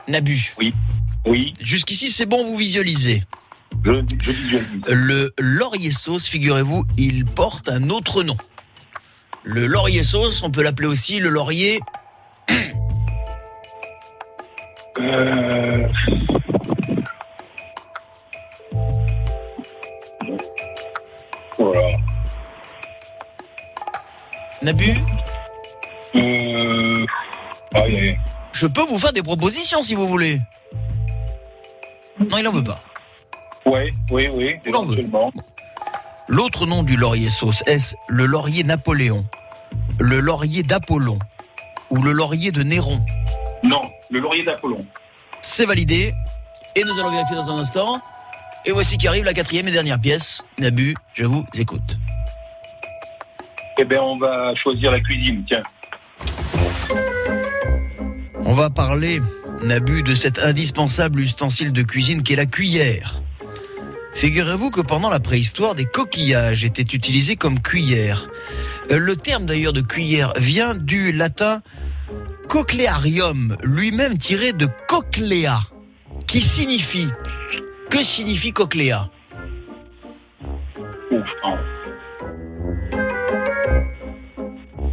Nabu. 0.08 0.52
Oui. 0.58 0.74
Oui. 1.26 1.54
Jusqu'ici, 1.60 2.10
c'est 2.10 2.26
bon, 2.26 2.44
vous 2.44 2.56
visualisez. 2.56 3.22
Je, 3.84 3.92
je 4.20 4.30
visualise. 4.30 4.84
Le 4.88 5.32
laurier 5.38 5.90
sauce, 5.90 6.26
figurez-vous, 6.26 6.84
il 6.96 7.24
porte 7.24 7.68
un 7.68 7.90
autre 7.90 8.22
nom. 8.22 8.36
Le 9.42 9.66
laurier 9.66 10.02
sauce, 10.02 10.42
on 10.42 10.50
peut 10.50 10.62
l'appeler 10.62 10.88
aussi 10.88 11.18
le 11.18 11.28
laurier. 11.28 11.80
Euh... 14.98 15.88
Voilà. 21.56 21.96
Nabu 24.62 24.98
Euh... 26.16 27.06
Je 28.52 28.66
peux 28.66 28.82
vous 28.82 28.98
faire 28.98 29.12
des 29.12 29.22
propositions 29.22 29.82
si 29.82 29.94
vous 29.94 30.08
voulez. 30.08 30.40
Non, 32.18 32.36
il 32.38 32.46
en 32.48 32.52
veut 32.52 32.64
pas. 32.64 32.80
Ouais, 33.64 33.92
oui, 34.10 34.28
oui, 34.32 34.56
Où 34.66 34.72
l'on 34.72 34.82
veut. 34.82 35.04
L'autre 36.28 36.66
nom 36.66 36.82
du 36.82 36.96
laurier 36.96 37.28
sauce, 37.28 37.62
est-ce 37.66 37.94
le 38.08 38.26
laurier 38.26 38.64
Napoléon, 38.64 39.24
le 39.98 40.20
laurier 40.20 40.62
d'Apollon 40.62 41.18
ou 41.90 42.02
le 42.02 42.12
laurier 42.12 42.52
de 42.52 42.62
Néron? 42.62 43.04
Non, 43.62 43.80
le 44.10 44.20
laurier 44.20 44.44
d'Apollon. 44.44 44.84
C'est 45.40 45.66
validé. 45.66 46.14
Et 46.76 46.84
nous 46.84 46.98
allons 47.00 47.10
vérifier 47.10 47.36
dans 47.36 47.50
un 47.50 47.58
instant. 47.58 48.00
Et 48.64 48.72
voici 48.72 48.96
qui 48.98 49.08
arrive 49.08 49.24
la 49.24 49.32
quatrième 49.32 49.66
et 49.68 49.72
dernière 49.72 49.98
pièce. 49.98 50.44
Nabu, 50.58 50.94
je 51.14 51.24
vous 51.24 51.44
écoute. 51.58 51.98
Eh 53.78 53.84
bien, 53.84 54.02
on 54.02 54.16
va 54.16 54.54
choisir 54.54 54.92
la 54.92 55.00
cuisine, 55.00 55.42
tiens. 55.42 55.62
On 58.50 58.52
va 58.52 58.68
parler, 58.68 59.20
Nabu, 59.62 60.02
de 60.02 60.12
cet 60.12 60.40
indispensable 60.40 61.20
ustensile 61.20 61.70
de 61.72 61.82
cuisine 61.82 62.24
qu'est 62.24 62.34
la 62.34 62.46
cuillère. 62.46 63.22
Figurez-vous 64.14 64.72
que 64.72 64.80
pendant 64.80 65.08
la 65.08 65.20
préhistoire, 65.20 65.76
des 65.76 65.84
coquillages 65.84 66.64
étaient 66.64 66.82
utilisés 66.82 67.36
comme 67.36 67.60
cuillère. 67.60 68.28
Euh, 68.90 68.98
Le 68.98 69.14
terme 69.14 69.46
d'ailleurs 69.46 69.72
de 69.72 69.82
cuillère 69.82 70.32
vient 70.36 70.74
du 70.74 71.12
latin 71.12 71.62
cochlearium, 72.48 73.56
lui-même 73.62 74.18
tiré 74.18 74.52
de 74.52 74.66
cochlea, 74.88 75.60
qui 76.26 76.40
signifie. 76.40 77.06
Que 77.88 78.02
signifie 78.02 78.52
cochlea 78.52 79.10
Ouf, 81.12 81.28
non. 81.44 81.56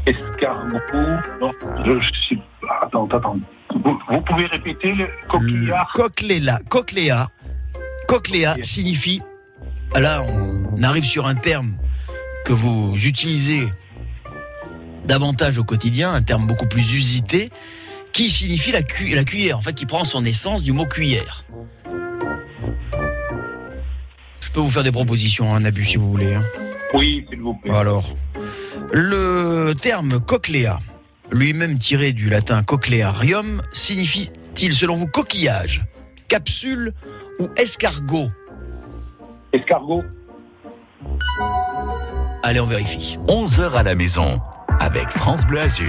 Escargot. 0.05 0.77
Non, 1.41 1.51
je, 1.85 2.07
sais. 2.29 2.37
Attends, 2.81 3.07
attends. 3.07 3.39
Vous, 3.83 3.99
vous 4.09 4.21
pouvez 4.21 4.45
répéter 4.47 4.91
le 4.93 5.07
coquillard 5.29 5.91
cochlea, 6.69 7.29
cochlea 8.07 8.55
signifie. 8.61 9.21
Là, 9.95 10.21
on 10.23 10.81
arrive 10.83 11.03
sur 11.05 11.27
un 11.27 11.35
terme 11.35 11.75
que 12.45 12.53
vous 12.53 12.95
utilisez 13.05 13.67
davantage 15.05 15.57
au 15.57 15.63
quotidien, 15.63 16.13
un 16.13 16.21
terme 16.21 16.45
beaucoup 16.47 16.67
plus 16.67 16.93
usité, 16.93 17.49
qui 18.11 18.29
signifie 18.29 18.71
la, 18.71 18.81
cu- 18.81 19.15
la 19.15 19.23
cuillère, 19.23 19.57
en 19.57 19.61
fait, 19.61 19.73
qui 19.73 19.85
prend 19.85 20.03
son 20.03 20.25
essence 20.25 20.61
du 20.63 20.71
mot 20.73 20.85
cuillère. 20.85 21.45
Je 24.41 24.49
peux 24.51 24.59
vous 24.59 24.71
faire 24.71 24.83
des 24.83 24.91
propositions, 24.91 25.53
un 25.55 25.63
abus, 25.65 25.85
si 25.85 25.97
vous 25.97 26.09
voulez. 26.11 26.33
hein. 26.35 26.43
Oui, 26.93 27.25
s'il 27.29 27.41
vous 27.41 27.53
plaît. 27.55 27.71
Alors, 27.71 28.09
le 28.91 29.73
terme 29.73 30.19
cochlea, 30.19 30.79
lui-même 31.31 31.77
tiré 31.77 32.11
du 32.11 32.29
latin 32.29 32.63
cochlearium, 32.63 33.61
signifie-t-il, 33.73 34.73
selon 34.73 34.95
vous, 34.95 35.07
coquillage, 35.07 35.85
capsule 36.27 36.93
ou 37.39 37.49
escargot? 37.57 38.29
Escargot 39.53 40.03
Allez, 42.43 42.59
on 42.59 42.65
vérifie. 42.65 43.17
11h 43.27 43.73
à 43.73 43.83
la 43.83 43.95
maison 43.95 44.39
avec 44.79 45.09
France 45.09 45.45
Bleu 45.45 45.61
Azur. 45.61 45.87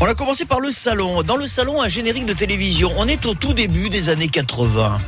On 0.00 0.06
a 0.06 0.14
commencé 0.14 0.44
par 0.44 0.60
le 0.60 0.72
salon. 0.72 1.22
Dans 1.22 1.36
le 1.36 1.46
salon, 1.46 1.80
un 1.80 1.88
générique 1.88 2.26
de 2.26 2.32
télévision. 2.32 2.90
On 2.98 3.06
est 3.06 3.24
au 3.24 3.34
tout 3.34 3.54
début 3.54 3.88
des 3.88 4.08
années 4.08 4.28
80. 4.28 5.00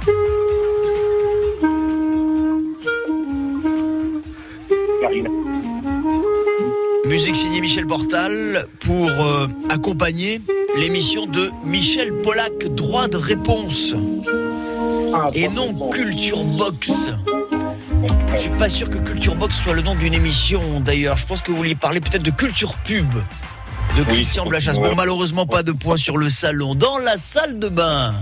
Musique 7.14 7.36
signée 7.36 7.60
Michel 7.60 7.86
Portal 7.86 8.66
pour 8.80 9.08
euh, 9.08 9.46
accompagner 9.70 10.40
l'émission 10.76 11.26
de 11.26 11.48
Michel 11.64 12.12
Pollack, 12.22 12.64
droit 12.70 13.06
de 13.06 13.16
réponse. 13.16 13.94
Et 15.32 15.46
non 15.46 15.90
Culture 15.90 16.42
Box. 16.42 17.10
Je 18.34 18.38
suis 18.40 18.50
pas 18.58 18.68
sûr 18.68 18.90
que 18.90 18.98
Culture 18.98 19.36
Box 19.36 19.56
soit 19.56 19.74
le 19.74 19.82
nom 19.82 19.94
d'une 19.94 20.12
émission 20.12 20.80
d'ailleurs. 20.80 21.16
Je 21.16 21.24
pense 21.24 21.40
que 21.40 21.52
vous 21.52 21.56
vouliez 21.58 21.76
parler 21.76 22.00
peut-être 22.00 22.24
de 22.24 22.32
Culture 22.32 22.74
Pub 22.78 23.06
de 23.96 24.02
Christian 24.02 24.46
Blachas. 24.46 24.74
Bon, 24.74 24.96
malheureusement 24.96 25.46
pas 25.46 25.62
de 25.62 25.70
point 25.70 25.96
sur 25.96 26.18
le 26.18 26.28
salon. 26.28 26.74
Dans 26.74 26.98
la 26.98 27.16
salle 27.16 27.60
de 27.60 27.68
bain. 27.68 28.12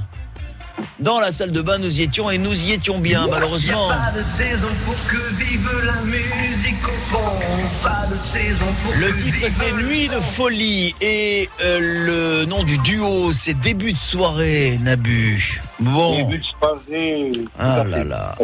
Dans 0.98 1.18
la 1.20 1.30
salle 1.32 1.52
de 1.52 1.60
bain, 1.60 1.78
nous 1.78 1.98
y 2.00 2.02
étions 2.02 2.30
et 2.30 2.38
nous 2.38 2.54
y 2.66 2.72
étions 2.72 2.98
bien, 2.98 3.26
malheureusement. 3.30 3.88
Pas 3.88 4.12
de 4.16 4.22
saison 4.42 4.68
pour 4.84 4.94
que 5.08 5.34
vive 5.34 5.68
la 5.84 6.00
musique 6.02 6.84
au 6.86 7.16
fond. 7.16 7.18
Pas 7.82 8.06
de 8.10 8.16
saison 8.16 8.66
pour 8.84 8.94
Le 8.94 9.08
que 9.08 9.22
titre 9.22 9.46
c'est 9.48 9.72
Nuit 9.72 10.08
de 10.08 10.20
folie 10.20 10.94
et 11.00 11.48
euh, 11.64 11.78
le 12.40 12.44
nom 12.46 12.62
du 12.62 12.78
duo 12.78 13.32
c'est 13.32 13.54
Début 13.54 13.92
de 13.92 13.98
soirée, 13.98 14.78
Nabu. 14.80 15.60
Bon. 15.80 16.16
Début 16.16 16.38
de 16.38 16.44
soirée. 16.58 17.32
Ah 17.58 17.84
là 17.84 18.04
là. 18.04 18.34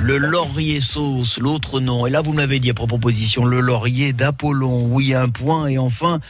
Le 0.00 0.16
laurier 0.16 0.80
sauce, 0.80 1.38
l'autre 1.38 1.80
nom. 1.80 2.06
Et 2.06 2.10
là, 2.10 2.22
vous 2.22 2.32
m'avez 2.32 2.60
dit 2.60 2.70
à 2.70 2.74
proposition, 2.74 3.44
le 3.44 3.60
laurier 3.60 4.12
d'Apollon. 4.12 4.86
Oui, 4.90 5.12
un 5.12 5.28
point. 5.28 5.66
Et 5.66 5.76
enfin, 5.76 6.20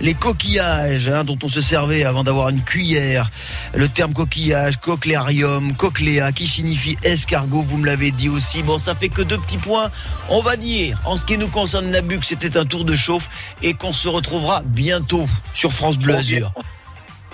les 0.00 0.14
coquillages 0.14 1.08
hein, 1.08 1.22
dont 1.22 1.38
on 1.40 1.48
se 1.48 1.60
servait 1.60 2.02
avant 2.02 2.24
d'avoir 2.24 2.48
une 2.48 2.62
cuillère. 2.62 3.30
Le 3.74 3.88
terme 3.88 4.12
coquillage, 4.12 4.78
cochléarium, 4.78 5.76
cochléa, 5.76 6.32
qui 6.32 6.48
signifie 6.48 6.96
escargot. 7.04 7.62
Vous 7.62 7.78
me 7.78 7.86
l'avez 7.86 8.10
dit 8.10 8.28
aussi. 8.28 8.64
Bon, 8.64 8.78
ça 8.78 8.96
fait 8.96 9.08
que 9.08 9.22
deux 9.22 9.38
petits 9.38 9.58
points. 9.58 9.90
On 10.28 10.42
va 10.42 10.56
dire, 10.56 10.98
en 11.04 11.16
ce 11.16 11.24
qui 11.24 11.38
nous 11.38 11.48
concerne, 11.48 11.90
Nabu, 11.90 12.18
que 12.18 12.26
c'était 12.26 12.56
un 12.56 12.64
tour 12.64 12.84
de 12.84 12.96
chauffe 12.96 13.28
et 13.62 13.74
qu'on 13.74 13.92
se 13.92 14.08
retrouvera 14.08 14.62
bientôt 14.66 15.26
sur 15.54 15.72
France 15.72 15.96
Bleu 15.96 16.16
Azur. 16.16 16.52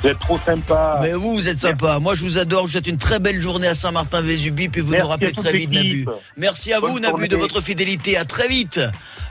Vous 0.03 0.09
êtes 0.09 0.19
trop 0.19 0.39
sympa. 0.39 1.01
Mais 1.03 1.13
vous, 1.13 1.35
vous 1.35 1.49
êtes 1.49 1.59
sympa. 1.59 1.99
Moi, 1.99 2.15
je 2.15 2.23
vous 2.23 2.39
adore. 2.39 2.63
Je 2.63 2.67
vous 2.67 2.73
souhaite 2.73 2.87
une 2.87 2.99
très 2.99 3.19
belle 3.19 3.41
journée 3.41 3.67
à 3.67 3.75
Saint-Martin-Vésubie. 3.75 4.69
Puis 4.69 4.81
vous 4.81 4.93
Merci 4.93 5.05
nous 5.05 5.11
rappelez 5.11 5.33
très 5.33 5.53
vite, 5.53 5.73
Nabu. 5.73 6.07
Merci 6.37 6.73
à 6.73 6.81
vous, 6.81 7.01
Nabu, 7.01 7.29
de 7.29 7.37
votre 7.37 7.61
fidélité. 7.61 8.17
À 8.17 8.25
très 8.25 8.49
vite. 8.49 8.81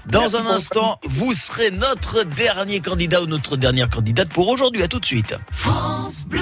Dans 0.05 0.21
Merci 0.21 0.37
un 0.37 0.45
instant, 0.45 0.99
vous 1.03 1.33
serez 1.33 1.69
notre 1.69 2.23
dernier 2.23 2.79
candidat 2.79 3.21
ou 3.21 3.25
notre 3.25 3.57
dernière 3.57 3.89
candidate 3.89 4.29
pour 4.29 4.47
aujourd'hui. 4.47 4.83
À 4.83 4.87
tout 4.87 4.99
de 4.99 5.05
suite. 5.05 5.35
France 5.51 6.23
Bleu. 6.25 6.39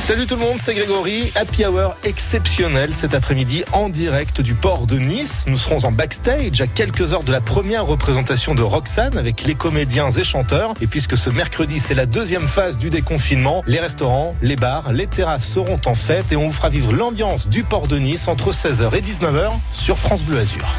Salut 0.00 0.26
tout 0.26 0.34
le 0.34 0.40
monde, 0.40 0.56
c'est 0.58 0.74
Grégory. 0.74 1.30
Happy 1.34 1.64
Hour 1.64 1.94
exceptionnel 2.04 2.94
cet 2.94 3.14
après-midi 3.14 3.64
en 3.72 3.88
direct 3.90 4.40
du 4.40 4.54
port 4.54 4.86
de 4.86 4.98
Nice. 4.98 5.44
Nous 5.46 5.58
serons 5.58 5.84
en 5.84 5.92
backstage 5.92 6.60
à 6.60 6.66
quelques 6.66 7.12
heures 7.12 7.22
de 7.22 7.30
la 7.30 7.40
première 7.40 7.84
représentation 7.84 8.54
de 8.54 8.62
Roxane 8.62 9.18
avec 9.18 9.44
les 9.44 9.54
comédiens 9.54 10.10
et 10.10 10.24
chanteurs. 10.24 10.72
Et 10.80 10.86
puisque 10.86 11.18
ce 11.18 11.28
mercredi 11.28 11.78
c'est 11.78 11.94
la 11.94 12.06
deuxième 12.06 12.48
phase 12.48 12.78
du 12.78 12.88
déconfinement, 12.88 13.62
les 13.66 13.78
restaurants, 13.78 14.34
les 14.42 14.56
bars, 14.56 14.92
les 14.92 15.06
terrasses 15.06 15.46
seront 15.46 15.80
en 15.84 15.94
fête 15.94 16.32
et 16.32 16.36
on 16.36 16.48
vous 16.48 16.52
fera 16.52 16.70
vivre 16.70 16.92
l'ambiance 16.92 17.48
du 17.48 17.62
port 17.62 17.86
de 17.86 17.98
Nice 17.98 18.26
entre 18.26 18.52
16h 18.52 18.94
et 18.94 19.02
19h 19.02 19.52
sur 19.70 19.98
France 19.98 20.24
Bleu 20.24 20.38
Azur. 20.38 20.76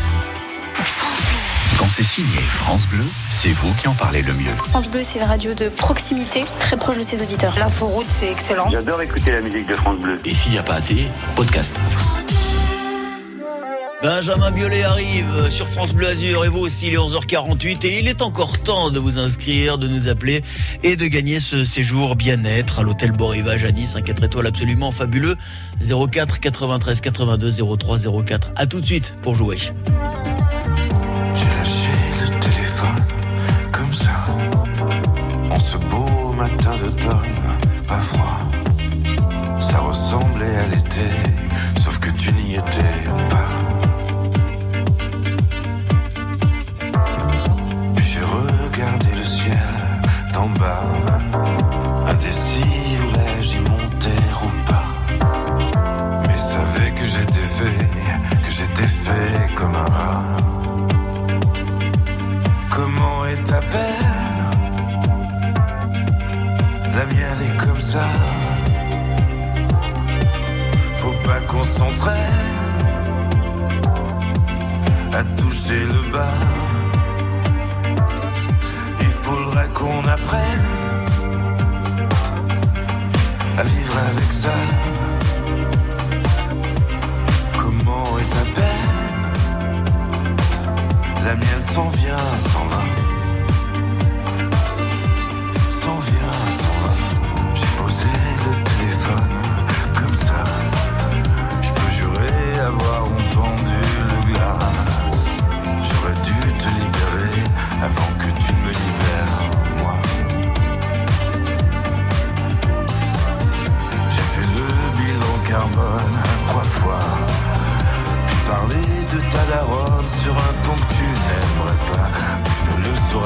Quand 1.77 1.87
c'est 1.89 2.03
signé 2.03 2.39
France 2.41 2.87
Bleu, 2.87 3.03
c'est 3.29 3.51
vous 3.51 3.73
qui 3.73 3.87
en 3.87 3.93
parlez 3.93 4.21
le 4.21 4.33
mieux. 4.33 4.51
France 4.69 4.89
Bleu, 4.89 5.01
c'est 5.03 5.19
une 5.19 5.25
radio 5.25 5.53
de 5.53 5.69
proximité, 5.69 6.43
très 6.59 6.77
proche 6.77 6.97
de 6.97 7.03
ses 7.03 7.21
auditeurs. 7.21 7.53
L'inforoute, 7.57 8.09
c'est 8.09 8.31
excellent. 8.31 8.69
J'adore 8.69 9.01
écouter 9.01 9.31
la 9.31 9.41
musique 9.41 9.67
de 9.67 9.75
France 9.75 9.99
Bleu. 9.99 10.19
Et 10.25 10.33
s'il 10.33 10.51
n'y 10.51 10.57
a 10.57 10.63
pas 10.63 10.75
assez, 10.75 11.07
podcast. 11.35 11.75
Benjamin 14.03 14.49
Biolay 14.49 14.81
arrive 14.81 15.49
sur 15.51 15.67
France 15.67 15.93
Bleu 15.93 16.07
Azur 16.07 16.43
et 16.43 16.47
vous 16.47 16.59
aussi, 16.59 16.87
il 16.87 16.93
est 16.93 16.97
11h48 16.97 17.85
et 17.85 17.99
il 17.99 18.07
est 18.07 18.23
encore 18.23 18.59
temps 18.59 18.89
de 18.89 18.97
vous 18.99 19.19
inscrire, 19.19 19.77
de 19.77 19.87
nous 19.87 20.07
appeler 20.07 20.43
et 20.81 20.95
de 20.95 21.05
gagner 21.05 21.39
ce 21.39 21.63
séjour 21.63 22.15
bien-être 22.15 22.79
à 22.79 22.83
l'hôtel 22.83 23.11
Beau 23.11 23.27
Rivage 23.27 23.63
à 23.63 23.71
Nice, 23.71 23.95
un 23.95 24.01
4 24.01 24.23
étoiles 24.23 24.47
absolument 24.47 24.89
fabuleux. 24.91 25.35
04 25.83 26.39
93 26.39 26.99
82 27.01 27.51
03 27.77 27.97
04. 28.25 28.51
À 28.55 28.65
tout 28.65 28.81
de 28.81 28.85
suite 28.87 29.15
pour 29.21 29.35
jouer. 29.35 29.57
Toucher 75.71 75.85
le 75.85 76.11
bas. 76.11 76.50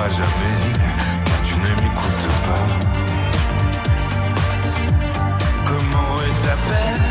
Jamais, 0.09 0.57
car 1.25 1.41
tu 1.43 1.55
ne 1.55 1.81
m'écoutes 1.81 2.29
pas. 2.45 2.67
Comment 5.65 6.15
est 6.21 6.47
ta 6.47 6.55
peine 6.67 7.01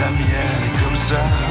La 0.00 0.10
mienne 0.10 0.62
est 0.66 0.84
comme 0.84 0.96
ça. 0.96 1.41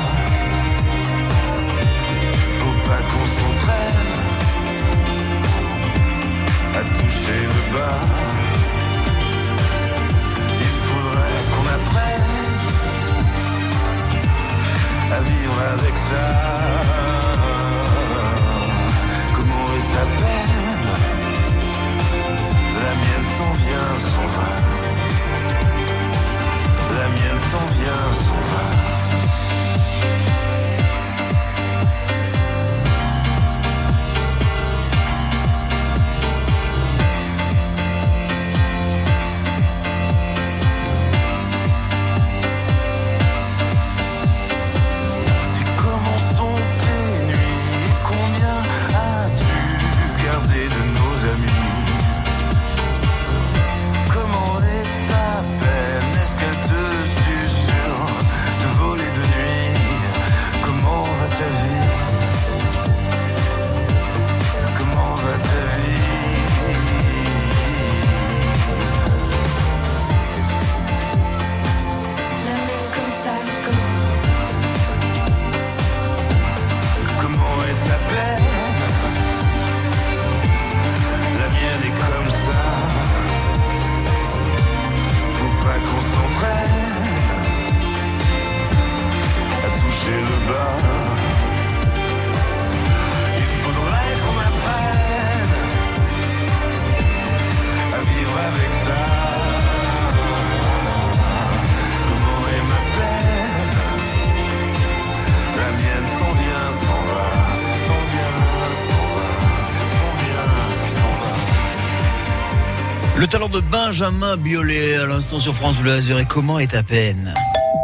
Talent 113.41 113.49
de 113.49 113.61
Benjamin 113.71 114.37
Biolay 114.37 114.97
à 114.97 115.07
l'instant 115.07 115.39
sur 115.39 115.55
France 115.55 115.75
Bleu 115.77 115.93
Azur 115.93 116.19
et 116.19 116.25
comment 116.25 116.59
est 116.59 116.71
ta 116.71 116.83
peine 116.83 117.33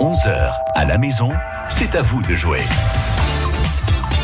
11h 0.01 0.51
à 0.75 0.85
la 0.85 0.99
maison, 0.99 1.31
c'est 1.67 1.95
à 1.95 2.03
vous 2.03 2.21
de 2.21 2.35
jouer. 2.35 2.61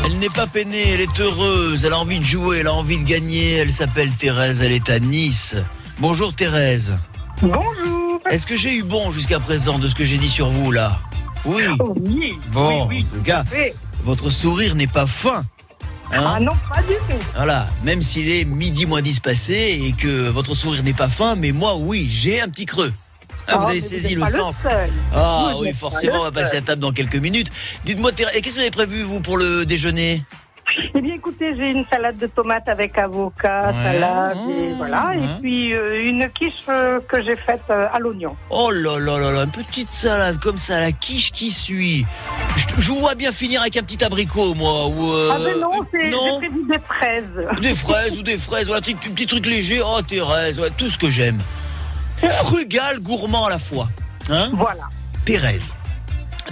Elle 0.04 0.16
n'est 0.18 0.28
pas 0.28 0.46
peinée, 0.46 0.90
elle 0.92 1.00
est 1.00 1.20
heureuse, 1.20 1.84
elle 1.84 1.92
a 1.92 1.98
envie 1.98 2.20
de 2.20 2.24
jouer, 2.24 2.58
elle 2.58 2.68
a 2.68 2.72
envie 2.72 2.98
de 2.98 3.02
gagner, 3.02 3.54
elle 3.54 3.72
s'appelle 3.72 4.12
Thérèse, 4.12 4.62
elle 4.62 4.70
est 4.70 4.88
à 4.90 5.00
Nice. 5.00 5.56
Bonjour 5.98 6.32
Thérèse. 6.32 6.96
Bonjour. 7.42 8.20
Est-ce 8.30 8.46
que 8.46 8.54
j'ai 8.54 8.76
eu 8.76 8.84
bon 8.84 9.10
jusqu'à 9.10 9.40
présent 9.40 9.80
de 9.80 9.88
ce 9.88 9.94
que 9.96 10.04
j'ai 10.04 10.18
dit 10.18 10.28
sur 10.28 10.50
vous 10.50 10.70
là? 10.70 11.00
Oui. 11.44 11.62
Oui. 12.06 12.38
Bon, 12.52 12.86
oui, 12.86 12.98
oui, 12.98 13.06
en 13.10 13.16
tout 13.16 13.22
cas, 13.22 13.40
à 13.40 13.44
votre 14.04 14.30
sourire 14.30 14.76
n'est 14.76 14.86
pas 14.86 15.06
fin. 15.06 15.44
Hein 16.12 16.34
Ah 16.36 16.40
non, 16.40 16.52
pas 16.72 16.82
du 16.82 16.94
tout. 16.94 17.24
Voilà, 17.34 17.66
même 17.82 18.02
s'il 18.02 18.30
est 18.30 18.44
midi 18.44 18.86
moins 18.86 19.02
10 19.02 19.20
passé 19.20 19.80
et 19.82 19.92
que 19.92 20.28
votre 20.28 20.54
sourire 20.54 20.82
n'est 20.82 20.92
pas 20.92 21.08
fin, 21.08 21.34
mais 21.36 21.52
moi, 21.52 21.76
oui, 21.76 22.08
j'ai 22.10 22.40
un 22.40 22.48
petit 22.48 22.66
creux. 22.66 22.92
Ah, 23.46 23.56
vous 23.58 23.64
Ah, 23.66 23.70
avez 23.70 23.80
saisi 23.80 24.14
le 24.14 24.24
sens. 24.24 24.62
Ah 25.14 25.52
oui, 25.60 25.72
forcément, 25.72 26.20
on 26.20 26.24
va 26.24 26.32
passer 26.32 26.56
à 26.56 26.62
table 26.62 26.80
dans 26.80 26.92
quelques 26.92 27.16
minutes. 27.16 27.50
Dites-moi, 27.84 28.12
qu'est-ce 28.12 28.38
que 28.40 28.50
vous 28.50 28.58
avez 28.60 28.70
prévu, 28.70 29.02
vous, 29.02 29.20
pour 29.20 29.36
le 29.36 29.64
déjeuner? 29.66 30.22
Eh 30.94 31.00
bien, 31.00 31.14
écoutez, 31.14 31.54
j'ai 31.56 31.70
une 31.70 31.84
salade 31.86 32.16
de 32.18 32.26
tomates 32.26 32.68
avec 32.68 32.96
avocat, 32.98 33.72
salade, 33.72 34.36
et 34.48 34.74
voilà. 34.76 35.14
Et 35.14 35.40
puis, 35.40 35.74
euh, 35.74 36.08
une 36.08 36.28
quiche 36.30 36.64
euh, 36.68 37.00
que 37.00 37.22
j'ai 37.22 37.36
faite 37.36 37.62
euh, 37.70 37.86
à 37.92 37.98
l'oignon. 37.98 38.34
Oh 38.50 38.70
là 38.70 38.98
là 38.98 39.18
là 39.18 39.30
là, 39.30 39.44
une 39.44 39.50
petite 39.50 39.90
salade 39.90 40.38
comme 40.38 40.58
ça, 40.58 40.80
la 40.80 40.92
quiche 40.92 41.32
qui 41.32 41.50
suit. 41.50 42.06
Je, 42.56 42.66
je 42.78 42.88
vous 42.88 42.98
vois 43.00 43.14
bien 43.14 43.30
finir 43.30 43.60
avec 43.60 43.76
un 43.76 43.82
petit 43.82 44.02
abricot, 44.02 44.54
moi. 44.54 44.86
Ou 44.88 45.12
ah 45.30 45.38
ben 45.38 45.60
non, 45.60 45.86
c'est 45.90 46.10
des 46.10 46.78
fraises. 46.78 47.60
Des 47.60 47.74
fraises 47.74 48.16
ou 48.16 48.22
des 48.22 48.38
fraises, 48.38 48.66
voilà, 48.66 48.80
un 48.86 49.10
petit, 49.10 49.26
truc 49.26 49.46
léger. 49.46 49.80
Oh 49.84 50.00
Thérèse, 50.02 50.58
ouais, 50.58 50.70
tout 50.76 50.88
ce 50.88 50.98
que 50.98 51.10
j'aime. 51.10 51.38
Frugal, 52.16 53.00
gourmand 53.00 53.46
à 53.46 53.50
la 53.50 53.58
fois. 53.58 53.88
Hein 54.30 54.50
Voilà. 54.54 54.84
Thérèse. 55.24 55.72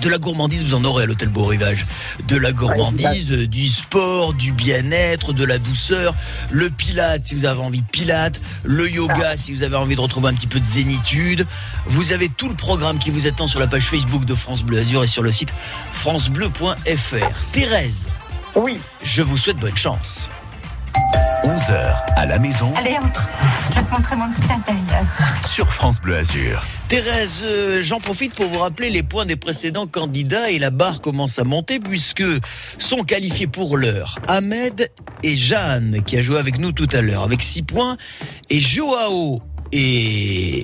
De 0.00 0.08
la 0.08 0.18
gourmandise, 0.18 0.64
vous 0.64 0.74
en 0.74 0.84
aurez 0.84 1.04
à 1.04 1.06
l'hôtel 1.06 1.28
Beau 1.28 1.44
Rivage. 1.44 1.86
De 2.26 2.36
la 2.36 2.52
gourmandise, 2.52 3.30
du 3.30 3.68
sport, 3.68 4.32
du 4.32 4.52
bien-être, 4.52 5.32
de 5.32 5.44
la 5.44 5.58
douceur, 5.58 6.14
le 6.50 6.70
pilate 6.70 7.24
si 7.24 7.34
vous 7.34 7.44
avez 7.44 7.60
envie 7.60 7.82
de 7.82 7.86
pilate, 7.86 8.40
le 8.64 8.90
yoga 8.90 9.36
si 9.36 9.52
vous 9.52 9.62
avez 9.62 9.76
envie 9.76 9.94
de 9.94 10.00
retrouver 10.00 10.28
un 10.28 10.34
petit 10.34 10.46
peu 10.46 10.60
de 10.60 10.64
zénitude. 10.64 11.46
Vous 11.86 12.12
avez 12.12 12.28
tout 12.28 12.48
le 12.48 12.54
programme 12.56 12.98
qui 12.98 13.10
vous 13.10 13.26
attend 13.26 13.46
sur 13.46 13.60
la 13.60 13.66
page 13.66 13.84
Facebook 13.84 14.24
de 14.24 14.34
France 14.34 14.62
Bleu 14.62 14.78
Azur 14.78 15.04
et 15.04 15.06
sur 15.06 15.22
le 15.22 15.30
site 15.30 15.52
francebleu.fr. 15.92 17.52
Thérèse. 17.52 18.08
Oui. 18.54 18.78
Je 19.02 19.22
vous 19.22 19.36
souhaite 19.36 19.58
bonne 19.58 19.76
chance. 19.76 20.30
11h 21.44 22.04
à 22.16 22.26
la 22.26 22.38
maison 22.38 22.72
Allez, 22.76 22.96
entre. 22.98 23.28
Je 23.70 23.74
vais 23.76 23.82
te 23.82 23.90
montrer 23.90 24.16
mon 24.16 24.30
petit 24.30 24.52
intérieur. 24.52 25.04
sur 25.44 25.72
France 25.72 26.00
Bleu 26.00 26.16
Azur. 26.16 26.64
Thérèse, 26.88 27.42
euh, 27.44 27.80
j'en 27.82 27.98
profite 28.00 28.34
pour 28.34 28.46
vous 28.46 28.58
rappeler 28.58 28.90
les 28.90 29.02
points 29.02 29.26
des 29.26 29.36
précédents 29.36 29.86
candidats 29.86 30.50
et 30.50 30.58
la 30.58 30.70
barre 30.70 31.00
commence 31.00 31.38
à 31.38 31.44
monter 31.44 31.80
puisque 31.80 32.22
sont 32.78 33.02
qualifiés 33.02 33.46
pour 33.48 33.76
l'heure 33.76 34.18
Ahmed 34.28 34.90
et 35.22 35.36
Jeanne 35.36 36.02
qui 36.04 36.16
a 36.16 36.20
joué 36.20 36.38
avec 36.38 36.58
nous 36.58 36.72
tout 36.72 36.88
à 36.92 37.00
l'heure 37.00 37.22
avec 37.22 37.42
6 37.42 37.62
points 37.62 37.96
et 38.50 38.60
Joao 38.60 39.42
et, 39.72 40.62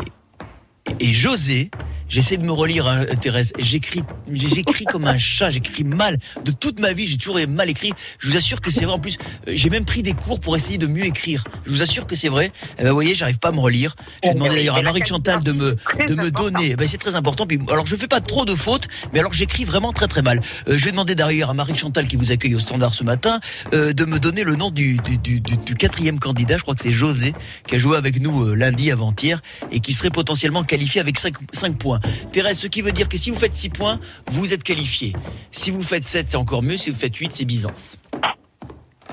et 1.01 1.13
José. 1.13 1.71
J'essaie 2.09 2.37
de 2.39 2.43
me 2.43 2.53
relire, 2.53 2.87
hein, 2.87 3.05
Thérèse. 3.21 3.53
J'écris, 3.59 4.03
j'écris 4.33 4.85
comme 4.87 5.07
un 5.07 5.19
chat. 5.19 5.51
J'écris 5.51 5.85
mal. 5.85 6.17
De 6.45 6.51
toute 6.53 6.81
ma 6.81 6.93
vie, 6.95 7.07
j'ai 7.07 7.17
toujours 7.19 7.39
mal 7.49 7.69
écrit. 7.69 7.93
Je 8.19 8.31
vous 8.31 8.37
assure 8.37 8.61
que 8.61 8.71
c'est 8.71 8.85
vrai. 8.85 8.95
En 8.95 8.99
plus, 8.99 9.19
euh, 9.47 9.53
j'ai 9.55 9.69
même 9.69 9.85
pris 9.85 10.03
des 10.03 10.15
cours 10.15 10.41
pour 10.41 10.57
essayer 10.57 10.79
de 10.79 10.87
mieux 10.87 11.05
écrire. 11.05 11.45
Je 11.67 11.71
vous 11.71 11.83
assure 11.83 12.07
que 12.07 12.17
c'est 12.17 12.29
vrai. 12.29 12.51
Eh 12.79 12.83
ben, 12.83 12.89
vous 12.89 12.95
voyez, 12.95 13.15
j'arrive 13.15 13.39
pas 13.39 13.49
à 13.49 13.53
me 13.53 13.61
relire. 13.61 13.95
J'ai 14.25 14.33
demandé 14.35 14.57
d'ailleurs 14.57 14.77
à 14.77 14.83
Marie 14.83 15.05
Chantal 15.05 15.43
de 15.43 15.53
me 15.53 15.77
de 16.07 16.15
me 16.15 16.31
donner. 16.31 16.71
Eh 16.73 16.77
Ben, 16.77 16.89
c'est 16.89 16.99
très 16.99 17.15
important. 17.15 17.47
Puis, 17.47 17.59
alors, 17.71 17.87
je 17.87 17.95
fais 17.95 18.09
pas 18.09 18.21
trop 18.21 18.45
de 18.45 18.55
fautes, 18.55 18.89
mais 19.13 19.19
alors 19.21 19.35
j'écris 19.35 19.65
vraiment 19.65 19.93
très 19.93 20.09
très 20.09 20.23
mal. 20.23 20.41
Euh, 20.69 20.79
je 20.79 20.85
vais 20.87 20.91
demander 20.93 21.15
d'ailleurs 21.15 21.51
à 21.51 21.55
Marie 21.55 21.77
Chantal 21.77 22.09
qui 22.09 22.17
vous 22.17 22.33
accueille 22.33 22.55
au 22.55 22.59
standard 22.59 22.95
ce 22.95 23.05
matin 23.05 23.41
euh, 23.75 23.93
de 23.93 24.05
me 24.07 24.19
donner 24.19 24.45
le 24.45 24.57
nom 24.57 24.71
du, 24.71 24.97
du, 24.99 25.19
du, 25.19 25.41
du- 25.41 25.75
quatrième 25.75 26.19
candidat. 26.19 26.57
Je 26.57 26.63
crois 26.63 26.75
que 26.75 26.83
c'est 26.83 26.93
José 26.93 27.35
qui 27.67 27.75
a 27.75 27.79
joué 27.79 27.97
avec 27.99 28.21
nous 28.21 28.45
euh, 28.47 28.55
lundi 28.55 28.91
avant-hier 28.91 29.41
et 29.71 29.81
qui 29.81 29.93
serait 29.93 30.11
potentiellement 30.11 30.65
qualifié 30.65 31.01
avec 31.01 31.19
5, 31.19 31.35
points. 31.79 31.98
Thérèse, 32.33 32.59
ce 32.59 32.67
qui 32.67 32.83
veut 32.83 32.93
dire 32.93 33.09
que 33.09 33.19
si 33.19 33.31
vous 33.31 33.39
faites 33.39 33.55
6 33.55 33.69
points, 33.71 34.01
vous 34.27 34.53
êtes 34.53 34.63
qualifié. 34.63 35.13
Si 35.51 35.71
vous 35.71 35.83
faites 35.83 36.05
7, 36.05 36.27
c'est 36.29 36.37
encore 36.37 36.63
mieux. 36.63 36.77
Si 36.77 36.91
vous 36.91 36.99
faites 36.99 37.17
8, 37.17 37.33
c'est 37.33 37.45
Byzance. 37.45 37.99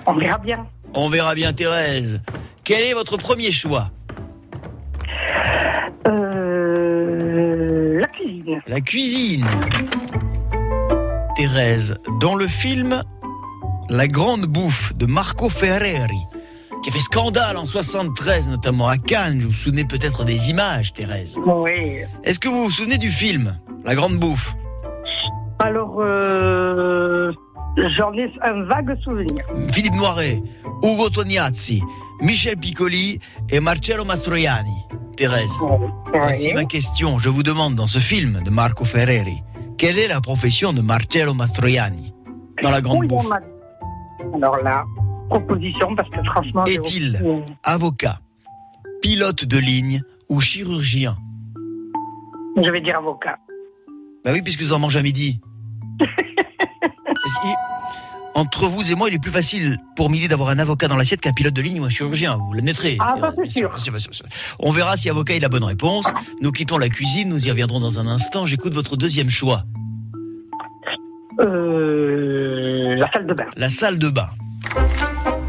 On 0.05 0.13
verra 0.13 0.37
bien. 0.37 0.67
On 0.93 1.09
verra 1.09 1.35
bien, 1.35 1.51
Thérèse. 1.53 2.21
Quel 2.63 2.83
est 2.83 2.93
votre 2.93 3.17
premier 3.17 3.51
choix? 3.51 3.91
Euh, 6.07 7.99
la 7.99 8.07
cuisine. 8.07 8.61
La 8.67 8.81
cuisine. 8.81 9.45
Thérèse, 11.35 11.95
dans 12.21 12.35
le 12.35 12.47
film 12.47 13.01
La 13.89 14.07
Grande 14.07 14.45
Bouffe 14.45 14.95
de 14.95 15.05
Marco 15.05 15.49
Ferreri, 15.49 16.21
qui 16.85 16.89
a 16.91 16.93
fait 16.93 16.99
scandale 16.99 17.57
en 17.57 17.65
73, 17.65 18.47
notamment 18.49 18.87
à 18.87 18.97
Cannes, 18.97 19.39
vous 19.39 19.47
vous 19.47 19.53
souvenez 19.53 19.85
peut-être 19.85 20.23
des 20.23 20.51
images, 20.51 20.93
Thérèse. 20.93 21.35
Oui. 21.43 22.01
Est-ce 22.23 22.39
que 22.39 22.47
vous 22.47 22.65
vous 22.65 22.69
souvenez 22.69 22.99
du 22.99 23.09
film 23.09 23.57
La 23.85 23.95
Grande 23.95 24.19
Bouffe? 24.19 24.53
Alors, 25.57 25.95
euh, 25.99 27.31
j'en 27.97 28.13
ai 28.13 28.31
un 28.43 28.65
vague 28.65 28.95
souvenir. 29.01 29.43
Philippe 29.71 29.95
Noiret, 29.95 30.43
Ugo 30.83 31.09
Tognazzi, 31.09 31.81
Michel 32.21 32.55
Piccoli 32.57 33.19
et 33.49 33.59
Marcello 33.59 34.05
Mastroianni. 34.05 34.85
Thérèse, 35.17 35.53
voici 36.13 36.53
ma 36.53 36.65
question. 36.65 37.17
Je 37.17 37.29
vous 37.29 37.41
demande 37.41 37.73
dans 37.73 37.87
ce 37.87 37.97
film 37.97 38.41
de 38.45 38.49
Marco 38.51 38.85
Ferreri, 38.85 39.41
quelle 39.79 39.97
est 39.97 40.07
la 40.09 40.21
profession 40.21 40.71
de 40.71 40.81
Marcello 40.81 41.33
Mastroianni 41.33 42.13
dans 42.61 42.69
La 42.69 42.81
Grande 42.81 42.99
Oui, 42.99 43.07
Bouffe? 43.07 43.27
m'a- 43.29 43.39
Alors 44.35 44.57
là, 44.57 44.83
proposition, 45.29 45.95
parce 45.95 46.09
que 46.09 46.23
franchement... 46.23 46.63
Est-il 46.65 47.21
avocat, 47.63 48.19
pilote 49.01 49.45
de 49.45 49.57
ligne 49.57 50.01
ou 50.29 50.39
chirurgien 50.39 51.17
Je 52.61 52.69
vais 52.69 52.81
dire 52.81 52.97
avocat. 52.97 53.37
Bah 54.23 54.31
oui, 54.33 54.41
puisque 54.41 54.61
vous 54.61 54.73
en 54.73 54.79
mangez 54.79 54.99
à 54.99 55.03
midi. 55.03 55.39
Entre 58.35 58.65
vous 58.65 58.91
et 58.91 58.95
moi, 58.95 59.07
il 59.07 59.15
est 59.15 59.19
plus 59.19 59.31
facile 59.31 59.77
pour 59.95 60.09
midi 60.09 60.27
d'avoir 60.27 60.49
un 60.49 60.59
avocat 60.59 60.89
dans 60.89 60.97
l'assiette 60.97 61.21
qu'un 61.21 61.31
pilote 61.31 61.53
de 61.53 61.61
ligne 61.61 61.79
ou 61.79 61.85
un 61.85 61.89
chirurgien. 61.89 62.35
Vous 62.35 62.51
l'admettrez. 62.51 62.97
Ah, 62.99 63.15
ça, 63.17 63.31
c'est 63.37 63.49
sûr. 63.49 63.73
On 64.59 64.71
verra 64.71 64.97
si 64.97 65.09
avocat 65.09 65.35
est 65.35 65.39
la 65.39 65.47
bonne 65.47 65.63
réponse. 65.63 66.11
Nous 66.41 66.51
quittons 66.51 66.77
la 66.77 66.89
cuisine, 66.89 67.29
nous 67.29 67.47
y 67.47 67.49
reviendrons 67.49 67.79
dans 67.79 67.97
un 67.97 68.07
instant. 68.07 68.45
J'écoute 68.45 68.73
votre 68.73 68.97
deuxième 68.97 69.29
choix. 69.29 69.63
Euh, 71.39 72.95
la 72.97 73.09
salle 73.11 73.25
de 73.25 73.33
bain. 73.33 73.45
La 73.55 73.69
salle 73.69 73.99
de 73.99 74.09
bain. 74.09 74.29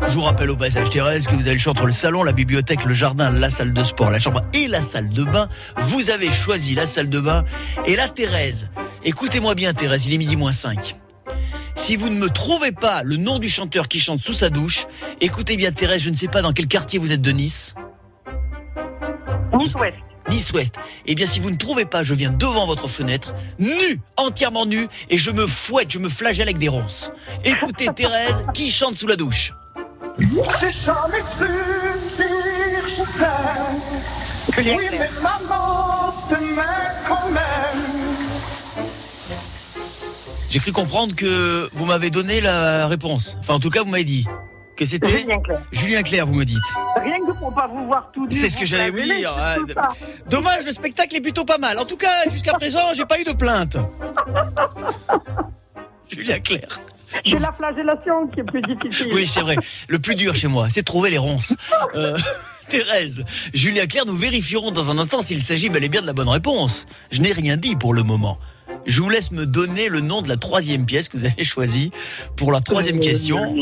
Je 0.08 0.14
vous 0.14 0.22
rappelle 0.22 0.50
au 0.50 0.56
passage, 0.56 0.88
Thérèse, 0.88 1.26
que 1.26 1.34
vous 1.34 1.46
avez 1.46 1.54
le 1.54 1.58
choix 1.58 1.72
entre 1.72 1.86
le 1.86 1.92
salon, 1.92 2.22
la 2.22 2.32
bibliothèque, 2.32 2.84
le 2.84 2.94
jardin, 2.94 3.30
la 3.30 3.50
salle 3.50 3.72
de 3.72 3.84
sport, 3.84 4.10
la 4.10 4.20
chambre 4.20 4.40
et 4.54 4.68
la 4.68 4.80
salle 4.80 5.08
de 5.08 5.24
bain. 5.24 5.48
Vous 5.76 6.10
avez 6.10 6.30
choisi 6.30 6.74
la 6.74 6.86
salle 6.86 7.10
de 7.10 7.20
bain. 7.20 7.44
Et 7.86 7.96
là, 7.96 8.08
Thérèse, 8.08 8.70
écoutez-moi 9.04 9.54
bien, 9.54 9.74
Thérèse, 9.74 10.06
il 10.06 10.14
est 10.14 10.18
midi 10.18 10.36
moins 10.36 10.52
5. 10.52 10.96
Si 11.74 11.96
vous 11.96 12.08
ne 12.08 12.16
me 12.16 12.28
trouvez 12.30 12.72
pas 12.72 13.02
le 13.02 13.16
nom 13.16 13.38
du 13.38 13.48
chanteur 13.48 13.88
qui 13.88 14.00
chante 14.00 14.20
sous 14.20 14.32
sa 14.32 14.48
douche, 14.48 14.86
écoutez 15.20 15.56
bien, 15.56 15.72
Thérèse, 15.72 16.02
je 16.02 16.10
ne 16.10 16.16
sais 16.16 16.28
pas 16.28 16.40
dans 16.40 16.52
quel 16.52 16.68
quartier 16.68 16.98
vous 16.98 17.12
êtes 17.12 17.20
de 17.20 17.32
Nice. 17.32 17.74
Nice-Ouest. 19.52 20.05
Nice-Ouest. 20.28 20.74
Eh 21.06 21.14
bien, 21.14 21.26
si 21.26 21.40
vous 21.40 21.50
ne 21.50 21.56
trouvez 21.56 21.84
pas, 21.84 22.02
je 22.04 22.14
viens 22.14 22.30
devant 22.30 22.66
votre 22.66 22.88
fenêtre, 22.88 23.34
nu, 23.58 24.00
entièrement 24.16 24.66
nu, 24.66 24.86
et 25.10 25.18
je 25.18 25.30
me 25.30 25.46
fouette, 25.46 25.90
je 25.90 25.98
me 25.98 26.08
flagelle 26.08 26.48
avec 26.48 26.58
des 26.58 26.68
ronces. 26.68 27.10
Écoutez 27.44 27.88
Thérèse, 27.94 28.44
qui 28.54 28.70
chante 28.70 28.96
sous 28.98 29.06
la 29.06 29.16
douche. 29.16 29.52
J'ai 34.58 34.74
Oui, 34.74 34.84
mais 34.90 35.10
maman 35.22 36.14
quand 37.08 37.30
même. 37.30 37.86
Cru 40.58 40.72
comprendre 40.72 41.14
que 41.14 41.68
vous 41.74 41.84
m'avez 41.84 42.08
donné 42.08 42.40
la 42.40 42.86
réponse. 42.86 43.36
Enfin, 43.40 43.54
en 43.54 43.60
tout 43.60 43.68
cas, 43.68 43.82
vous 43.82 43.90
m'avez 43.90 44.04
dit 44.04 44.26
que 44.76 44.84
c'était 44.84 45.18
Julien 45.18 45.40
Clerc. 45.40 45.60
Julien 45.72 46.02
Clerc, 46.02 46.26
vous 46.26 46.34
me 46.34 46.44
dites. 46.44 46.58
Rien 47.02 47.18
que 47.26 47.32
pour 47.38 47.54
pas 47.54 47.66
vous 47.66 47.86
voir 47.86 48.10
tout. 48.12 48.26
C'est 48.30 48.48
ce 48.48 48.56
que 48.56 48.66
j'allais 48.66 48.90
vous 48.90 49.00
dire. 49.00 49.34
Dommage, 50.28 50.64
le 50.64 50.70
spectacle 50.70 51.16
est 51.16 51.20
plutôt 51.20 51.44
pas 51.44 51.58
mal. 51.58 51.78
En 51.78 51.84
tout 51.84 51.96
cas, 51.96 52.28
jusqu'à 52.30 52.52
présent, 52.52 52.92
j'ai 52.94 53.06
pas 53.06 53.20
eu 53.20 53.24
de 53.24 53.32
plainte. 53.32 53.78
Julien 56.08 56.38
Clerc. 56.38 56.80
C'est 57.24 57.40
la 57.40 57.52
flagellation 57.52 58.26
qui 58.28 58.40
est 58.40 58.44
plus 58.44 58.60
difficile. 58.60 59.08
Oui, 59.12 59.26
c'est 59.26 59.40
vrai. 59.40 59.56
Le 59.88 59.98
plus 59.98 60.14
dur 60.14 60.34
chez 60.34 60.48
moi, 60.48 60.68
c'est 60.70 60.80
de 60.80 60.84
trouver 60.84 61.10
les 61.10 61.18
ronces. 61.18 61.54
Euh, 61.94 62.16
Thérèse, 62.68 63.24
Julien 63.54 63.86
Clerc, 63.86 64.06
nous 64.06 64.16
vérifierons 64.16 64.72
dans 64.72 64.90
un 64.90 64.98
instant 64.98 65.22
s'il 65.22 65.40
s'agit 65.40 65.68
bel 65.68 65.84
et 65.84 65.88
bien 65.88 66.02
de 66.02 66.06
la 66.06 66.12
bonne 66.12 66.28
réponse. 66.28 66.86
Je 67.10 67.20
n'ai 67.20 67.32
rien 67.32 67.56
dit 67.56 67.76
pour 67.76 67.94
le 67.94 68.02
moment. 68.02 68.38
Je 68.86 69.02
vous 69.02 69.08
laisse 69.08 69.30
me 69.30 69.46
donner 69.46 69.88
le 69.88 70.00
nom 70.00 70.22
de 70.22 70.28
la 70.28 70.36
troisième 70.36 70.86
pièce 70.86 71.08
que 71.08 71.16
vous 71.16 71.24
avez 71.24 71.44
choisie 71.44 71.90
pour 72.36 72.52
la 72.52 72.60
troisième 72.60 73.00
question. 73.00 73.54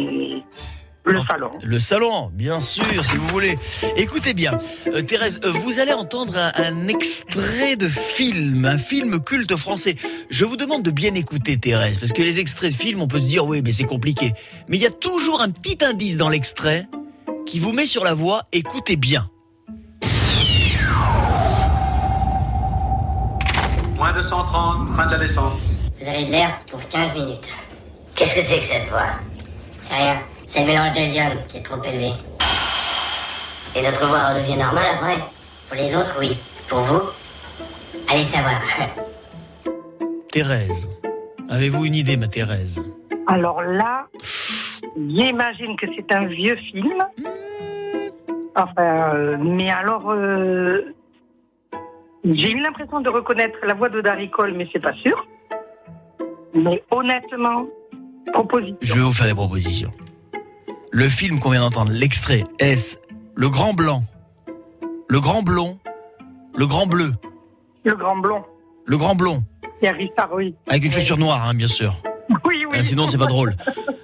Le 1.07 1.21
salon. 1.21 1.51
Le 1.63 1.79
salon, 1.79 2.31
bien 2.33 2.61
sûr, 2.61 3.05
si 3.05 3.17
vous 3.17 3.27
voulez. 3.29 3.57
Écoutez 3.97 4.33
bien, 4.33 4.53
euh, 4.87 5.03
Thérèse, 5.03 5.39
euh, 5.45 5.51
vous 5.51 5.79
allez 5.79 5.93
entendre 5.93 6.35
un, 6.39 6.53
un 6.57 6.89
extrait 6.89 7.77
de 7.77 7.91
film, 7.91 8.65
un 8.65 8.79
film 8.79 9.21
culte 9.23 9.55
français. 9.57 9.97
Je 10.31 10.47
vous 10.47 10.57
demande 10.57 10.83
de 10.83 10.91
bien 10.91 11.15
écouter, 11.15 11.59
Thérèse, 11.59 11.99
parce 11.99 12.13
que 12.13 12.23
les 12.23 12.41
extraits 12.41 12.73
de 12.73 12.77
films, 12.77 13.03
on 13.03 13.09
peut 13.09 13.21
se 13.21 13.27
dire, 13.27 13.45
oui, 13.45 13.61
mais 13.63 13.73
c'est 13.73 13.85
compliqué. 13.85 14.33
Mais 14.69 14.79
il 14.79 14.83
y 14.83 14.87
a 14.87 14.91
toujours 14.91 15.43
un 15.43 15.51
petit 15.51 15.77
indice 15.85 16.17
dans 16.17 16.31
l'extrait 16.31 16.89
qui 17.45 17.59
vous 17.59 17.73
met 17.73 17.87
sur 17.87 18.03
la 18.03 18.15
voie. 18.15 18.45
Écoutez 18.53 18.97
bien. 18.97 19.29
Moins 23.97 24.13
de 24.15 24.23
130, 24.23 24.97
fin 24.97 25.07
de 25.07 25.13
la 25.13 25.19
descente. 25.19 25.59
Vous 26.01 26.09
avez 26.09 26.25
de 26.25 26.31
l'air 26.31 26.59
pour 26.71 26.81
15 26.89 27.15
minutes. 27.15 27.51
Qu'est-ce 28.15 28.35
que 28.35 28.43
c'est 28.43 28.59
que 28.61 28.67
cette 28.67 28.89
voix? 28.89 29.07
C'est 29.83 29.97
rien. 29.97 30.19
C'est 30.55 30.61
le 30.61 30.67
mélange 30.67 30.93
d'hélium 30.93 31.33
qui 31.49 31.57
est 31.57 31.63
trop 31.63 31.83
élevé. 31.83 32.13
Et 33.75 33.83
notre 33.83 34.07
voix 34.07 34.21
redevient 34.29 34.57
normale 34.57 34.85
après 34.95 35.17
Pour 35.67 35.77
les 35.77 35.97
autres, 35.97 36.17
oui. 36.21 36.39
Pour 36.69 36.79
vous 36.79 37.01
Allez 38.09 38.23
savoir. 38.23 38.63
Thérèse, 40.31 40.89
avez-vous 41.51 41.87
une 41.87 41.97
idée, 41.97 42.17
ma 42.17 42.29
Thérèse? 42.29 42.85
Alors 43.27 43.63
là, 43.63 44.07
j'imagine 44.97 45.75
que 45.77 45.87
c'est 45.97 46.15
un 46.15 46.27
vieux 46.27 46.55
film. 46.55 47.05
Enfin, 48.55 49.13
euh, 49.13 49.37
mais 49.41 49.73
alors, 49.73 50.09
euh, 50.13 50.95
j'ai 52.31 52.53
eu 52.53 52.61
l'impression 52.61 53.01
de 53.01 53.09
reconnaître 53.09 53.59
la 53.65 53.75
voix 53.75 53.89
de 53.89 54.01
Darry 54.01 54.31
Cole, 54.31 54.55
mais 54.55 54.69
c'est 54.73 54.81
pas 54.81 54.95
sûr. 54.95 55.27
Mais 56.55 56.81
honnêtement, 56.93 57.67
proposition. 58.33 58.77
Je 58.83 58.95
vais 58.95 59.01
vous 59.01 59.13
faire 59.13 59.27
des 59.27 59.35
propositions. 59.35 59.93
Le 60.97 61.09
film 61.09 61.41
qu'on 61.41 61.51
vient 61.51 61.63
d'entendre, 61.63 61.91
l'extrait, 61.91 62.45
est 62.61 63.01
Le 63.35 63.49
Grand 63.49 63.75
Blanc, 63.75 64.05
Le 65.09 65.19
Grand 65.19 65.43
Blond, 65.43 65.77
Le 66.57 66.67
Grand 66.69 66.87
Bleu, 66.87 67.11
Le 67.83 67.97
grand 67.97 68.17
blond, 68.19 68.45
Le 68.87 68.97
Grand 68.97 69.17
Blond, 69.17 69.43
Thierry 69.81 70.05
Richard, 70.05 70.33
oui. 70.33 70.55
avec 70.69 70.85
une 70.85 70.93
chaussure 70.93 71.19
noire, 71.19 71.49
hein, 71.49 71.55
bien 71.55 71.67
sûr. 71.67 72.01
Oui, 72.45 72.65
oui. 72.65 72.77
Ah, 72.79 72.85
sinon, 72.85 73.09
c'est 73.09 73.19
pas 73.19 73.27
drôle. 73.27 73.57